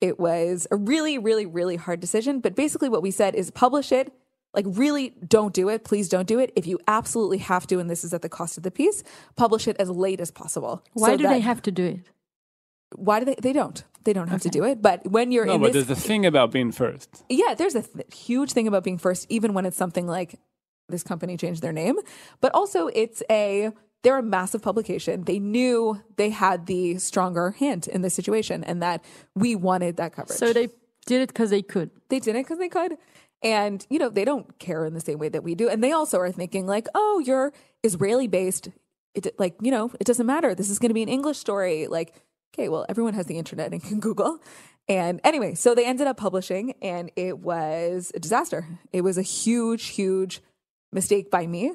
It 0.00 0.18
was 0.18 0.66
a 0.70 0.76
really, 0.76 1.18
really, 1.18 1.44
really 1.44 1.76
hard 1.76 2.00
decision. 2.00 2.40
But 2.40 2.54
basically, 2.56 2.88
what 2.88 3.02
we 3.02 3.10
said 3.10 3.34
is 3.34 3.50
publish 3.50 3.92
it. 3.92 4.10
Like, 4.54 4.64
really 4.66 5.10
don't 5.28 5.52
do 5.52 5.68
it. 5.68 5.84
Please 5.84 6.08
don't 6.08 6.26
do 6.26 6.38
it. 6.38 6.50
If 6.56 6.66
you 6.66 6.78
absolutely 6.88 7.38
have 7.38 7.66
to, 7.66 7.78
and 7.78 7.90
this 7.90 8.04
is 8.04 8.14
at 8.14 8.22
the 8.22 8.30
cost 8.30 8.56
of 8.56 8.62
the 8.62 8.70
piece, 8.70 9.02
publish 9.36 9.68
it 9.68 9.76
as 9.78 9.90
late 9.90 10.18
as 10.18 10.30
possible. 10.30 10.82
Why 10.94 11.08
So 11.10 11.16
do 11.18 11.24
that- 11.24 11.28
they 11.34 11.40
have 11.40 11.60
to 11.62 11.70
do 11.70 11.84
it? 11.84 12.00
Why 12.96 13.18
do 13.18 13.26
they? 13.26 13.34
They 13.34 13.52
don't. 13.52 13.84
They 14.04 14.14
don't 14.14 14.28
have 14.28 14.40
to 14.42 14.48
do 14.48 14.64
it. 14.64 14.80
But 14.80 15.06
when 15.06 15.30
you're 15.30 15.44
No, 15.44 15.56
in 15.56 15.60
but 15.60 15.74
this, 15.74 15.84
there's 15.86 15.98
a 15.98 16.00
thing 16.00 16.24
about 16.24 16.50
being 16.52 16.72
first. 16.72 17.22
yeah, 17.28 17.52
there's 17.54 17.74
a 17.74 17.82
th- 17.82 18.14
huge 18.14 18.52
thing 18.52 18.66
about 18.66 18.82
being 18.82 18.96
first, 18.98 19.26
even 19.28 19.52
when 19.52 19.66
it's 19.66 19.76
something 19.76 20.06
like 20.06 20.38
this 20.88 21.02
company 21.02 21.36
changed 21.36 21.62
their 21.62 21.72
name. 21.72 21.96
But 22.40 22.52
also, 22.54 22.88
it's 22.88 23.22
a 23.30 23.70
they're 24.02 24.18
a 24.18 24.22
massive 24.22 24.62
publication. 24.62 25.24
They 25.24 25.38
knew 25.38 26.02
they 26.16 26.30
had 26.30 26.66
the 26.66 26.98
stronger 26.98 27.52
hand 27.52 27.86
in 27.88 28.02
this 28.02 28.14
situation, 28.14 28.64
and 28.64 28.82
that 28.82 29.04
we 29.34 29.54
wanted 29.54 29.96
that 29.98 30.12
coverage. 30.12 30.38
So 30.38 30.52
they 30.52 30.68
did 31.06 31.22
it 31.22 31.28
because 31.28 31.50
they 31.50 31.62
could. 31.62 31.90
they 32.08 32.18
did 32.18 32.36
it 32.36 32.44
because 32.44 32.58
they 32.58 32.68
could. 32.68 32.96
And, 33.42 33.84
you 33.90 33.98
know, 33.98 34.08
they 34.08 34.24
don't 34.24 34.58
care 34.58 34.84
in 34.84 34.94
the 34.94 35.00
same 35.00 35.18
way 35.18 35.28
that 35.28 35.42
we 35.42 35.54
do. 35.54 35.68
And 35.68 35.82
they 35.82 35.92
also 35.92 36.18
are 36.20 36.30
thinking, 36.30 36.66
like, 36.66 36.86
oh, 36.94 37.22
you're 37.24 37.52
Israeli 37.82 38.28
based. 38.28 38.68
It, 39.14 39.38
like, 39.38 39.56
you 39.60 39.70
know, 39.70 39.90
it 39.98 40.04
doesn't 40.04 40.26
matter. 40.26 40.54
This 40.54 40.70
is 40.70 40.78
going 40.78 40.90
to 40.90 40.94
be 40.94 41.02
an 41.02 41.08
English 41.08 41.38
story. 41.38 41.88
Like, 41.88 42.14
okay, 42.54 42.68
well, 42.68 42.86
everyone 42.88 43.14
has 43.14 43.26
the 43.26 43.38
internet 43.38 43.72
and 43.72 43.82
can 43.82 43.98
Google. 43.98 44.38
And 44.88 45.20
anyway, 45.24 45.54
so 45.54 45.74
they 45.74 45.86
ended 45.86 46.06
up 46.06 46.16
publishing, 46.16 46.74
and 46.82 47.10
it 47.14 47.38
was 47.38 48.10
a 48.14 48.20
disaster. 48.20 48.66
It 48.92 49.02
was 49.02 49.16
a 49.16 49.22
huge, 49.22 49.86
huge 49.86 50.40
mistake 50.92 51.30
by 51.30 51.46
me 51.46 51.72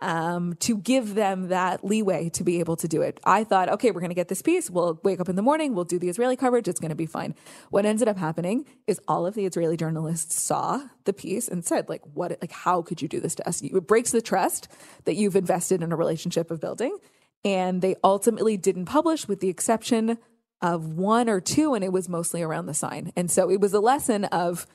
um, 0.00 0.54
to 0.60 0.76
give 0.76 1.14
them 1.14 1.48
that 1.48 1.84
leeway 1.84 2.28
to 2.30 2.44
be 2.44 2.60
able 2.60 2.76
to 2.76 2.86
do 2.86 3.02
it. 3.02 3.18
I 3.24 3.44
thought, 3.44 3.68
okay, 3.68 3.90
we're 3.90 4.00
going 4.00 4.10
to 4.10 4.14
get 4.14 4.28
this 4.28 4.42
piece. 4.42 4.70
We'll 4.70 5.00
wake 5.02 5.20
up 5.20 5.28
in 5.28 5.36
the 5.36 5.42
morning. 5.42 5.74
We'll 5.74 5.84
do 5.84 5.98
the 5.98 6.08
Israeli 6.08 6.36
coverage. 6.36 6.68
It's 6.68 6.78
going 6.78 6.90
to 6.90 6.94
be 6.94 7.06
fine. 7.06 7.34
What 7.70 7.84
ended 7.84 8.06
up 8.06 8.16
happening 8.16 8.64
is 8.86 9.00
all 9.08 9.26
of 9.26 9.34
the 9.34 9.44
Israeli 9.44 9.76
journalists 9.76 10.40
saw 10.40 10.82
the 11.04 11.12
piece 11.12 11.48
and 11.48 11.64
said, 11.64 11.88
like, 11.88 12.02
what, 12.14 12.38
like, 12.40 12.52
how 12.52 12.82
could 12.82 13.02
you 13.02 13.08
do 13.08 13.20
this 13.20 13.34
to 13.36 13.48
us? 13.48 13.60
It 13.60 13.86
breaks 13.86 14.12
the 14.12 14.22
trust 14.22 14.68
that 15.04 15.16
you've 15.16 15.36
invested 15.36 15.82
in 15.82 15.90
a 15.90 15.96
relationship 15.96 16.50
of 16.50 16.60
building. 16.60 16.96
And 17.44 17.82
they 17.82 17.96
ultimately 18.02 18.56
didn't 18.56 18.86
publish, 18.86 19.26
with 19.26 19.40
the 19.40 19.48
exception 19.48 20.18
of 20.60 20.94
one 20.94 21.28
or 21.28 21.40
two, 21.40 21.74
and 21.74 21.84
it 21.84 21.92
was 21.92 22.08
mostly 22.08 22.42
around 22.42 22.66
the 22.66 22.74
sign. 22.74 23.12
And 23.16 23.30
so 23.30 23.50
it 23.50 23.60
was 23.60 23.72
a 23.72 23.80
lesson 23.80 24.24
of 24.26 24.66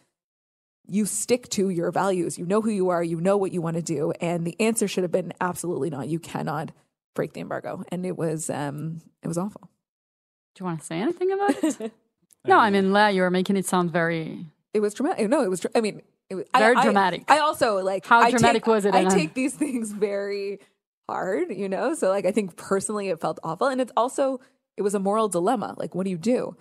you 0.88 1.06
stick 1.06 1.48
to 1.50 1.70
your 1.70 1.92
values. 1.92 2.38
You 2.38 2.46
know 2.46 2.62
who 2.62 2.70
you 2.70 2.90
are, 2.90 3.04
you 3.04 3.20
know 3.22 3.38
what 3.38 3.52
you 3.52 3.62
want 3.62 3.78
to 3.78 3.82
do. 3.82 4.12
And 4.20 4.46
the 4.46 4.56
answer 4.60 4.88
should 4.88 5.04
have 5.04 5.12
been 5.12 5.34
absolutely 5.40 5.90
not. 5.90 6.08
You 6.10 6.20
cannot 6.20 6.72
break 7.16 7.34
the 7.34 7.42
embargo. 7.42 7.84
And 7.90 8.06
it 8.06 8.18
was 8.18 8.50
um 8.50 9.02
it 9.22 9.28
was 9.28 9.38
awful. 9.38 9.70
Do 10.56 10.64
you 10.64 10.66
want 10.66 10.80
to 10.82 10.86
say 10.86 11.00
anything 11.00 11.32
about 11.32 11.64
it? 11.64 11.92
no, 12.46 12.58
I 12.60 12.70
mean, 12.70 12.94
Leah, 12.94 13.12
you're 13.12 13.30
making 13.30 13.58
it 13.58 13.66
sound 13.66 13.92
very. 13.92 14.46
It 14.74 14.82
was 14.82 14.94
dramatic. 14.94 15.30
No, 15.30 15.42
it 15.44 15.50
was. 15.50 15.62
dra- 15.62 15.72
I 15.76 15.82
mean, 15.82 16.02
it 16.30 16.36
was 16.36 16.46
Very 16.58 16.76
I, 16.76 16.80
I- 16.80 16.84
dramatic. 16.84 17.24
I, 17.28 17.40
also 17.40 17.78
like 17.82 18.06
How 18.06 18.20
I 18.20 18.30
dramatic 18.32 18.64
take- 18.64 18.68
was 18.68 18.86
it, 18.86 18.94
I 18.94 19.00
Anna? 19.02 19.10
take 19.12 19.34
these 19.34 19.54
things 19.56 19.92
very 19.92 20.60
hard, 21.08 21.52
you 21.52 21.70
know. 21.70 21.94
So 21.96 22.10
like, 22.10 22.26
I 22.26 22.32
think 22.32 22.56
personally, 22.56 23.10
it 23.10 23.20
felt 23.22 23.40
awful, 23.44 23.68
and 23.68 23.80
it's 23.82 23.92
also 23.98 24.42
it 24.78 24.82
was 24.82 24.94
a 24.96 25.00
moral 25.00 25.28
dilemma. 25.30 25.76
Like, 25.78 25.96
what 25.96 26.04
do 26.06 26.10
you 26.12 26.18
do? 26.18 26.56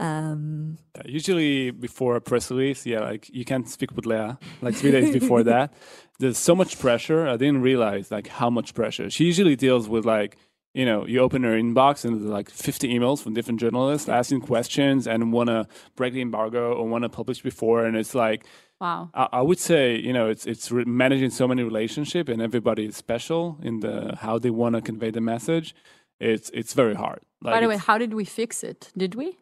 Um, 0.00 0.78
Yeah, 0.96 1.02
usually 1.06 1.70
before 1.70 2.16
a 2.16 2.20
press 2.20 2.50
release, 2.50 2.86
yeah, 2.86 3.00
like 3.00 3.28
you 3.30 3.44
can't 3.44 3.68
speak 3.68 3.94
with 3.94 4.06
Leah. 4.06 4.38
Like 4.62 4.74
three 4.74 4.90
days 4.90 5.12
before 5.12 5.42
that, 5.52 5.72
there's 6.18 6.38
so 6.38 6.54
much 6.54 6.78
pressure. 6.78 7.26
I 7.26 7.36
didn't 7.36 7.62
realize 7.62 8.10
like 8.10 8.28
how 8.28 8.50
much 8.50 8.74
pressure. 8.74 9.10
She 9.10 9.24
usually 9.24 9.56
deals 9.56 9.88
with 9.88 10.04
like 10.04 10.36
you 10.74 10.84
know 10.84 11.06
you 11.06 11.20
open 11.20 11.42
her 11.42 11.56
inbox 11.56 12.04
and 12.04 12.14
there's 12.20 12.30
like 12.30 12.50
50 12.50 12.92
emails 12.94 13.22
from 13.22 13.34
different 13.34 13.58
journalists 13.58 14.08
asking 14.08 14.42
questions 14.42 15.08
and 15.08 15.32
want 15.32 15.48
to 15.48 15.66
break 15.96 16.12
the 16.12 16.20
embargo 16.20 16.74
or 16.74 16.86
want 16.86 17.02
to 17.02 17.08
publish 17.08 17.42
before, 17.42 17.84
and 17.84 17.96
it's 17.96 18.14
like 18.14 18.44
Wow. 18.80 19.10
I, 19.12 19.28
I 19.32 19.42
would 19.42 19.58
say 19.58 19.96
you 19.96 20.12
know 20.12 20.28
it's 20.28 20.46
it's 20.46 20.70
re- 20.70 20.84
managing 20.84 21.30
so 21.30 21.48
many 21.48 21.64
relationship 21.64 22.28
and 22.28 22.40
everybody 22.40 22.86
is 22.86 22.96
special 22.96 23.58
in 23.62 23.80
the 23.80 24.16
how 24.20 24.38
they 24.38 24.50
want 24.50 24.76
to 24.76 24.80
convey 24.80 25.10
the 25.10 25.20
message. 25.20 25.74
It's 26.20 26.50
it's 26.54 26.74
very 26.74 26.94
hard. 26.94 27.20
Like 27.42 27.54
By 27.54 27.60
the 27.60 27.68
way, 27.68 27.76
how 27.76 27.98
did 27.98 28.14
we 28.14 28.24
fix 28.24 28.62
it? 28.62 28.92
Did 28.96 29.14
we? 29.16 29.38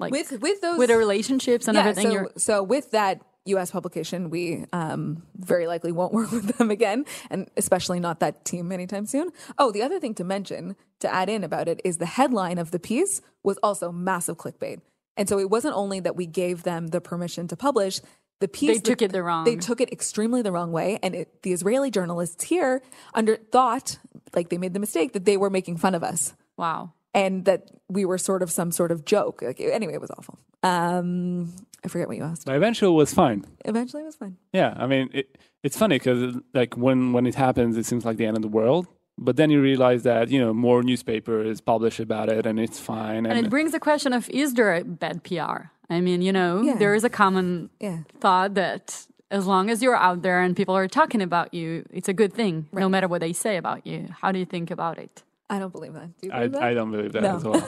Like 0.00 0.12
with 0.12 0.40
with 0.40 0.60
those 0.60 0.78
with 0.78 0.88
the 0.88 0.96
relationships 0.96 1.68
and 1.68 1.76
yeah, 1.76 1.86
everything. 1.86 2.10
So, 2.10 2.28
so 2.36 2.62
with 2.62 2.90
that 2.92 3.20
U.S. 3.46 3.70
publication, 3.70 4.30
we 4.30 4.64
um, 4.72 5.22
very 5.36 5.66
likely 5.66 5.92
won't 5.92 6.12
work 6.18 6.30
with 6.30 6.56
them 6.56 6.70
again, 6.70 7.04
and 7.30 7.50
especially 7.56 8.00
not 8.00 8.20
that 8.20 8.44
team 8.44 8.72
anytime 8.72 9.06
soon. 9.06 9.30
Oh, 9.58 9.70
the 9.70 9.82
other 9.82 10.00
thing 10.00 10.14
to 10.14 10.24
mention 10.24 10.76
to 11.00 11.12
add 11.12 11.28
in 11.28 11.44
about 11.44 11.68
it 11.68 11.80
is 11.84 11.98
the 11.98 12.06
headline 12.06 12.58
of 12.58 12.70
the 12.70 12.78
piece 12.78 13.20
was 13.42 13.58
also 13.62 13.92
massive 13.92 14.36
clickbait, 14.36 14.80
and 15.16 15.28
so 15.28 15.38
it 15.38 15.50
wasn't 15.50 15.74
only 15.74 16.00
that 16.00 16.16
we 16.16 16.26
gave 16.26 16.62
them 16.62 16.88
the 16.88 17.00
permission 17.00 17.48
to 17.48 17.56
publish. 17.56 18.00
The 18.40 18.48
piece 18.48 18.78
They 18.78 18.80
took 18.80 19.02
it 19.02 19.12
the 19.12 19.22
wrong- 19.22 19.44
They 19.44 19.56
took 19.56 19.82
it 19.82 19.92
extremely 19.92 20.40
the 20.40 20.50
wrong 20.50 20.72
way, 20.72 20.98
and 21.02 21.14
it, 21.14 21.42
the 21.42 21.52
Israeli 21.52 21.90
journalists 21.90 22.44
here 22.44 22.80
under 23.12 23.36
thought 23.36 23.98
like 24.34 24.48
they 24.48 24.56
made 24.56 24.72
the 24.72 24.80
mistake 24.80 25.12
that 25.12 25.26
they 25.26 25.36
were 25.36 25.50
making 25.50 25.76
fun 25.76 25.94
of 25.94 26.02
us 26.02 26.32
wow. 26.56 26.92
And 27.14 27.44
that 27.44 27.70
we 27.88 28.04
were 28.04 28.18
sort 28.18 28.42
of 28.42 28.50
some 28.50 28.70
sort 28.72 28.92
of 28.92 29.04
joke. 29.04 29.42
Like, 29.42 29.60
anyway, 29.60 29.94
it 29.94 30.00
was 30.00 30.10
awful. 30.16 30.38
Um, 30.62 31.52
I 31.84 31.88
forget 31.88 32.08
what 32.08 32.16
you 32.16 32.22
asked. 32.24 32.44
but 32.46 32.54
eventually 32.56 32.92
it 32.92 32.96
was 32.96 33.12
fine. 33.14 33.44
Eventually, 33.64 34.02
it 34.02 34.06
was 34.06 34.16
fine. 34.16 34.36
Yeah, 34.52 34.74
I 34.76 34.86
mean, 34.86 35.08
it, 35.12 35.38
it's 35.62 35.76
funny 35.76 35.96
because 35.96 36.36
like 36.54 36.76
when 36.76 37.12
when 37.12 37.26
it 37.26 37.34
happens, 37.34 37.76
it 37.76 37.86
seems 37.86 38.04
like 38.04 38.16
the 38.18 38.26
end 38.26 38.36
of 38.36 38.42
the 38.42 38.48
world. 38.48 38.86
But 39.18 39.36
then 39.36 39.50
you 39.50 39.60
realize 39.60 40.02
that 40.04 40.30
you 40.30 40.40
know 40.40 40.52
more 40.54 40.82
newspapers 40.82 41.60
publish 41.60 42.00
about 42.00 42.28
it, 42.28 42.46
and 42.46 42.58
it's 42.60 42.78
fine. 42.78 43.26
And 43.26 43.32
And, 43.38 43.46
it 43.46 43.50
brings 43.50 43.72
the 43.72 43.80
question 43.80 44.12
of 44.12 44.28
is 44.30 44.54
there 44.54 44.74
a 44.74 44.84
bad 44.84 45.22
PR? 45.24 45.70
I 45.88 46.00
mean, 46.00 46.22
you 46.22 46.32
know, 46.32 46.62
Yeah. 46.62 46.76
there 46.78 46.94
is 46.94 47.04
a 47.04 47.10
common 47.10 47.70
Yeah. 47.80 47.98
thought 48.20 48.54
that 48.54 49.06
as 49.30 49.46
long 49.46 49.70
as 49.70 49.82
you're 49.82 49.96
out 49.96 50.22
there 50.22 50.40
and 50.40 50.54
people 50.56 50.74
are 50.76 50.88
talking 50.88 51.22
about 51.22 51.52
you, 51.54 51.84
it's 51.92 52.08
a 52.08 52.12
good 52.14 52.32
thing, 52.32 52.66
no 52.72 52.88
matter 52.88 53.08
what 53.08 53.20
they 53.20 53.32
say 53.32 53.56
about 53.56 53.86
you. 53.86 54.08
How 54.20 54.32
do 54.32 54.38
you 54.38 54.46
think 54.46 54.70
about 54.70 54.98
it? 54.98 55.22
I 55.50 55.58
don't 55.58 55.72
believe 55.72 55.94
that. 55.94 56.08
Do 56.20 56.28
you 56.28 56.32
I, 56.32 56.46
that? 56.46 56.62
I 56.62 56.74
don't 56.74 56.92
believe 56.92 57.12
that 57.12 57.22
No. 57.22 57.36
as 57.36 57.44
well. 57.44 57.60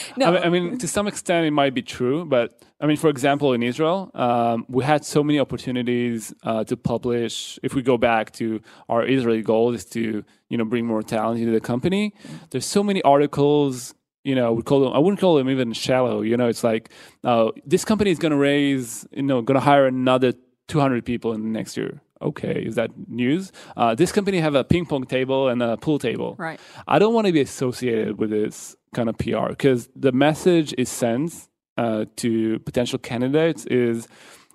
no. 0.16 0.26
I, 0.26 0.30
mean, 0.32 0.42
I 0.42 0.48
mean, 0.48 0.78
to 0.78 0.88
some 0.88 1.06
extent, 1.06 1.46
it 1.46 1.52
might 1.52 1.74
be 1.80 1.82
true, 1.96 2.24
but 2.24 2.60
I 2.80 2.86
mean, 2.86 2.96
for 2.96 3.08
example, 3.08 3.52
in 3.52 3.62
Israel, 3.62 4.10
um, 4.14 4.66
we 4.68 4.82
had 4.84 5.04
so 5.04 5.22
many 5.22 5.38
opportunities 5.38 6.34
uh, 6.42 6.64
to 6.64 6.76
publish. 6.76 7.58
If 7.62 7.74
we 7.74 7.82
go 7.82 7.96
back 7.96 8.32
to 8.40 8.60
our 8.88 9.06
Israeli 9.06 9.42
goal, 9.42 9.72
is 9.72 9.84
to 9.96 10.24
you 10.50 10.56
know 10.58 10.64
bring 10.64 10.84
more 10.86 11.02
talent 11.02 11.40
into 11.40 11.52
the 11.52 11.60
company. 11.72 12.14
There's 12.50 12.66
so 12.66 12.82
many 12.82 13.00
articles. 13.02 13.94
You 14.24 14.34
know, 14.34 14.52
we 14.52 14.62
call 14.62 14.80
them. 14.80 14.92
I 14.92 14.98
wouldn't 14.98 15.20
call 15.20 15.36
them 15.36 15.48
even 15.48 15.72
shallow. 15.72 16.16
You 16.22 16.36
know, 16.36 16.48
it's 16.48 16.64
like 16.64 16.90
uh, 17.24 17.50
this 17.64 17.84
company 17.84 18.10
is 18.10 18.18
going 18.18 18.32
to 18.32 18.42
raise. 18.52 19.06
You 19.12 19.22
know, 19.22 19.40
going 19.40 19.54
to 19.60 19.64
hire 19.72 19.86
another 19.86 20.34
200 20.68 21.04
people 21.04 21.32
in 21.32 21.42
the 21.42 21.48
next 21.48 21.76
year. 21.76 22.02
Okay, 22.22 22.62
is 22.66 22.74
that 22.74 22.90
news? 23.08 23.50
Uh, 23.76 23.94
this 23.94 24.12
company 24.12 24.38
have 24.40 24.54
a 24.54 24.62
ping 24.62 24.84
pong 24.86 25.04
table 25.04 25.48
and 25.48 25.62
a 25.62 25.76
pool 25.76 25.98
table. 25.98 26.34
Right. 26.38 26.60
I 26.86 26.98
don't 26.98 27.14
want 27.14 27.26
to 27.26 27.32
be 27.32 27.40
associated 27.40 28.18
with 28.18 28.30
this 28.30 28.76
kind 28.94 29.08
of 29.08 29.16
PR 29.18 29.48
because 29.48 29.88
the 29.96 30.12
message 30.12 30.74
is 30.76 30.88
sent 30.88 31.48
uh, 31.78 32.04
to 32.16 32.58
potential 32.60 32.98
candidates 32.98 33.64
is, 33.66 34.06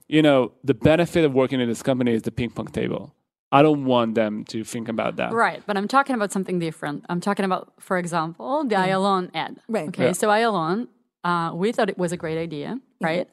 you 0.07 0.21
know, 0.21 0.51
the 0.63 0.75
benefit 0.75 1.25
of 1.25 1.33
working 1.33 1.59
in 1.59 1.67
this 1.67 1.81
company 1.81 2.13
is 2.13 2.21
the 2.21 2.31
ping 2.31 2.51
pong 2.51 2.67
table. 2.67 3.15
I 3.51 3.61
don't 3.61 3.85
want 3.85 4.15
them 4.15 4.43
to 4.45 4.63
think 4.63 4.89
about 4.89 5.15
that. 5.15 5.31
Right, 5.31 5.63
but 5.65 5.77
I'm 5.77 5.87
talking 5.87 6.13
about 6.15 6.31
something 6.31 6.59
different. 6.59 7.05
I'm 7.09 7.21
talking 7.21 7.45
about, 7.45 7.73
for 7.79 7.97
example, 7.97 8.65
the 8.65 8.75
Ayalon 8.75 9.31
ad. 9.33 9.59
Right. 9.67 9.87
Okay, 9.87 10.07
Yeah. 10.07 10.11
so 10.11 10.27
Ayalon, 10.27 10.87
uh, 11.23 11.51
we 11.55 11.71
thought 11.71 11.89
it 11.89 11.97
was 11.97 12.11
a 12.11 12.17
great 12.17 12.37
idea, 12.37 12.79
right? 13.01 13.27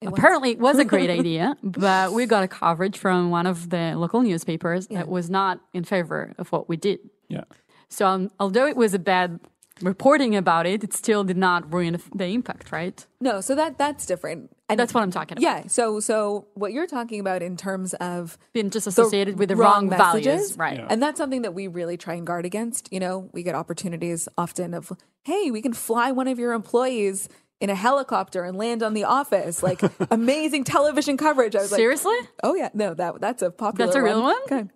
It 0.00 0.08
was. 0.10 0.18
Apparently, 0.18 0.50
it 0.52 0.58
was 0.58 0.78
a 0.78 0.84
great 0.94 1.10
idea, 1.10 1.56
but 1.62 2.12
we 2.12 2.26
got 2.26 2.42
a 2.42 2.48
coverage 2.48 2.98
from 2.98 3.30
one 3.30 3.46
of 3.46 3.70
the 3.70 3.94
local 3.96 4.22
newspapers 4.22 4.86
that 4.88 5.08
was 5.08 5.28
not 5.28 5.60
in 5.72 5.84
favor 5.84 6.32
of 6.38 6.50
what 6.52 6.68
we 6.68 6.76
did. 6.76 7.00
Yeah. 7.28 7.44
So, 7.88 8.06
um, 8.06 8.30
although 8.38 8.66
it 8.66 8.76
was 8.76 8.94
a 8.94 8.98
bad 8.98 9.40
reporting 9.82 10.36
about 10.36 10.66
it, 10.66 10.84
it 10.84 10.92
still 10.92 11.24
did 11.24 11.36
not 11.36 11.72
ruin 11.72 12.00
the 12.14 12.26
impact, 12.26 12.72
right? 12.72 13.06
no. 13.20 13.40
So 13.40 13.54
that 13.54 13.78
that's 13.78 14.06
different. 14.06 14.54
And 14.68 14.78
That's 14.78 14.94
what 14.94 15.02
I'm 15.02 15.10
talking 15.10 15.36
about. 15.36 15.42
Yeah. 15.42 15.66
So 15.66 15.98
so 16.00 16.46
what 16.54 16.72
you're 16.72 16.86
talking 16.86 17.18
about 17.18 17.42
in 17.42 17.56
terms 17.56 17.92
of 17.94 18.38
Being 18.52 18.70
just 18.70 18.84
the 18.84 18.90
associated 18.90 19.38
with 19.38 19.48
the 19.48 19.56
wrong, 19.56 19.90
values, 19.90 20.26
messages, 20.26 20.56
right? 20.58 20.78
Yeah. 20.78 20.86
And 20.88 21.02
that's 21.02 21.18
something 21.18 21.42
that 21.42 21.54
we 21.54 21.66
really 21.66 21.96
try 21.96 22.14
and 22.14 22.26
guard 22.26 22.44
against. 22.46 22.88
You 22.92 23.00
know, 23.00 23.28
we 23.32 23.42
get 23.42 23.54
opportunities 23.56 24.28
often 24.38 24.72
of, 24.72 24.92
hey, 25.24 25.50
we 25.50 25.60
can 25.60 25.72
fly 25.72 26.12
one 26.12 26.28
of 26.28 26.38
your 26.38 26.52
employees 26.52 27.28
in 27.60 27.68
a 27.68 27.74
helicopter 27.74 28.44
and 28.44 28.56
land 28.56 28.82
on 28.82 28.94
the 28.94 29.04
office, 29.04 29.62
like 29.62 29.80
amazing 30.10 30.64
television 30.64 31.16
coverage. 31.16 31.54
I 31.54 31.60
was 31.60 31.70
like, 31.70 31.78
Seriously? 31.78 32.16
Oh 32.42 32.54
yeah, 32.54 32.70
no, 32.72 32.94
that 32.94 33.20
that's 33.20 33.42
a 33.42 33.50
popular. 33.50 33.86
That's 33.86 33.96
a 33.96 34.02
real 34.02 34.22
one? 34.22 34.70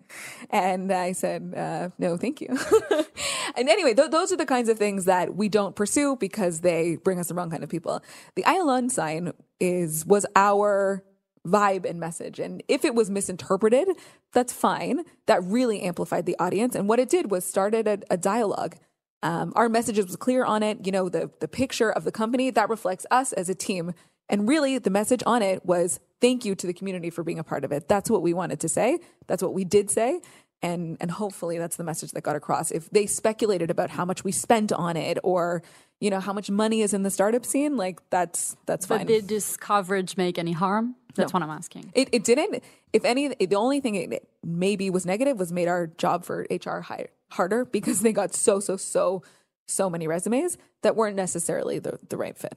And 0.51 0.93
I 0.93 1.13
said, 1.13 1.55
uh, 1.57 1.89
no, 1.99 2.17
thank 2.17 2.41
you. 2.41 2.49
and 3.57 3.69
anyway, 3.69 3.95
th- 3.95 4.11
those 4.11 4.33
are 4.33 4.37
the 4.37 4.47
kinds 4.47 4.69
of 4.69 4.79
things 4.79 5.07
that 5.07 5.35
we 5.35 5.49
don't 5.49 5.75
pursue 5.75 6.17
because 6.17 6.61
they 6.61 6.97
bring 7.03 7.19
us 7.19 7.29
the 7.29 7.35
wrong 7.35 7.51
kind 7.51 7.65
of 7.65 7.71
people. 7.71 8.03
The 8.37 8.43
Ayalon 8.43 8.91
sign 8.91 9.33
is 9.59 10.05
was 10.05 10.27
our 10.37 11.03
vibe 11.47 11.89
and 11.89 11.99
message, 11.99 12.39
and 12.39 12.63
if 12.69 12.85
it 12.85 12.95
was 12.95 13.11
misinterpreted, 13.11 13.89
that's 14.33 14.53
fine. 14.53 15.05
That 15.27 15.43
really 15.43 15.81
amplified 15.81 16.27
the 16.27 16.37
audience, 16.39 16.75
and 16.75 16.87
what 16.87 16.99
it 16.99 17.09
did 17.09 17.31
was 17.31 17.45
started 17.47 17.89
a, 17.89 17.99
a 18.11 18.17
dialogue. 18.19 18.77
Um, 19.25 19.53
our 19.57 19.69
messages 19.69 20.07
was 20.07 20.17
clear 20.17 20.45
on 20.45 20.63
it. 20.63 20.87
You 20.87 20.93
know, 20.93 21.09
the 21.09 21.31
the 21.41 21.49
picture 21.49 21.91
of 21.91 22.05
the 22.05 22.13
company 22.13 22.51
that 22.51 22.69
reflects 22.69 23.07
us 23.11 23.33
as 23.33 23.49
a 23.49 23.55
team. 23.55 23.95
And 24.29 24.49
really, 24.49 24.79
the 24.79 24.91
message 24.91 25.23
on 25.27 25.43
it 25.43 25.67
was 25.67 25.99
thank 26.21 26.45
you 26.45 26.55
to 26.55 26.67
the 26.67 26.73
community 26.73 27.11
for 27.11 27.23
being 27.23 27.39
a 27.39 27.45
part 27.45 27.65
of 27.65 27.73
it. 27.73 27.89
That's 27.89 28.11
what 28.11 28.23
we 28.23 28.33
wanted 28.33 28.61
to 28.61 28.69
say. 28.69 28.99
That's 29.27 29.43
what 29.43 29.53
we 29.53 29.65
did 29.65 29.91
say. 29.91 30.21
And, 30.63 30.97
and 30.99 31.11
hopefully 31.11 31.59
that's 31.59 31.77
the 31.77 31.85
message 31.85 32.13
that 32.13 32.23
got 32.23 32.37
across. 32.37 32.71
If 32.71 32.89
they 32.89 33.05
speculated 33.05 33.71
about 33.71 33.91
how 33.91 34.07
much 34.07 34.25
we 34.25 34.33
spent 34.33 34.73
on 34.73 34.97
it 34.97 35.19
or, 35.23 35.63
you 36.01 36.09
know, 36.09 36.21
how 36.21 36.33
much 36.33 36.51
money 36.51 36.81
is 36.81 36.95
in 36.95 37.03
the 37.03 37.11
startup 37.11 37.45
scene, 37.45 37.77
like 37.77 38.01
that's 38.09 38.57
that's 38.65 38.87
fine. 38.87 39.01
But 39.01 39.09
did 39.09 39.29
this 39.29 39.59
coverage 39.59 40.17
make 40.17 40.39
any 40.39 40.53
harm? 40.53 40.97
That's 41.15 41.33
what 41.33 41.43
I'm 41.43 41.51
asking. 41.51 41.93
It, 41.95 42.09
it 42.13 42.25
didn't. 42.25 42.63
If 42.93 43.05
any, 43.05 43.29
the 43.29 43.57
only 43.57 43.81
thing 43.81 43.95
it 43.95 44.29
maybe 44.43 44.91
was 44.91 45.07
negative 45.07 45.39
was 45.39 45.53
made 45.53 45.69
our 45.69 45.87
job 45.87 46.25
for 46.25 46.47
HR 46.51 46.81
high, 46.81 47.09
harder 47.33 47.65
because 47.65 48.01
they 48.01 48.13
got 48.13 48.35
so 48.35 48.61
so 48.61 48.77
so 48.77 49.23
so 49.67 49.89
many 49.91 50.07
resumes 50.07 50.59
that 50.83 50.95
weren't 50.97 51.17
necessarily 51.17 51.79
the, 51.79 51.99
the 52.09 52.17
right 52.17 52.37
fit. 52.37 52.55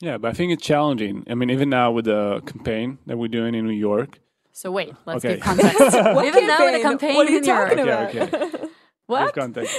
Yeah, 0.00 0.18
but 0.18 0.28
I 0.28 0.32
think 0.34 0.52
it's 0.52 0.64
challenging. 0.66 1.24
I 1.30 1.34
mean, 1.34 1.50
even 1.50 1.70
now 1.70 1.92
with 1.92 2.06
the 2.06 2.40
campaign 2.44 2.98
that 3.06 3.16
we're 3.16 3.28
doing 3.28 3.54
in 3.54 3.64
New 3.66 3.72
York. 3.72 4.18
So 4.52 4.70
wait, 4.72 4.92
let's 5.06 5.24
Okay. 5.24 5.34
give 5.36 5.44
context. 5.44 5.80
Even 5.80 6.46
now 6.46 6.64
with 6.64 6.74
a 6.74 6.82
campaign 6.82 7.14
What 7.14 7.28
are 7.28 7.30
you 7.30 7.38
in 7.38 7.44
Europe. 7.44 7.68
talking 7.76 7.88
Okay, 7.88 8.18
about? 8.18 8.54
okay. 8.54 8.64
What? 9.06 9.34
Context. 9.34 9.74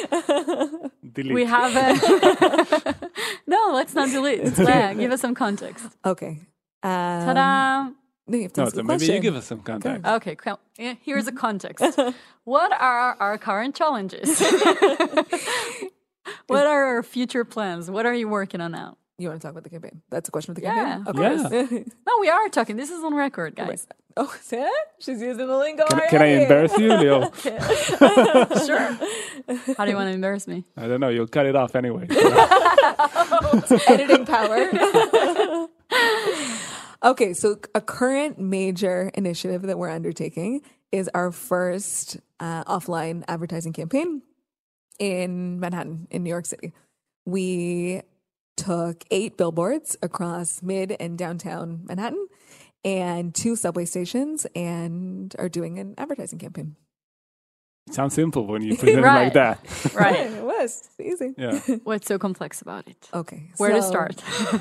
Delete. 1.14 1.34
We 1.34 1.46
have 1.46 1.76
a 1.76 2.96
No, 3.48 3.72
let's 3.74 3.94
not 3.96 4.10
delete. 4.10 4.58
Yeah, 4.58 4.94
give 4.94 5.12
us 5.12 5.22
some 5.22 5.34
context. 5.34 5.86
Okay. 6.06 6.40
Um, 6.84 6.90
Ta-da! 7.26 7.90
No, 8.26 8.38
you 8.38 8.44
have 8.44 8.54
to 8.54 8.62
no, 8.62 8.66
answer 8.66 8.76
so 8.76 8.82
the 8.82 8.84
maybe 8.84 9.06
you 9.06 9.20
give 9.20 9.36
us 9.36 9.46
some 9.46 9.60
context. 9.60 10.06
Okay, 10.06 10.36
cool. 10.36 10.60
Here's 10.78 11.28
a 11.28 11.32
mm-hmm. 11.32 11.38
context. 11.38 12.00
what 12.46 12.72
are 12.72 13.18
our 13.20 13.38
current 13.38 13.76
challenges? 13.76 14.40
what 16.48 16.66
are 16.66 16.86
our 16.86 17.04
future 17.04 17.44
plans? 17.44 17.92
What 17.92 18.06
are 18.06 18.14
you 18.14 18.30
working 18.30 18.62
on 18.62 18.72
now? 18.72 18.98
You 19.18 19.28
want 19.28 19.42
to 19.42 19.46
talk 19.46 19.52
about 19.52 19.64
the 19.64 19.70
campaign? 19.70 20.02
That's 20.10 20.30
a 20.30 20.32
question 20.32 20.52
of 20.52 20.56
the 20.56 20.62
campaign. 20.62 20.86
Yeah. 20.86 21.04
campaign. 21.04 21.40
Of 21.40 21.52
Yeah. 21.52 21.68
course. 21.68 21.84
No, 22.08 22.14
we 22.22 22.30
are 22.30 22.50
talking. 22.50 22.78
This 22.78 22.90
is 22.90 23.04
on 23.04 23.14
record, 23.14 23.56
guys. 23.56 23.88
oh, 24.18 24.34
see 24.42 24.58
that? 24.58 24.86
She's 25.00 25.22
using 25.22 25.48
the 25.48 25.58
lingo. 25.58 25.86
Can, 25.86 26.10
can 26.10 26.22
I 26.22 26.26
embarrass 26.28 26.78
you, 26.78 26.94
Leo? 26.96 27.32
Sure. 28.66 28.98
How 29.78 29.86
do 29.86 29.92
you 29.92 29.98
want 29.98 30.10
to 30.10 30.14
embarrass 30.14 30.48
me? 30.48 30.64
I 30.78 30.88
don't 30.88 31.00
know. 31.00 31.10
You'll 31.10 31.28
cut 31.28 31.46
it 31.46 31.56
off 31.56 31.76
anyway. 31.76 32.08
Oh, 32.10 33.62
editing 33.88 34.26
power. 34.26 35.68
Okay, 37.04 37.34
so 37.34 37.58
a 37.76 37.82
current 37.82 38.40
major 38.40 39.12
initiative 39.14 39.64
that 39.64 39.78
we're 39.78 39.90
undertaking 39.90 40.62
is 40.92 41.10
our 41.14 41.32
first 41.32 42.18
uh, 42.40 42.64
offline 42.66 43.24
advertising 43.28 43.74
campaign 43.74 44.22
in 45.00 45.60
Manhattan, 45.60 46.08
in 46.12 46.24
New 46.24 46.30
York 46.30 46.46
City. 46.46 46.72
We 47.26 48.02
took 48.56 49.04
eight 49.10 49.38
billboards 49.38 49.98
across 50.02 50.62
mid 50.62 50.96
and 51.00 51.18
downtown 51.18 51.82
Manhattan 51.86 52.28
and 52.86 53.34
two 53.34 53.56
subway 53.56 53.86
stations 53.86 54.46
and 54.56 55.36
are 55.40 55.50
doing 55.50 55.80
an 55.80 55.96
advertising 55.98 56.40
campaign. 56.40 56.76
Sounds 57.92 58.14
simple 58.14 58.48
when 58.48 58.62
you 58.62 58.76
present 58.78 59.00
it 59.00 59.02
Right. 59.04 59.24
like 59.26 59.34
that. 59.34 59.94
Right. 59.94 60.32
It 60.44 60.44
was 60.44 60.90
easy. 61.00 61.34
Yeah. 61.38 61.60
What's 61.84 62.08
so 62.08 62.18
complex 62.18 62.62
about 62.62 62.88
it? 62.88 63.10
Okay. 63.14 63.52
Where 63.58 63.72
to 63.74 63.82
start? 63.82 64.20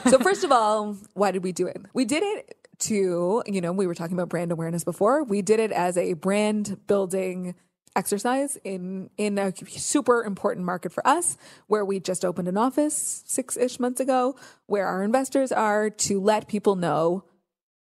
so 0.09 0.19
first 0.19 0.43
of 0.45 0.51
all, 0.53 0.97
why 1.15 1.31
did 1.31 1.43
we 1.45 1.53
do 1.53 1.67
it? 1.67 1.81
We 1.95 2.05
did 2.05 2.23
it 2.23 2.57
to, 2.81 3.43
you 3.47 3.61
know, 3.61 3.73
we 3.73 3.87
were 3.87 3.95
talking 3.95 4.15
about 4.17 4.29
brand 4.29 4.51
awareness 4.53 4.85
before. 4.85 5.23
We 5.23 5.41
did 5.43 5.61
it 5.61 5.71
as 5.73 5.97
a 5.97 6.15
brand 6.15 6.79
building 6.87 7.55
exercise 7.95 8.57
in 8.65 9.11
in 9.19 9.39
a 9.39 9.53
super 9.67 10.25
important 10.25 10.65
market 10.65 10.93
for 10.93 11.07
us 11.07 11.37
where 11.67 11.85
we 11.85 12.01
just 12.01 12.25
opened 12.25 12.49
an 12.49 12.57
office 12.57 13.23
6ish 13.29 13.79
months 13.79 14.01
ago 14.01 14.35
where 14.67 14.87
our 14.87 15.03
investors 15.03 15.53
are 15.53 15.91
to 15.91 16.19
let 16.19 16.49
people 16.49 16.75
know 16.75 17.25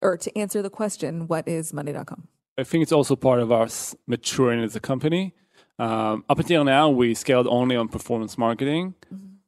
or 0.03 0.17
to 0.17 0.37
answer 0.37 0.63
the 0.63 0.71
question 0.71 1.29
what 1.29 1.47
is 1.47 1.73
monday.com. 1.73 2.27
I 2.59 2.65
think 2.65 2.83
it's 2.83 2.93
also 2.93 3.17
part 3.17 3.41
of 3.41 3.51
us 3.51 3.95
maturing 4.07 4.63
as 4.63 4.77
a 4.77 4.81
company. 4.81 5.35
Um, 5.79 6.25
up 6.29 6.39
until 6.39 6.65
now, 6.65 6.91
we 6.91 7.15
scaled 7.15 7.47
only 7.47 7.75
on 7.75 7.89
performance 7.89 8.37
marketing, 8.37 8.95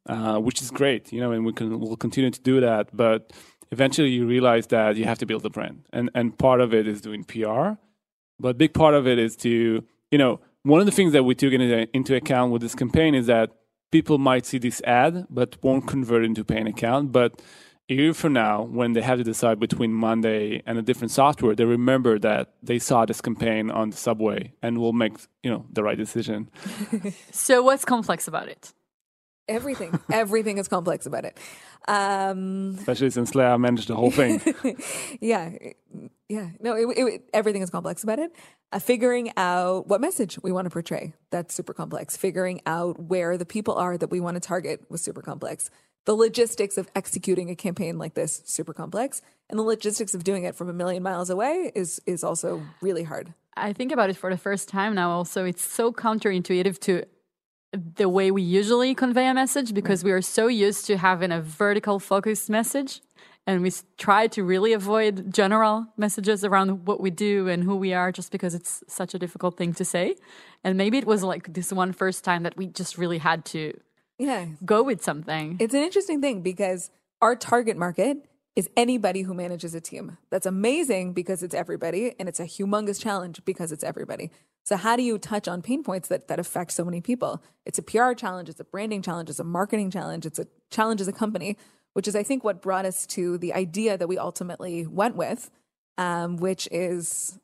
uh, 0.07 0.39
which 0.39 0.63
is 0.63 0.71
great, 0.71 1.13
you 1.13 1.21
know, 1.21 1.33
and 1.33 1.45
we 1.45 1.53
can 1.53 1.79
we'll 1.79 1.97
continue 1.97 2.31
to 2.31 2.41
do 2.41 2.61
that. 2.61 2.89
But 2.97 3.33
eventually, 3.71 4.09
you 4.09 4.27
realize 4.27 4.67
that 4.69 4.97
you 4.97 5.05
have 5.05 5.19
to 5.19 5.27
build 5.27 5.45
a 5.45 5.51
brand, 5.51 5.87
and 5.93 6.11
and 6.15 6.39
part 6.39 6.61
of 6.61 6.73
it 6.73 6.89
is 6.89 7.01
doing 7.03 7.25
PR, 7.25 7.73
but 8.41 8.49
a 8.49 8.55
big 8.55 8.73
part 8.73 8.95
of 8.95 9.07
it 9.07 9.19
is 9.19 9.37
to 9.37 9.85
you 10.11 10.19
know 10.19 10.41
one 10.63 10.81
of 10.81 10.87
the 10.87 10.93
things 10.93 11.13
that 11.13 11.25
we 11.25 11.35
took 11.35 11.53
into, 11.53 11.89
into 11.95 12.15
account 12.15 12.53
with 12.53 12.63
this 12.63 12.75
campaign 12.75 13.15
is 13.15 13.27
that 13.27 13.51
people 13.91 14.17
might 14.19 14.47
see 14.47 14.59
this 14.59 14.81
ad 14.83 15.27
but 15.29 15.63
won't 15.63 15.87
convert 15.87 16.25
into 16.25 16.45
paying 16.45 16.67
account, 16.67 17.13
but 17.13 17.43
a 17.93 18.03
year 18.03 18.15
from 18.15 18.33
now, 18.33 18.63
when 18.63 18.93
they 18.93 19.03
have 19.03 19.19
to 19.19 19.25
decide 19.25 19.61
between 19.61 19.93
Monday 19.93 20.63
and 20.67 20.79
a 20.79 20.83
different 20.83 21.11
software, 21.11 21.55
they 21.55 21.65
remember 21.65 22.19
that 22.19 22.55
they 22.63 22.79
saw 22.79 23.05
this 23.05 23.21
campaign 23.21 23.71
on 23.71 23.91
the 23.91 23.97
subway 23.97 24.53
and 24.63 24.79
will 24.79 24.93
make 24.93 25.15
you 25.43 25.51
know 25.51 25.67
the 25.73 25.83
right 25.83 25.99
decision. 25.99 26.51
So 27.33 27.63
what's 27.63 27.85
complex 27.85 28.29
about 28.29 28.49
it? 28.49 28.73
Everything, 29.49 29.99
everything 30.11 30.59
is 30.59 30.69
complex 30.69 31.07
about 31.07 31.25
it. 31.25 31.39
Um, 31.89 32.77
Especially 32.79 33.11
since 33.11 33.35
Leah 33.35 33.59
managed 33.59 33.89
the 33.89 33.97
whole 33.97 34.11
thing. 34.11 34.41
yeah, 35.21 35.51
yeah. 36.29 36.51
No, 36.61 36.77
it, 36.77 36.87
it, 36.97 37.23
everything 37.35 37.63
is 37.63 37.71
complex 37.71 38.05
about 38.05 38.19
it. 38.19 38.31
Uh, 38.71 38.79
figuring 38.79 39.33
out 39.37 39.89
what 39.89 40.01
message 40.01 40.39
we 40.43 40.53
want 40.53 40.67
to 40.67 40.71
portray 40.71 41.15
that's 41.31 41.55
super 41.55 41.75
complex. 41.75 42.17
Figuring 42.17 42.61
out 42.67 43.01
where 43.01 43.37
the 43.37 43.47
people 43.47 43.75
are 43.75 43.99
that 43.99 44.11
we 44.11 44.21
want 44.21 44.37
to 44.37 44.41
target 44.41 44.89
was 44.89 45.03
super 45.03 45.23
complex. 45.23 45.71
The 46.05 46.15
logistics 46.15 46.77
of 46.77 46.89
executing 46.95 47.51
a 47.51 47.55
campaign 47.55 47.97
like 47.99 48.15
this 48.15 48.43
super 48.45 48.73
complex, 48.73 49.23
and 49.49 49.59
the 49.59 49.63
logistics 49.63 50.15
of 50.15 50.25
doing 50.25 50.45
it 50.45 50.55
from 50.55 50.69
a 50.69 50.73
million 50.73 51.03
miles 51.03 51.31
away 51.31 51.71
is 51.75 52.01
is 52.07 52.25
also 52.25 52.63
really 52.81 53.05
hard. 53.05 53.35
I 53.57 53.73
think 53.73 53.93
about 53.93 54.11
it 54.11 54.17
for 54.17 54.31
the 54.31 54.39
first 54.39 54.69
time 54.69 54.95
now. 54.95 55.11
Also, 55.11 55.45
it's 55.45 55.63
so 55.63 55.93
counterintuitive 55.93 56.79
to 56.81 57.05
the 57.73 58.09
way 58.09 58.31
we 58.31 58.43
usually 58.43 58.95
convey 58.95 59.27
a 59.27 59.35
message 59.35 59.73
because 59.73 60.05
we 60.05 60.13
are 60.13 60.21
so 60.21 60.47
used 60.47 60.87
to 60.87 60.99
having 60.99 61.33
a 61.33 61.41
vertical 61.41 61.99
focused 61.99 62.51
message 62.51 63.01
and 63.47 63.63
we 63.63 63.73
try 63.97 64.27
to 64.29 64.45
really 64.45 64.73
avoid 64.73 65.33
general 65.33 65.87
messages 65.97 66.45
around 66.45 66.87
what 66.87 67.01
we 67.01 67.11
do 67.11 67.49
and 67.49 67.65
who 67.65 67.75
we 67.75 67.93
are 67.93 68.13
just 68.13 68.31
because 68.31 68.55
it's 68.55 68.85
such 68.89 69.15
a 69.15 69.19
difficult 69.19 69.57
thing 69.57 69.73
to 69.73 69.85
say 69.85 70.15
and 70.63 70.77
maybe 70.77 70.99
it 70.99 71.07
was 71.07 71.23
like 71.23 71.55
this 71.55 71.73
one 71.73 71.93
first 71.93 72.25
time 72.25 72.43
that 72.43 72.57
we 72.59 72.67
just 72.67 72.99
really 72.99 73.19
had 73.19 73.45
to 73.45 73.73
Yeah, 74.23 74.47
go 74.65 74.85
with 74.85 75.03
something 75.03 75.57
It's 75.59 75.75
an 75.75 75.83
interesting 75.83 76.21
thing 76.21 76.43
because 76.43 76.91
our 77.21 77.35
target 77.35 77.77
market 77.77 78.19
is 78.55 78.71
anybody 78.77 79.23
who 79.23 79.35
manages 79.35 79.75
a 79.75 79.81
team. 79.81 80.17
That's 80.31 80.47
amazing 80.47 81.13
because 81.13 81.43
it's 81.43 81.55
everybody, 81.55 82.15
and 82.21 82.29
it's 82.29 82.39
a 82.39 82.45
humongous 82.45 83.03
challenge 83.03 83.45
because 83.45 83.73
it's 83.73 83.83
everybody. 83.83 84.31
So, 84.65 84.77
how 84.77 84.95
do 84.95 85.03
you 85.03 85.19
touch 85.19 85.49
on 85.49 85.61
pain 85.61 85.83
points 85.83 86.07
that, 86.09 86.29
that 86.29 86.39
affect 86.39 86.71
so 86.71 86.85
many 86.85 87.01
people? 87.01 87.43
It's 87.67 87.79
a 87.79 87.83
PR 87.83 88.13
challenge, 88.13 88.49
it's 88.49 88.61
a 88.61 88.65
branding 88.65 89.03
challenge, 89.03 89.29
it's 89.29 89.41
a 89.41 89.45
marketing 89.45 89.91
challenge, 89.91 90.25
it's 90.25 90.39
a 90.39 90.47
challenge 90.71 91.01
as 91.01 91.09
a 91.09 91.13
company, 91.13 91.57
which 91.95 92.07
is, 92.07 92.15
I 92.15 92.23
think, 92.23 92.45
what 92.45 92.63
brought 92.63 92.85
us 92.85 93.07
to 93.07 93.39
the 93.39 93.53
idea 93.55 93.99
that 93.99 94.07
we 94.07 94.19
ultimately 94.19 94.87
went 94.87 95.17
with, 95.17 95.51
um, 95.99 96.37
which 96.37 96.69
is 96.71 97.41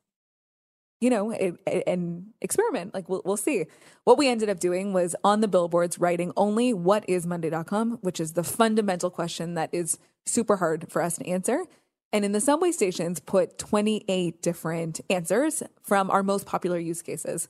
you 1.01 1.11
know, 1.11 1.33
a- 1.33 1.53
a- 1.67 1.89
an 1.89 2.33
experiment. 2.41 2.95
Like 2.95 3.09
we'll, 3.09 3.23
we'll 3.25 3.37
see. 3.37 3.67
What 4.05 4.19
we 4.19 4.29
ended 4.29 4.49
up 4.49 4.59
doing 4.61 4.93
was 4.93 5.15
on 5.23 5.41
the 5.41 5.49
billboards 5.49 5.99
writing 5.99 6.33
only 6.37 6.73
what 6.75 7.05
is 7.09 7.27
Monday.com, 7.27 7.99
which 8.01 8.21
is 8.21 8.33
the 8.33 8.43
fundamental 8.45 9.11
question 9.11 9.55
that 9.55 9.71
is 9.73 9.99
super 10.27 10.57
hard 10.57 10.91
for 10.91 11.03
us 11.03 11.17
to 11.17 11.27
answer. 11.27 11.65
And 12.13 12.25
in 12.25 12.33
the 12.33 12.41
subway 12.41 12.73
stations, 12.73 13.21
put 13.21 13.59
28 13.59 14.41
different 14.43 15.01
answers 15.11 15.63
from 15.83 16.11
our 16.11 16.23
most 16.23 16.47
popular 16.47 16.79
use 16.79 17.03
cases 17.03 17.49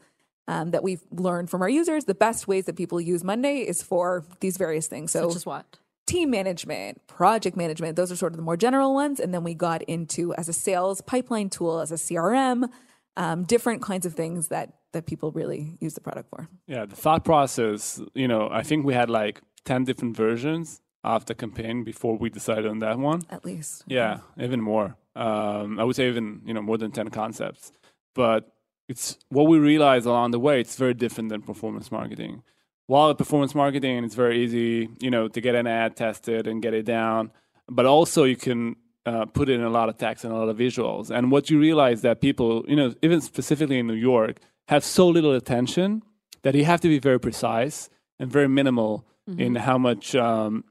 um, 0.48 0.72
that 0.72 0.82
we've 0.82 1.02
learned 1.12 1.48
from 1.48 1.62
our 1.62 1.68
users. 1.68 2.06
The 2.06 2.14
best 2.14 2.48
ways 2.48 2.64
that 2.64 2.74
people 2.76 3.00
use 3.00 3.22
Monday 3.22 3.58
is 3.60 3.82
for 3.82 4.24
these 4.40 4.56
various 4.56 4.88
things. 4.88 5.12
So 5.12 5.28
such 5.28 5.36
as 5.36 5.46
what 5.46 5.78
team 6.06 6.30
management, 6.30 7.06
project 7.06 7.54
management, 7.56 7.94
those 7.94 8.10
are 8.10 8.16
sort 8.16 8.32
of 8.32 8.36
the 8.38 8.42
more 8.42 8.56
general 8.56 8.94
ones. 8.94 9.20
And 9.20 9.32
then 9.32 9.44
we 9.44 9.54
got 9.54 9.82
into 9.82 10.34
as 10.34 10.48
a 10.48 10.52
sales 10.54 11.02
pipeline 11.02 11.50
tool, 11.50 11.80
as 11.80 11.92
a 11.92 11.96
CRM, 11.96 12.68
um, 13.18 13.42
different 13.42 13.82
kinds 13.82 14.06
of 14.06 14.14
things 14.14 14.48
that 14.48 14.72
that 14.92 15.04
people 15.04 15.30
really 15.32 15.76
use 15.80 15.92
the 15.92 16.00
product 16.00 16.30
for. 16.30 16.48
Yeah, 16.66 16.86
the 16.86 16.96
thought 16.96 17.22
process, 17.24 18.00
you 18.14 18.26
know, 18.26 18.48
I 18.50 18.62
think 18.62 18.86
we 18.86 18.94
had 18.94 19.10
like 19.10 19.42
10 19.66 19.84
different 19.84 20.16
versions 20.16 20.80
of 21.04 21.26
the 21.26 21.34
campaign 21.34 21.84
before 21.84 22.16
we 22.16 22.30
decided 22.30 22.66
on 22.66 22.78
that 22.78 22.98
one. 22.98 23.20
At 23.28 23.44
least, 23.44 23.84
Yeah, 23.86 24.20
even 24.40 24.62
more. 24.62 24.96
Um, 25.14 25.78
I 25.78 25.84
would 25.84 25.94
say 25.94 26.08
even, 26.08 26.40
you 26.46 26.54
know, 26.54 26.62
more 26.62 26.78
than 26.78 26.90
10 26.90 27.08
concepts. 27.08 27.70
But 28.14 28.50
it's 28.88 29.18
what 29.28 29.42
we 29.42 29.58
realized 29.58 30.06
along 30.06 30.30
the 30.30 30.40
way, 30.40 30.60
it's 30.60 30.76
very 30.76 30.94
different 30.94 31.28
than 31.28 31.42
performance 31.42 31.92
marketing. 31.92 32.42
While 32.86 33.14
performance 33.14 33.54
marketing, 33.54 34.04
it's 34.04 34.14
very 34.14 34.42
easy, 34.42 34.88
you 35.00 35.10
know, 35.10 35.28
to 35.28 35.40
get 35.42 35.54
an 35.54 35.66
ad 35.66 35.96
tested 35.96 36.46
and 36.46 36.62
get 36.62 36.72
it 36.72 36.86
down. 36.86 37.30
But 37.68 37.84
also 37.84 38.24
you 38.24 38.36
can 38.36 38.76
uh, 39.06 39.24
put 39.26 39.48
in 39.48 39.62
a 39.62 39.70
lot 39.70 39.88
of 39.88 39.96
text 39.96 40.24
and 40.24 40.32
a 40.32 40.36
lot 40.36 40.48
of 40.48 40.56
visuals. 40.58 41.10
And 41.10 41.30
what 41.30 41.50
you 41.50 41.58
realize 41.58 42.02
that 42.02 42.20
people, 42.20 42.64
you 42.68 42.76
know, 42.76 42.94
even 43.02 43.20
specifically 43.20 43.78
in 43.78 43.86
New 43.86 43.94
York, 43.94 44.38
have 44.68 44.84
so 44.84 45.08
little 45.08 45.32
attention 45.34 46.02
that 46.42 46.54
you 46.54 46.64
have 46.64 46.80
to 46.82 46.88
be 46.88 46.98
very 46.98 47.18
precise 47.18 47.88
and 48.18 48.30
very 48.30 48.48
minimal 48.48 49.06
in 49.36 49.56
how 49.56 49.76
much 49.78 50.14
um, 50.14 50.64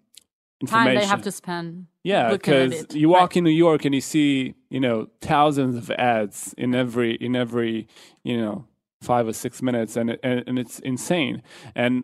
Time 0.65 0.87
information 0.87 0.99
they 1.01 1.05
have 1.05 1.21
to 1.21 1.31
spend. 1.31 1.85
yeah, 2.03 2.31
because 2.31 2.87
you 2.95 3.09
walk 3.09 3.21
Right. 3.31 3.37
in 3.37 3.43
New 3.43 3.51
York 3.51 3.85
and 3.85 3.93
you 3.93 4.01
see, 4.01 4.55
you 4.71 4.79
know, 4.79 5.07
thousands 5.21 5.75
of 5.75 5.91
ads 5.91 6.53
in 6.57 6.73
every 6.73 7.13
in 7.15 7.35
every, 7.35 7.87
you 8.23 8.35
know, 8.41 8.65
five 9.01 9.27
or 9.27 9.33
six 9.33 9.61
minutes, 9.61 9.95
and 9.95 10.17
and, 10.23 10.43
and 10.47 10.57
it's 10.57 10.79
insane. 10.79 11.43
And 11.75 12.03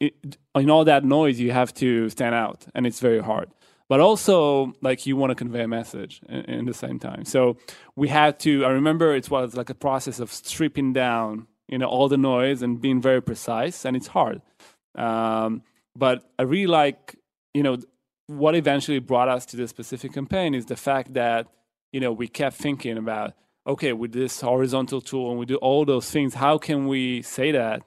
it, 0.00 0.36
in 0.56 0.68
all 0.70 0.84
that 0.84 1.04
noise, 1.04 1.38
you 1.38 1.52
have 1.52 1.72
to 1.74 2.08
stand 2.10 2.34
out, 2.34 2.66
and 2.74 2.84
it's 2.88 2.98
very 2.98 3.20
hard. 3.20 3.50
But 3.88 4.00
also, 4.00 4.72
like 4.80 5.04
you 5.06 5.16
want 5.16 5.30
to 5.30 5.34
convey 5.34 5.62
a 5.62 5.68
message 5.68 6.20
in, 6.28 6.40
in 6.44 6.64
the 6.64 6.74
same 6.74 6.98
time. 6.98 7.24
So 7.24 7.58
we 7.96 8.08
had 8.08 8.38
to. 8.40 8.64
I 8.64 8.70
remember 8.70 9.14
it 9.14 9.30
was 9.30 9.54
like 9.54 9.70
a 9.70 9.74
process 9.74 10.20
of 10.20 10.32
stripping 10.32 10.94
down, 10.94 11.46
you 11.68 11.78
know, 11.78 11.86
all 11.86 12.08
the 12.08 12.16
noise 12.16 12.62
and 12.62 12.80
being 12.80 13.00
very 13.00 13.20
precise, 13.20 13.84
and 13.84 13.94
it's 13.96 14.06
hard. 14.06 14.40
Um, 14.94 15.62
but 15.96 16.24
I 16.38 16.42
really 16.42 16.66
like, 16.66 17.16
you 17.52 17.62
know, 17.62 17.76
what 18.26 18.54
eventually 18.54 18.98
brought 18.98 19.28
us 19.28 19.44
to 19.46 19.56
this 19.56 19.70
specific 19.70 20.12
campaign 20.12 20.54
is 20.54 20.66
the 20.66 20.76
fact 20.76 21.14
that 21.14 21.46
you 21.92 22.00
know 22.00 22.12
we 22.12 22.26
kept 22.26 22.56
thinking 22.56 22.96
about 22.96 23.34
okay 23.66 23.92
with 23.92 24.12
this 24.12 24.40
horizontal 24.40 25.00
tool 25.00 25.30
and 25.30 25.38
we 25.38 25.46
do 25.46 25.56
all 25.56 25.84
those 25.84 26.10
things 26.10 26.34
how 26.34 26.56
can 26.58 26.86
we 26.86 27.22
say 27.22 27.52
that 27.52 27.82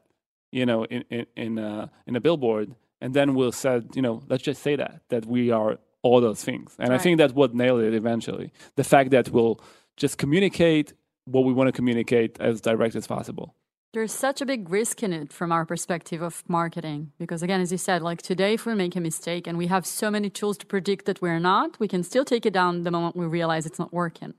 you 0.51 0.65
know 0.65 0.85
in 0.85 1.03
in 1.09 1.25
in 1.35 1.57
a, 1.57 1.91
in 2.05 2.15
a 2.15 2.21
billboard 2.21 2.75
and 3.01 3.13
then 3.13 3.33
we'll 3.33 3.51
say 3.51 3.81
you 3.95 4.01
know 4.01 4.21
let's 4.29 4.43
just 4.43 4.61
say 4.61 4.75
that 4.75 5.01
that 5.09 5.25
we 5.25 5.51
are 5.51 5.79
all 6.07 6.21
those 6.21 6.43
things 6.49 6.75
and 6.79 6.89
i 6.93 6.97
think 7.03 7.17
that's 7.17 7.33
what 7.33 7.49
nailed 7.53 7.81
it 7.81 7.93
eventually 7.93 8.47
the 8.75 8.83
fact 8.83 9.09
that 9.15 9.25
we'll 9.29 9.59
just 10.03 10.17
communicate 10.17 10.87
what 11.25 11.43
we 11.47 11.53
want 11.53 11.67
to 11.67 11.75
communicate 11.79 12.31
as 12.39 12.61
direct 12.61 12.95
as 12.95 13.05
possible 13.15 13.47
There's 13.93 14.11
such 14.27 14.41
a 14.41 14.45
big 14.45 14.69
risk 14.69 15.01
in 15.01 15.11
it 15.21 15.29
from 15.33 15.49
our 15.51 15.65
perspective 15.65 16.21
of 16.21 16.43
marketing. 16.47 17.01
Because, 17.17 17.41
again, 17.45 17.61
as 17.65 17.71
you 17.71 17.79
said, 17.89 17.99
like 18.09 18.21
today, 18.21 18.51
if 18.57 18.65
we 18.65 18.73
make 18.75 18.95
a 18.95 18.99
mistake 18.99 19.43
and 19.47 19.57
we 19.57 19.67
have 19.67 19.85
so 19.85 20.07
many 20.15 20.29
tools 20.29 20.57
to 20.59 20.65
predict 20.65 21.05
that 21.05 21.21
we're 21.21 21.39
not, 21.39 21.79
we 21.79 21.87
can 21.87 22.03
still 22.03 22.25
take 22.25 22.45
it 22.49 22.53
down 22.59 22.83
the 22.83 22.91
moment 22.91 23.15
we 23.15 23.25
realize 23.25 23.65
it's 23.65 23.79
not 23.79 23.93
working. 24.03 24.33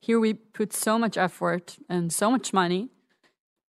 Here, 0.00 0.18
we 0.18 0.30
put 0.58 0.72
so 0.72 0.98
much 0.98 1.16
effort 1.16 1.76
and 1.88 2.12
so 2.20 2.26
much 2.34 2.52
money, 2.52 2.82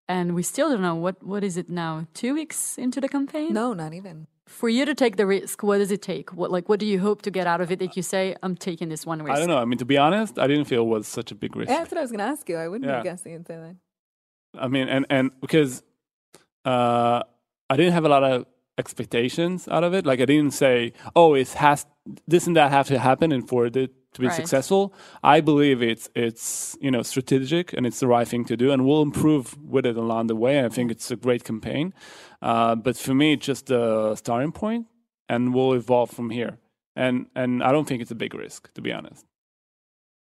and 0.07 0.33
we 0.37 0.43
still 0.43 0.69
don't 0.71 0.81
know 0.81 0.95
what, 1.05 1.17
what 1.21 1.43
is 1.43 1.55
it 1.57 1.69
now? 1.69 2.07
Two 2.13 2.33
weeks 2.39 2.77
into 2.77 2.99
the 3.01 3.09
campaign? 3.09 3.53
No, 3.53 3.73
not 3.73 3.93
even. 3.93 4.27
For 4.47 4.69
you 4.69 4.85
to 4.85 4.93
take 4.93 5.15
the 5.17 5.25
risk, 5.25 5.63
what 5.63 5.79
does 5.79 5.91
it 5.91 6.01
take? 6.03 6.31
What 6.33 6.51
like 6.51 6.69
what 6.69 6.79
do 6.79 6.85
you 6.85 6.99
hope 6.99 7.23
to 7.23 7.31
get 7.31 7.47
out 7.47 7.61
of 7.61 7.71
it 7.71 7.79
that 7.79 7.97
you 7.97 8.03
say, 8.03 8.35
I'm 8.43 8.55
taking 8.55 8.89
this 8.89 9.05
one 9.05 9.21
risk? 9.23 9.35
i 9.35 9.39
don't 9.39 9.47
know 9.49 9.57
i 9.57 9.65
mean 9.65 9.79
to 9.79 9.85
be 9.85 9.97
honest 9.97 10.37
i 10.37 10.45
didn't 10.45 10.65
feel 10.65 10.81
it 10.83 10.87
was 10.87 11.07
such 11.07 11.31
a 11.31 11.35
big 11.35 11.55
risk 11.55 11.69
Yeah, 11.71 11.79
that's 11.79 11.91
what 11.91 11.97
I 11.97 12.01
was 12.01 12.11
going 12.11 12.19
to 12.19 12.25
ask 12.25 12.47
you. 12.47 12.55
I 12.57 12.67
wouldn't 12.67 12.87
Yeah. 12.87 12.95
have 12.97 13.03
guessed 13.03 13.25
you'd 13.25 13.47
say 13.47 13.55
that. 13.55 13.75
I 14.57 14.67
mean, 14.67 14.87
and 14.87 15.05
and 15.09 15.31
because 15.41 15.81
uh, 16.63 17.21
I 17.69 17.75
didn't 17.75 17.93
have 17.93 18.05
a 18.05 18.09
lot 18.09 18.23
of 18.23 18.45
expectations 18.77 19.67
out 19.67 19.83
of 19.83 19.93
it. 19.93 20.05
Like 20.05 20.19
I 20.21 20.25
didn't 20.25 20.53
say, 20.53 20.93
"Oh, 21.15 21.33
it 21.33 21.49
has 21.53 21.85
this 22.27 22.45
and 22.47 22.55
that 22.55 22.71
have 22.71 22.87
to 22.87 22.99
happen," 22.99 23.31
and 23.31 23.47
for 23.49 23.65
it 23.65 23.91
to 24.15 24.21
be 24.21 24.27
Right. 24.27 24.35
successful. 24.35 24.93
I 25.23 25.41
believe 25.41 25.81
it's 25.81 26.09
it's 26.15 26.77
you 26.81 26.91
know 26.91 27.03
strategic 27.03 27.73
and 27.73 27.85
it's 27.85 27.99
the 27.99 28.07
right 28.07 28.27
thing 28.27 28.45
to 28.45 28.57
do, 28.57 28.71
and 28.71 28.85
we'll 28.85 29.01
improve 29.01 29.57
with 29.61 29.85
it 29.85 29.95
along 29.97 30.27
the 30.27 30.35
way. 30.35 30.63
I 30.65 30.69
think 30.69 30.91
it's 30.91 31.11
a 31.11 31.15
great 31.15 31.43
campaign, 31.43 31.93
uh, 32.41 32.75
but 32.75 32.97
for 32.97 33.13
me, 33.13 33.33
it's 33.33 33.45
just 33.45 33.69
a 33.71 34.15
starting 34.15 34.51
point, 34.51 34.87
and 35.29 35.53
we'll 35.53 35.73
evolve 35.73 36.09
from 36.11 36.29
here. 36.31 36.57
And 36.95 37.27
and 37.35 37.61
I 37.63 37.71
don't 37.71 37.87
think 37.87 38.01
it's 38.01 38.11
a 38.11 38.15
big 38.15 38.33
risk, 38.33 38.73
to 38.73 38.81
be 38.81 38.91
honest. 38.91 39.25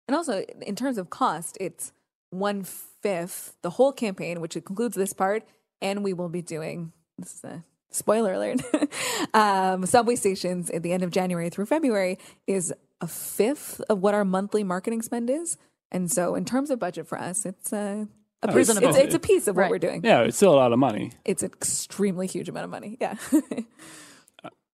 And 0.09 0.17
also, 0.17 0.43
in 0.67 0.75
terms 0.75 0.99
of 0.99 1.11
cost, 1.11 1.57
it's 1.61 1.93
one 2.31 2.65
fifth 2.65 3.57
the 3.63 3.71
whole 3.71 3.93
campaign, 3.93 4.41
which 4.41 4.57
includes 4.57 4.97
this 4.97 5.13
part, 5.13 5.43
and 5.81 6.03
we 6.03 6.13
will 6.13 6.29
be 6.31 6.43
doing 6.43 6.93
this 7.19 7.35
is 7.35 7.45
a 7.45 7.65
spoiler 7.91 8.33
alert. 8.33 8.61
um, 9.35 9.85
subway 9.87 10.17
stations 10.17 10.71
at 10.71 10.83
the 10.83 10.93
end 10.93 11.03
of 11.03 11.11
January 11.11 11.51
through 11.51 11.67
February 11.67 12.19
is 12.47 12.73
a 13.03 13.07
fifth 13.07 13.83
of 13.91 14.01
what 14.01 14.15
our 14.15 14.25
monthly 14.25 14.65
marketing 14.65 15.03
spend 15.03 15.29
is, 15.29 15.59
and 15.91 16.11
so 16.11 16.35
in 16.35 16.47
terms 16.47 16.71
of 16.71 16.79
budget 16.79 17.07
for 17.07 17.19
us, 17.21 17.45
it's 17.45 17.73
a, 17.73 18.09
a 18.43 18.47
piece, 18.49 18.55
Reasonable. 18.57 18.89
it's, 18.89 18.97
it's 18.99 19.15
a 19.15 19.19
piece 19.19 19.47
of 19.49 19.57
what 19.57 19.63
Right. 19.63 19.71
we're 19.71 19.79
doing. 19.79 20.01
Yeah, 20.05 20.21
it's 20.23 20.37
still 20.39 20.55
a 20.55 20.57
lot 20.57 20.73
of 20.73 20.79
money. 20.79 21.13
It's 21.27 21.43
an 21.43 21.51
extremely 21.53 22.27
huge 22.27 22.49
amount 22.49 22.65
of 22.65 22.71
money. 22.71 22.97
Yeah. 23.01 23.17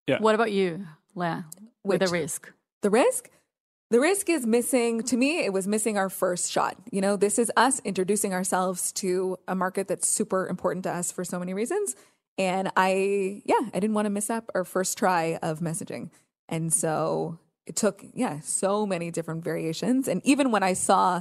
Yeah. 0.07 0.21
What 0.21 0.35
about 0.35 0.53
you, 0.53 0.87
Leah? 1.15 1.45
With 1.85 2.01
Which- 2.01 2.09
a 2.09 2.13
risk. 2.13 2.51
The 2.81 2.89
risk? 2.91 3.29
The 3.91 4.01
risk 4.01 4.29
is 4.29 4.47
missing, 4.47 5.03
to 5.05 5.17
me, 5.17 5.45
it 5.45 5.53
was 5.53 5.67
missing 5.67 5.97
our 5.99 6.09
first 6.11 6.51
shot. 6.51 6.77
You 6.91 7.01
know, 7.01 7.17
this 7.17 7.39
is 7.39 7.51
us 7.57 7.81
introducing 7.85 8.33
ourselves 8.35 8.93
to 8.95 9.39
a 9.49 9.55
market 9.55 9.89
that's 9.89 10.07
super 10.09 10.47
important 10.47 10.85
to 10.85 10.91
us 10.93 11.11
for 11.13 11.25
so 11.25 11.39
many 11.39 11.55
reasons. 11.55 11.95
And 12.37 12.71
I, 12.77 13.43
yeah, 13.47 13.61
I 13.75 13.81
didn't 13.81 13.95
want 13.95 14.07
to 14.07 14.11
miss 14.11 14.29
up 14.31 14.51
our 14.55 14.65
first 14.65 14.97
try 14.99 15.39
of 15.43 15.61
messaging. 15.61 16.11
And 16.51 16.73
so 16.73 17.39
it 17.69 17.77
took, 17.77 18.05
yeah, 18.15 18.41
so 18.41 18.87
many 18.87 19.11
different 19.11 19.45
variations. 19.45 20.09
And 20.09 20.21
even 20.25 20.51
when 20.51 20.63
I 20.63 20.73
saw 20.73 21.21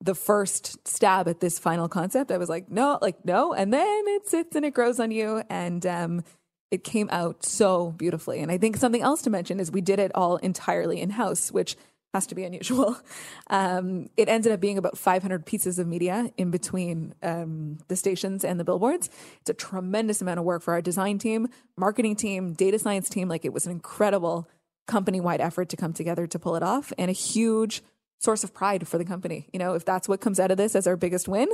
the 0.00 0.14
first 0.14 0.86
stab 0.86 1.26
at 1.28 1.40
this 1.40 1.58
final 1.58 1.88
concept, 1.88 2.30
I 2.30 2.38
was 2.38 2.48
like, 2.48 2.70
no, 2.70 2.98
like, 3.02 3.24
no. 3.24 3.52
And 3.52 3.72
then 3.72 4.04
it 4.06 4.28
sits 4.28 4.54
and 4.54 4.64
it 4.64 4.72
grows 4.72 5.00
on 5.00 5.10
you. 5.10 5.42
And, 5.50 5.84
um, 5.84 6.24
it 6.70 6.84
came 6.84 7.08
out 7.10 7.44
so 7.44 7.92
beautifully. 7.92 8.40
And 8.40 8.52
I 8.52 8.58
think 8.58 8.76
something 8.76 9.00
else 9.02 9.22
to 9.22 9.30
mention 9.30 9.58
is 9.58 9.72
we 9.72 9.80
did 9.80 9.98
it 9.98 10.12
all 10.14 10.36
entirely 10.36 11.00
in 11.00 11.10
house, 11.10 11.50
which 11.50 11.76
has 12.14 12.26
to 12.26 12.34
be 12.34 12.44
unusual. 12.44 12.96
Um, 13.50 14.10
it 14.18 14.28
ended 14.28 14.52
up 14.52 14.60
being 14.60 14.76
about 14.76 14.98
500 14.98 15.46
pieces 15.46 15.78
of 15.78 15.86
media 15.86 16.30
in 16.36 16.50
between 16.50 17.14
um, 17.22 17.78
the 17.88 17.96
stations 17.96 18.44
and 18.44 18.60
the 18.60 18.64
billboards. 18.64 19.08
It's 19.40 19.48
a 19.48 19.54
tremendous 19.54 20.20
amount 20.20 20.38
of 20.38 20.44
work 20.44 20.60
for 20.60 20.74
our 20.74 20.82
design 20.82 21.16
team, 21.16 21.48
marketing 21.74 22.14
team, 22.14 22.52
data 22.52 22.78
science 22.78 23.08
team. 23.08 23.26
Like 23.26 23.46
it 23.46 23.54
was 23.54 23.64
an 23.64 23.72
incredible 23.72 24.46
company 24.88 25.20
wide 25.20 25.40
effort 25.40 25.68
to 25.68 25.76
come 25.76 25.92
together 25.92 26.26
to 26.26 26.38
pull 26.38 26.56
it 26.56 26.62
off 26.64 26.92
and 26.98 27.08
a 27.10 27.14
huge 27.14 27.82
source 28.18 28.42
of 28.42 28.52
pride 28.52 28.88
for 28.88 28.98
the 28.98 29.04
company. 29.04 29.48
You 29.52 29.60
know, 29.60 29.74
if 29.74 29.84
that's 29.84 30.08
what 30.08 30.20
comes 30.20 30.40
out 30.40 30.50
of 30.50 30.56
this 30.56 30.74
as 30.74 30.86
our 30.88 30.96
biggest 30.96 31.28
win, 31.28 31.48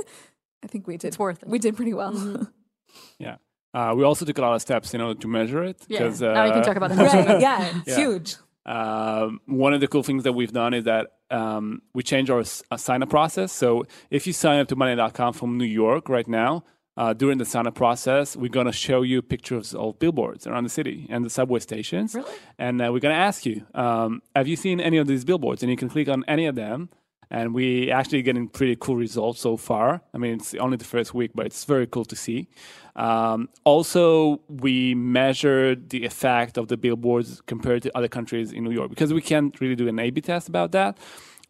I 0.63 0.67
think 0.67 0.87
we 0.87 0.97
did. 0.97 1.09
It's 1.09 1.19
worth 1.19 1.43
it. 1.43 1.47
We 1.49 1.59
did 1.59 1.75
pretty 1.75 1.93
well. 1.93 2.47
Yeah. 3.19 3.35
Uh, 3.73 3.93
we 3.97 4.03
also 4.05 4.23
took 4.23 4.37
a 4.37 4.41
lot 4.41 4.55
of 4.55 4.61
steps, 4.61 4.93
you 4.93 4.99
know, 4.99 5.13
to 5.13 5.27
measure 5.27 5.61
it. 5.65 5.77
Yeah. 5.89 5.99
'cause, 5.99 6.21
now 6.21 6.45
we 6.45 6.51
can 6.51 6.59
uh, 6.61 6.63
talk 6.63 6.77
about 6.77 6.91
the 6.91 6.95
right? 6.95 7.41
Yeah, 7.41 7.71
it's 7.75 7.87
Yeah. 7.89 7.95
huge. 7.97 8.35
Um, 8.65 9.41
one 9.47 9.73
of 9.73 9.81
the 9.81 9.87
cool 9.89 10.01
things 10.01 10.23
that 10.23 10.31
we've 10.33 10.53
done 10.53 10.73
is 10.73 10.85
that 10.85 11.07
um, 11.29 11.81
we 11.93 12.01
changed 12.03 12.31
our 12.31 12.39
s- 12.39 12.63
uh, 12.71 12.77
sign 12.77 13.03
up 13.03 13.09
process. 13.09 13.51
So 13.51 13.85
if 14.09 14.25
you 14.27 14.31
sign 14.33 14.59
up 14.61 14.69
to 14.69 14.75
monday.com 14.77 15.33
from 15.33 15.57
New 15.57 15.65
York 15.65 16.07
right 16.07 16.27
now, 16.27 16.63
uh, 16.97 17.13
during 17.13 17.37
the 17.37 17.59
up 17.59 17.75
process, 17.75 18.35
we're 18.35 18.49
going 18.49 18.67
to 18.67 18.71
show 18.71 19.01
you 19.01 19.21
pictures 19.21 19.73
of 19.73 19.99
billboards 19.99 20.47
around 20.47 20.63
the 20.63 20.69
city 20.69 21.07
and 21.09 21.25
the 21.25 21.29
subway 21.29 21.59
stations. 21.59 22.15
Really? 22.15 22.31
And 22.57 22.81
uh, 22.81 22.91
we're 22.91 22.99
going 22.99 23.15
to 23.15 23.21
ask 23.21 23.45
you, 23.45 23.65
um, 23.73 24.21
have 24.35 24.47
you 24.47 24.55
seen 24.55 24.79
any 24.79 24.97
of 24.97 25.07
these 25.07 25.25
billboards? 25.25 25.61
And 25.61 25.69
you 25.69 25.77
can 25.77 25.89
click 25.89 26.07
on 26.07 26.23
any 26.27 26.45
of 26.45 26.55
them. 26.55 26.89
And 27.31 27.55
we 27.55 27.91
actually 27.91 28.21
getting 28.21 28.47
pretty 28.47 28.77
cool 28.79 28.95
results 28.95 29.41
so 29.41 29.57
far. 29.57 30.01
I 30.13 30.19
mean, 30.19 30.35
it's 30.35 30.53
only 30.55 30.77
the 30.77 30.85
first 30.85 31.13
week, 31.13 31.31
but 31.33 31.47
it's 31.47 31.65
very 31.65 31.87
cool 31.87 32.05
to 32.05 32.15
see. 32.15 32.47
Um, 32.95 33.49
also, 33.63 34.41
we 34.47 34.93
measured 34.93 35.89
the 35.89 36.05
effect 36.05 36.57
of 36.57 36.67
the 36.67 36.77
billboards 36.77 37.41
compared 37.41 37.81
to 37.81 37.97
other 37.97 38.07
countries 38.07 38.51
in 38.51 38.63
New 38.63 38.71
York 38.71 38.89
because 38.89 39.11
we 39.11 39.21
can't 39.21 39.59
really 39.59 39.75
do 39.75 39.87
an 39.87 39.97
A/B 39.99 40.21
test 40.21 40.47
about 40.47 40.71
that. 40.73 40.99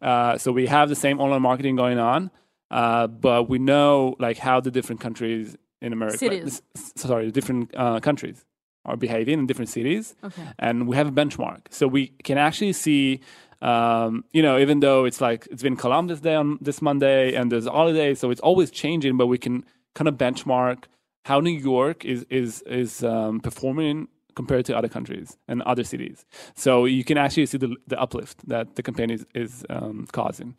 Uh, 0.00 0.38
so 0.38 0.50
we 0.50 0.66
have 0.66 0.88
the 0.88 0.96
same 0.96 1.20
online 1.20 1.42
marketing 1.42 1.76
going 1.76 1.98
on, 1.98 2.30
uh, 2.70 3.06
but 3.06 3.48
we 3.48 3.58
know 3.58 4.16
like 4.18 4.38
how 4.38 4.60
the 4.60 4.70
different 4.70 5.00
countries 5.00 5.56
in 5.80 5.92
America, 5.92 6.18
Cities. 6.18 6.62
sorry, 6.96 7.26
the 7.26 7.32
different 7.32 7.70
uh, 7.76 8.00
countries 8.00 8.44
are 8.84 8.96
behaving 8.96 9.38
in 9.40 9.46
different 9.46 9.68
cities 9.68 10.14
Okay. 10.22 10.42
and 10.60 10.86
we 10.86 10.94
have 10.96 11.08
a 11.08 11.10
benchmark 11.10 11.60
so 11.70 11.88
we 11.88 12.06
can 12.22 12.38
actually 12.38 12.72
see 12.72 13.20
um, 13.60 14.24
you 14.32 14.40
know 14.42 14.58
even 14.58 14.78
though 14.80 15.04
it's 15.04 15.20
like 15.20 15.48
it's 15.50 15.62
been 15.62 15.74
columbus 15.76 16.20
day 16.20 16.36
on 16.36 16.56
this 16.60 16.80
monday 16.80 17.34
and 17.34 17.50
there's 17.50 17.66
a 17.66 17.70
holiday 17.72 18.14
so 18.14 18.30
it's 18.30 18.40
always 18.42 18.70
changing 18.70 19.16
but 19.16 19.26
we 19.26 19.38
can 19.38 19.64
kind 19.96 20.06
of 20.06 20.14
benchmark 20.14 20.84
how 21.24 21.40
new 21.40 21.50
york 21.50 22.04
is 22.04 22.24
is 22.30 22.62
is 22.62 23.02
um, 23.02 23.40
performing 23.40 24.06
compared 24.36 24.64
to 24.64 24.76
other 24.76 24.88
countries 24.88 25.36
and 25.48 25.62
other 25.62 25.82
cities 25.82 26.24
so 26.54 26.84
you 26.84 27.02
can 27.02 27.18
actually 27.18 27.46
see 27.46 27.58
the, 27.58 27.74
the 27.88 27.98
uplift 28.00 28.46
that 28.48 28.76
the 28.76 28.82
campaign 28.82 29.10
is, 29.10 29.26
is 29.34 29.64
um, 29.70 30.06
causing 30.12 30.54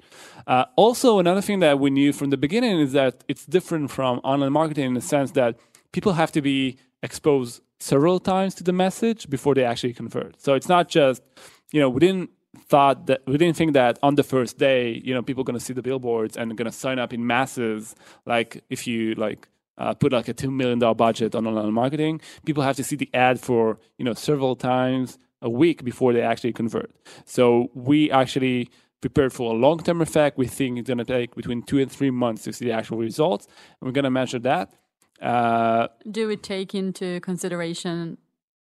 uh, 0.47 0.65
also 0.75 1.19
another 1.19 1.41
thing 1.41 1.59
that 1.59 1.79
we 1.79 1.89
knew 1.89 2.11
from 2.11 2.29
the 2.31 2.37
beginning 2.37 2.79
is 2.79 2.91
that 2.91 3.23
it's 3.27 3.45
different 3.45 3.89
from 3.89 4.19
online 4.19 4.51
marketing 4.51 4.85
in 4.85 4.93
the 4.93 5.01
sense 5.01 5.31
that 5.31 5.55
people 5.91 6.13
have 6.13 6.31
to 6.31 6.41
be 6.41 6.77
exposed 7.03 7.61
several 7.79 8.19
times 8.19 8.55
to 8.55 8.63
the 8.63 8.73
message 8.73 9.29
before 9.29 9.53
they 9.55 9.63
actually 9.63 9.93
convert. 9.93 10.41
So 10.41 10.53
it's 10.53 10.69
not 10.69 10.89
just, 10.89 11.21
you 11.71 11.79
know, 11.79 11.89
we 11.89 11.99
didn't 11.99 12.31
thought 12.69 13.05
that 13.05 13.21
we 13.27 13.37
didn't 13.37 13.55
think 13.55 13.73
that 13.73 13.99
on 14.01 14.15
the 14.15 14.23
first 14.23 14.57
day, 14.57 15.01
you 15.03 15.13
know, 15.13 15.21
people 15.21 15.41
are 15.41 15.43
going 15.43 15.59
to 15.59 15.63
see 15.63 15.73
the 15.73 15.81
billboards 15.81 16.35
and 16.37 16.57
going 16.57 16.65
to 16.65 16.71
sign 16.71 16.97
up 16.97 17.13
in 17.13 17.25
masses. 17.25 17.95
Like 18.25 18.63
if 18.69 18.87
you 18.87 19.13
like 19.15 19.47
uh, 19.77 19.93
put 19.93 20.11
like 20.11 20.27
a 20.27 20.33
two 20.33 20.51
million 20.51 20.79
dollar 20.79 20.95
budget 20.95 21.35
on 21.35 21.47
online 21.47 21.73
marketing, 21.73 22.21
people 22.45 22.63
have 22.63 22.75
to 22.77 22.83
see 22.83 22.95
the 22.95 23.09
ad 23.13 23.39
for 23.39 23.79
you 23.97 24.05
know 24.05 24.13
several 24.13 24.55
times 24.55 25.17
a 25.41 25.49
week 25.49 25.83
before 25.83 26.13
they 26.13 26.21
actually 26.21 26.53
convert. 26.53 26.91
So 27.25 27.69
we 27.73 28.09
actually 28.11 28.69
prepared 29.01 29.31
for 29.31 29.53
a 29.53 29.55
long 29.55 29.77
term 29.79 30.01
effect. 30.01 30.37
We 30.37 30.47
think 30.47 30.79
it's 30.79 30.87
going 30.87 30.97
to 30.97 31.05
take 31.05 31.35
between 31.35 31.61
two 31.61 31.79
and 31.79 31.91
three 31.91 32.09
months 32.09 32.43
to 32.43 32.53
see 32.53 32.65
the 32.65 32.71
actual 32.71 32.97
results, 32.97 33.45
and 33.79 33.87
we're 33.87 33.91
going 33.93 34.03
to 34.05 34.11
measure 34.11 34.39
that. 34.39 34.73
Uh, 35.21 35.87
Do 36.09 36.27
we 36.27 36.37
take 36.37 36.75
into 36.75 37.19
consideration 37.21 38.17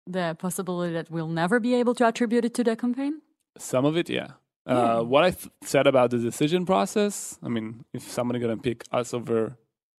the 0.06 0.36
possibility 0.38 0.92
that 0.92 1.10
we'll 1.10 1.28
never 1.28 1.60
be 1.60 1.74
able 1.74 1.94
to 1.94 2.06
attribute 2.06 2.44
it 2.44 2.54
to 2.54 2.64
the 2.64 2.76
campaign? 2.76 3.20
Some 3.58 3.84
of 3.84 3.96
it, 3.96 4.08
yeah. 4.08 4.28
Uh, 4.66 5.02
what 5.02 5.24
I 5.24 5.30
th- 5.30 5.48
said 5.62 5.86
about 5.86 6.10
the 6.10 6.18
decision 6.18 6.66
process, 6.66 7.38
I 7.42 7.48
mean, 7.48 7.84
if 7.92 8.02
somebody's 8.02 8.42
gonna 8.42 8.56
pick 8.56 8.84
us 8.92 9.12
over 9.14 9.56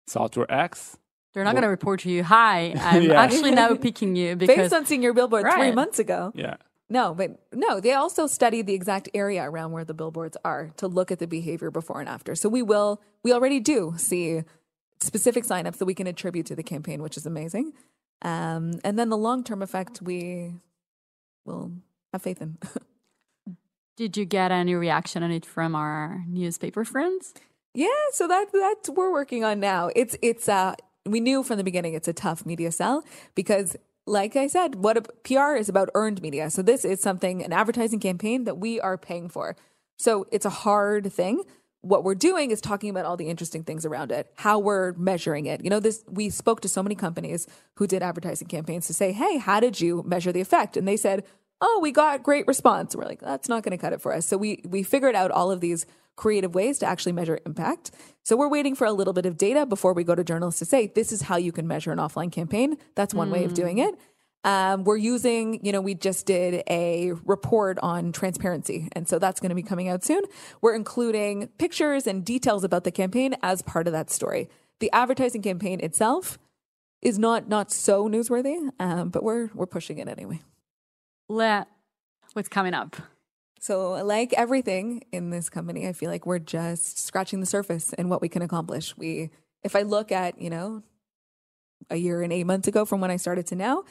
software 0.07 0.49
X, 0.51 0.97
They're 1.34 1.43
not 1.43 1.51
going 1.53 1.63
to 1.63 1.69
report 1.69 2.01
to 2.01 2.09
you, 2.11 2.23
hi, 2.23 2.73
I'm 2.79 3.03
Yeah. 3.03 3.21
actually 3.21 3.51
now 3.51 3.73
picking 3.75 4.15
you 4.15 4.36
because 4.41 4.55
Based 4.55 4.73
on 4.73 4.86
seeing 4.86 5.01
your 5.03 5.13
billboard 5.13 5.45
three 5.51 5.71
months 5.71 5.97
ago. 5.99 6.32
yeah, 6.36 6.55
No, 6.89 7.13
but 7.13 7.39
no, 7.53 7.79
they 7.79 7.93
also 7.93 8.27
study 8.27 8.61
the 8.61 8.73
exact 8.73 9.07
area 9.13 9.43
around 9.43 9.71
where 9.71 9.86
the 9.86 9.93
billboards 9.93 10.36
are 10.43 10.71
to 10.77 10.88
look 10.88 11.11
at 11.11 11.19
the 11.19 11.27
behavior 11.27 11.71
before 11.71 11.99
and 12.01 12.09
after. 12.09 12.36
So 12.36 12.49
we 12.49 12.61
will, 12.61 13.01
we 13.23 13.32
already 13.32 13.59
do 13.61 13.93
see 13.97 14.43
specific 14.99 15.45
signups 15.45 15.77
that 15.77 15.86
we 15.86 15.93
can 15.93 16.05
attribute 16.07 16.45
to 16.47 16.55
the 16.55 16.63
campaign, 16.63 17.01
which 17.01 17.15
is 17.17 17.25
amazing. 17.25 17.73
Um, 18.21 18.79
and 18.84 18.99
then 18.99 19.09
the 19.09 19.17
long 19.17 19.43
term 19.43 19.61
effect, 19.61 20.01
we 20.01 20.53
will 21.45 21.71
have 22.13 22.21
faith 22.21 22.41
in. 22.41 22.57
did 23.97 24.17
you 24.17 24.25
get 24.25 24.51
any 24.51 24.75
reaction 24.75 25.23
on 25.23 25.32
it 25.32 25.45
from 25.45 25.75
our 25.75 26.23
newspaper 26.27 26.84
friends? 26.86 27.34
Yeah, 27.73 27.88
so 28.11 28.27
that 28.27 28.47
that's 28.53 28.89
we're 28.89 29.11
working 29.11 29.43
on 29.43 29.59
now. 29.59 29.89
It's 29.95 30.15
it's 30.21 30.47
uh 30.49 30.75
we 31.06 31.20
knew 31.20 31.43
from 31.43 31.58
the 31.58 31.64
beginning 31.64 31.93
it's 31.93 32.08
a 32.08 32.14
tough 32.14 32.45
media 32.45 32.72
sell 32.72 33.04
because 33.36 33.76
like 34.08 34.36
I 34.36 34.47
said, 34.47 34.76
what 34.76 34.97
a, 34.97 35.02
PR 35.02 35.56
is 35.56 35.70
about 35.70 35.89
earned 35.93 36.22
media. 36.22 36.49
So 36.49 36.62
this 36.62 36.84
is 36.84 37.02
something 37.02 37.43
an 37.43 37.54
advertising 37.54 37.99
campaign 37.99 38.45
that 38.45 38.58
we 38.58 38.80
are 38.80 38.97
paying 38.97 39.30
for. 39.30 39.56
So 39.97 40.28
it's 40.32 40.45
a 40.45 40.49
hard 40.49 41.14
thing. 41.14 41.43
What 41.82 42.04
we're 42.04 42.16
doing 42.16 42.52
is 42.52 42.62
talking 42.62 42.89
about 42.89 43.06
all 43.06 43.18
the 43.18 43.30
interesting 43.30 43.64
things 43.64 43.86
around 43.86 44.12
it, 44.12 44.32
how 44.36 44.60
we're 44.60 44.93
measuring 44.93 45.45
it. 45.45 45.64
You 45.64 45.70
know, 45.70 45.80
this 45.80 46.04
we 46.08 46.30
spoke 46.30 46.62
to 46.62 46.68
so 46.68 46.84
many 46.84 46.95
companies 46.95 47.47
who 47.76 47.88
did 47.88 48.04
advertising 48.04 48.47
campaigns 48.47 48.86
to 48.88 48.93
say, 48.93 49.12
"Hey, 49.12 49.38
how 49.38 49.60
did 49.60 49.82
you 49.82 50.04
measure 50.04 50.32
the 50.32 50.41
effect?" 50.41 50.78
And 50.78 50.88
they 50.88 50.97
said, 50.97 51.24
"Oh, 51.62 51.80
we 51.82 51.91
got 51.91 52.24
great 52.24 52.47
response." 52.47 52.95
We're 52.95 53.05
like, 53.05 53.22
"That's 53.22 53.47
not 53.47 53.64
going 53.64 53.78
to 53.78 53.82
cut 53.82 53.93
it 53.93 54.01
for 54.01 54.14
us." 54.14 54.26
So 54.26 54.38
we 54.38 54.62
we 54.68 54.84
figured 54.84 55.16
out 55.16 55.32
all 55.32 55.51
of 55.51 55.62
these 55.62 55.86
creative 56.16 56.53
ways 56.53 56.80
to 56.80 56.86
actually 56.86 57.14
measure 57.14 57.39
impact. 57.45 57.91
So 58.24 58.36
we're 58.36 58.49
waiting 58.49 58.76
for 58.76 58.86
a 58.86 58.91
little 58.91 59.14
bit 59.14 59.26
of 59.26 59.38
data 59.38 59.66
before 59.66 59.93
we 59.93 60.03
go 60.03 60.14
to 60.16 60.24
journalists 60.24 60.59
to 60.59 60.66
say, 60.66 60.88
"This 60.88 61.12
is 61.12 61.24
how 61.24 61.38
you 61.38 61.51
can 61.51 61.68
measure 61.68 61.91
an 61.91 61.99
offline 61.99 62.32
campaign." 62.32 62.78
That's 62.95 63.14
one 63.14 63.32
way 63.32 63.45
of 63.45 63.53
doing 63.53 63.78
it. 63.78 63.95
Um, 64.43 64.84
we're 64.84 64.97
using, 64.97 65.64
you 65.64 65.72
know, 65.72 65.82
we 65.82 65.93
just 65.93 66.26
did 66.26 66.64
a 66.68 67.12
report 67.26 67.78
on 67.84 68.12
transparency. 68.12 68.89
And 68.93 69.07
so 69.07 69.20
that's 69.20 69.39
going 69.39 69.49
to 69.49 69.55
be 69.55 69.64
coming 69.64 69.88
out 69.88 70.03
soon. 70.03 70.24
We're 70.62 70.74
including 70.74 71.47
pictures 71.59 72.07
and 72.07 72.26
details 72.26 72.64
about 72.64 72.84
the 72.84 72.91
campaign 72.91 73.36
as 73.43 73.62
part 73.62 73.88
of 73.88 73.93
that 73.93 74.09
story. 74.09 74.49
The 74.80 74.91
advertising 74.91 75.43
campaign 75.43 75.80
itself 75.80 76.39
is 77.01 77.20
not 77.20 77.49
not 77.49 77.72
so 77.72 78.07
newsworthy, 78.07 78.70
um, 78.80 79.09
but 79.09 79.24
we're 79.24 79.49
we're 79.53 79.68
pushing 79.68 79.99
it 79.99 80.07
anyway. 80.07 80.39
Let 81.32 81.69
what's 82.34 82.49
coming 82.49 82.73
up? 82.73 82.97
So, 83.61 83.91
like 84.03 84.34
everything 84.34 85.03
in 85.13 85.29
this 85.29 85.49
company, 85.49 85.88
I 85.88 85.93
feel 85.93 86.09
like 86.09 86.25
we're 86.25 86.39
just 86.39 86.99
scratching 86.99 87.39
the 87.39 87.45
surface 87.45 87.93
and 87.93 88.09
what 88.09 88.21
we 88.21 88.27
can 88.27 88.41
accomplish. 88.41 88.97
We, 88.97 89.29
if 89.63 89.73
I 89.73 89.84
look 89.84 90.11
at, 90.11 90.41
you 90.41 90.49
know, 90.49 90.84
a 91.89 91.95
year 91.95 92.21
and 92.21 92.34
eight 92.34 92.43
months 92.43 92.67
ago 92.67 92.84
from 92.84 92.99
when 92.99 93.11
I 93.11 93.15
started 93.15 93.47
to 93.47 93.55
now, 93.55 93.86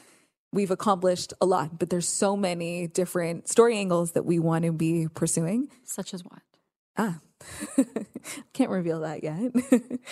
we've 0.53 0.69
accomplished 0.69 1.33
a 1.41 1.47
lot, 1.47 1.79
but 1.79 1.89
there's 1.89 2.07
so 2.07 2.37
many 2.37 2.85
different 2.85 3.47
story 3.47 3.75
angles 3.75 4.11
that 4.11 4.23
we 4.23 4.37
want 4.37 4.65
to 4.65 4.71
be 4.71 5.07
pursuing. 5.11 5.69
Such 5.83 6.13
as 6.13 6.23
what? 6.23 6.43
Ah, 6.95 7.21
can't 8.53 8.69
reveal 8.69 9.01
that 9.01 9.23
yet. 9.23 9.51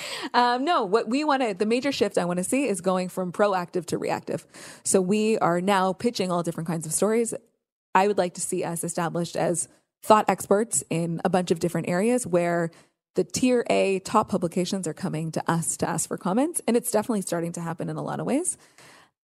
um, 0.33 0.63
no, 0.63 0.83
what 0.83 1.07
we 1.07 1.23
want 1.23 1.41
to, 1.41 1.53
the 1.53 1.65
major 1.65 1.91
shift 1.91 2.17
I 2.17 2.25
want 2.25 2.37
to 2.37 2.43
see 2.43 2.67
is 2.67 2.81
going 2.81 3.09
from 3.09 3.31
proactive 3.31 3.85
to 3.87 3.97
reactive. 3.97 4.45
So 4.83 5.01
we 5.01 5.37
are 5.39 5.61
now 5.61 5.93
pitching 5.93 6.31
all 6.31 6.43
different 6.43 6.67
kinds 6.67 6.85
of 6.85 6.93
stories. 6.93 7.33
I 7.95 8.07
would 8.07 8.17
like 8.17 8.33
to 8.35 8.41
see 8.41 8.63
us 8.63 8.83
established 8.83 9.35
as 9.35 9.67
thought 10.03 10.25
experts 10.27 10.83
in 10.89 11.21
a 11.25 11.29
bunch 11.29 11.51
of 11.51 11.59
different 11.59 11.89
areas 11.89 12.25
where 12.25 12.71
the 13.15 13.23
tier 13.23 13.65
A 13.69 13.99
top 13.99 14.29
publications 14.29 14.87
are 14.87 14.93
coming 14.93 15.31
to 15.31 15.51
us 15.51 15.75
to 15.77 15.89
ask 15.89 16.07
for 16.07 16.17
comments. 16.17 16.61
And 16.67 16.77
it's 16.77 16.91
definitely 16.91 17.21
starting 17.21 17.51
to 17.53 17.61
happen 17.61 17.89
in 17.89 17.97
a 17.97 18.03
lot 18.03 18.19
of 18.19 18.25
ways. 18.25 18.57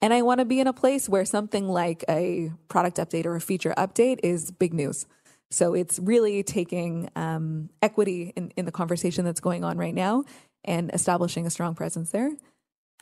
And 0.03 0.15
I 0.15 0.23
want 0.23 0.39
to 0.39 0.45
be 0.45 0.61
in 0.61 0.67
a 0.67 0.73
place 0.73 1.09
where 1.09 1.25
something 1.25 1.69
like 1.69 2.05
a 2.09 2.53
product 2.69 2.97
update 2.97 3.27
or 3.27 3.37
a 3.37 3.41
feature 3.41 3.75
update 3.77 4.21
is 4.23 4.51
big 4.51 4.73
news. 4.73 5.07
So 5.51 5.75
it's 5.75 5.99
really 5.99 6.43
taking 6.43 7.11
um, 7.17 7.71
equity 7.83 8.33
in, 8.37 8.53
in 8.57 8.65
the 8.67 8.73
conversation 8.73 9.25
that's 9.25 9.41
going 9.41 9.65
on 9.65 9.77
right 9.77 9.95
now 9.95 10.25
and 10.65 10.91
establishing 10.95 11.47
a 11.47 11.51
strong 11.51 11.75
presence 11.75 12.11
there. 12.11 12.31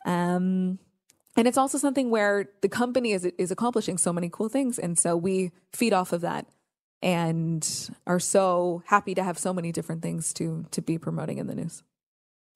Um, 0.07 0.79
and 1.37 1.47
it's 1.47 1.59
also 1.59 1.79
something 1.79 2.11
where 2.11 2.49
the 2.63 2.69
company 2.69 3.13
is 3.13 3.25
is 3.25 3.51
accomplishing 3.51 3.97
so 3.99 4.13
many 4.13 4.29
cool 4.29 4.49
things, 4.49 4.79
and 4.79 4.99
so 4.99 5.17
we 5.17 5.53
feed 5.73 5.93
off 5.93 6.13
of 6.13 6.23
that 6.23 6.47
and 7.01 7.91
are 8.07 8.19
so 8.19 8.83
happy 8.87 9.15
to 9.15 9.23
have 9.23 9.39
so 9.39 9.53
many 9.53 9.71
different 9.71 10.03
things 10.03 10.33
to 10.35 10.65
to 10.73 10.83
be 10.83 10.99
promoting 10.99 11.39
in 11.39 11.47
the 11.47 11.55
news. 11.55 11.83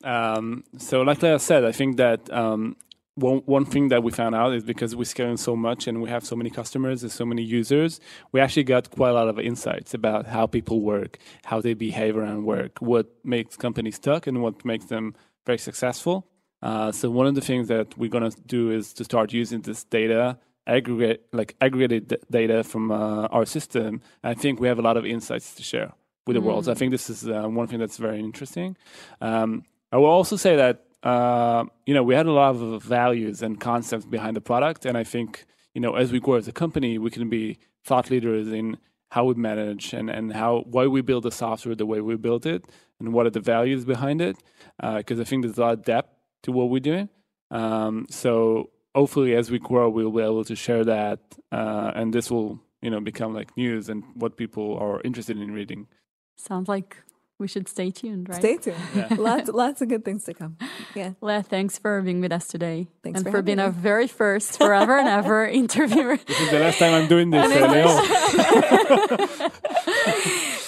Um, 0.03 0.64
so, 0.78 1.03
like 1.03 1.22
I 1.22 1.36
said, 1.36 1.64
I 1.64 1.70
think 1.70 1.97
that 1.99 2.32
um, 2.32 2.76
one 3.15 3.39
one 3.45 3.65
thing 3.65 3.89
that 3.89 4.03
we 4.03 4.11
found 4.11 4.35
out 4.35 4.55
is 4.55 4.65
because 4.65 4.97
we're 4.97 5.05
scaling 5.05 5.37
so 5.37 5.55
much 5.55 5.87
and 5.87 6.01
we 6.01 6.09
have 6.09 6.25
so 6.25 6.35
many 6.35 6.51
customers 6.51 7.03
and 7.03 7.13
so 7.13 7.27
many 7.27 7.43
users, 7.43 8.01
we 8.33 8.41
actually 8.41 8.65
got 8.65 8.91
quite 8.91 9.11
a 9.11 9.13
lot 9.13 9.29
of 9.29 9.39
insights 9.39 9.93
about 9.93 10.27
how 10.27 10.47
people 10.47 10.81
work, 10.81 11.19
how 11.45 11.61
they 11.61 11.75
behave 11.75 12.17
around 12.17 12.45
work, 12.45 12.79
what 12.81 13.07
makes 13.25 13.57
companies 13.57 13.97
stuck, 13.97 14.27
and 14.27 14.43
what 14.43 14.65
makes 14.65 14.87
them 14.87 15.15
very 15.45 15.59
successful. 15.59 16.27
Uh, 16.63 16.93
so, 16.93 17.11
one 17.11 17.27
of 17.27 17.35
the 17.35 17.41
things 17.41 17.69
that 17.69 17.97
we're 17.99 18.11
gonna 18.11 18.31
do 18.47 18.71
is 18.71 18.95
to 18.95 19.05
start 19.05 19.33
using 19.33 19.61
this 19.61 19.85
data 19.85 20.39
aggregate 20.67 21.27
like 21.33 21.57
aggregated 21.61 22.17
data 22.31 22.63
from 22.65 22.91
uh, 22.91 23.27
our 23.27 23.45
system. 23.45 24.01
I 24.23 24.35
think 24.35 24.61
we 24.61 24.69
have 24.69 24.79
a 24.79 24.83
lot 24.83 24.97
of 24.97 25.05
insights 25.05 25.55
to 25.57 25.63
share 25.63 25.93
with 26.27 26.35
the 26.35 26.41
world. 26.41 26.67
So 26.67 26.73
I 26.73 26.75
think 26.75 26.93
this 26.93 27.11
is 27.11 27.29
uh, 27.29 27.49
one 27.49 27.67
thing 27.67 27.81
that's 27.81 27.97
very 27.97 28.21
interesting. 28.21 28.77
Um, 29.21 29.65
I 29.91 29.97
will 29.97 30.07
also 30.07 30.37
say 30.37 30.57
that 30.57 30.87
uh, 31.03 31.64
you 31.86 31.94
know 31.94 32.03
we 32.03 32.14
had 32.14 32.26
a 32.26 32.32
lot 32.32 32.57
of 32.57 32.82
values 32.82 33.42
and 33.42 33.61
concepts 33.61 34.05
behind 34.05 34.36
the 34.36 34.40
product, 34.40 34.86
and 34.86 34.96
I 34.96 35.05
think 35.05 35.44
you 35.74 35.80
know 35.80 35.94
as 35.94 36.12
we 36.12 36.20
grow 36.20 36.34
as 36.34 36.48
a 36.48 36.53
company, 36.53 36.98
we 36.98 37.11
can 37.11 37.28
be 37.28 37.59
thought 37.84 38.11
leaders 38.11 38.48
in 38.48 38.78
how 39.11 39.24
we 39.24 39.34
manage 39.34 39.92
and, 39.92 40.09
and 40.09 40.32
how 40.32 40.64
why 40.66 40.86
we 40.86 41.03
build 41.03 41.24
the 41.24 41.30
software 41.30 41.74
the 41.74 41.86
way 41.86 42.00
we 42.00 42.16
build 42.16 42.46
it, 42.46 42.66
and 42.98 43.12
what 43.12 43.26
are 43.26 43.30
the 43.30 43.40
values 43.40 43.84
behind 43.84 44.20
it. 44.20 44.36
Because 44.80 45.20
I 45.20 45.24
think 45.24 45.44
there's 45.44 45.59
a 45.59 45.61
lot 45.61 45.74
of 45.74 45.84
depth 45.84 46.11
to 46.44 46.53
what 46.53 46.70
we're 46.70 46.80
doing. 46.80 47.09
Um, 47.50 48.07
so 48.09 48.70
hopefully, 48.94 49.34
as 49.34 49.50
we 49.50 49.59
grow, 49.59 49.88
we'll 49.88 50.11
be 50.11 50.22
able 50.22 50.44
to 50.44 50.57
share 50.57 50.84
that, 50.84 51.20
uh, 51.50 51.92
and 51.94 52.12
this 52.12 52.30
will 52.30 52.61
you 52.80 52.90
know 52.90 53.00
become 53.00 53.34
like 53.34 53.57
news 53.57 53.88
and 53.88 54.05
what 54.14 54.36
people 54.36 54.78
are 54.78 55.00
interested 55.03 55.36
in 55.38 55.53
reading. 55.53 55.88
Sounds 56.36 56.68
like 56.68 56.96
we 57.43 57.49
should 57.49 57.68
stay 57.68 57.90
tuned, 57.90 58.28
right? 58.30 58.38
Stay 58.38 58.57
tuned. 58.57 58.78
lots 59.18 59.51
lots 59.51 59.82
of 59.82 59.88
good 59.88 60.05
things 60.05 60.24
to 60.24 60.32
come. 60.32 60.57
Yeah. 60.95 61.12
Le, 61.20 61.43
thanks 61.43 61.76
for 61.76 62.01
being 62.01 62.20
with 62.22 62.32
us 62.32 62.47
today. 62.47 62.86
Thanks 63.03 63.18
and 63.18 63.26
for 63.26 63.32
for, 63.32 63.43
being 63.43 63.59
me. 63.59 63.64
our 63.64 63.70
very 63.70 64.07
first 64.07 64.57
forever 64.57 64.97
and 64.97 65.09
ever 65.09 65.47
interviewer. 65.62 66.16
This 66.16 66.40
is 66.40 66.51
the 66.51 66.61
last 66.61 66.78
time 66.78 66.95
I'm 66.95 67.09
doing 67.09 67.30
this. 67.30 67.45
uh, 67.53 67.66
Leo. 67.74 69.49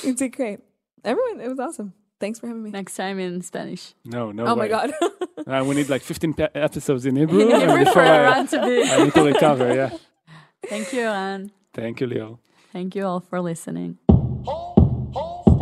You 0.02 0.14
did 0.14 0.36
great. 0.36 0.58
Everyone, 1.04 1.40
it 1.40 1.48
was 1.48 1.58
awesome. 1.58 1.94
Thanks 2.20 2.38
for 2.38 2.46
having 2.46 2.62
me. 2.62 2.70
Next 2.70 2.94
time 2.96 3.18
in 3.18 3.42
Spanish. 3.42 3.94
No, 4.04 4.32
no. 4.32 4.46
oh 4.46 4.56
my 4.56 4.68
god. 4.68 4.92
Uh, 5.46 5.64
we 5.66 5.74
need 5.74 5.88
like 5.88 6.02
15 6.02 6.34
pe- 6.34 6.48
episodes 6.54 7.04
in 7.06 7.16
Hebrew, 7.16 7.40
In 7.40 7.52
and 7.52 7.60
Hebrew 7.62 7.78
for 7.78 7.84
before 7.84 8.02
I, 8.02 8.08
everyone 8.16 8.46
to 8.48 8.58
be. 8.66 8.90
I 8.90 9.04
need 9.04 9.14
to 9.14 9.22
recover. 9.24 9.74
Yeah. 9.74 9.90
Thank 10.66 10.92
you, 10.92 11.02
and 11.06 11.50
Thank 11.74 12.00
you, 12.00 12.06
Leo. 12.06 12.38
thank 12.72 12.94
you 12.96 13.04
all 13.04 13.20
for 13.20 13.40
listening 13.40 13.98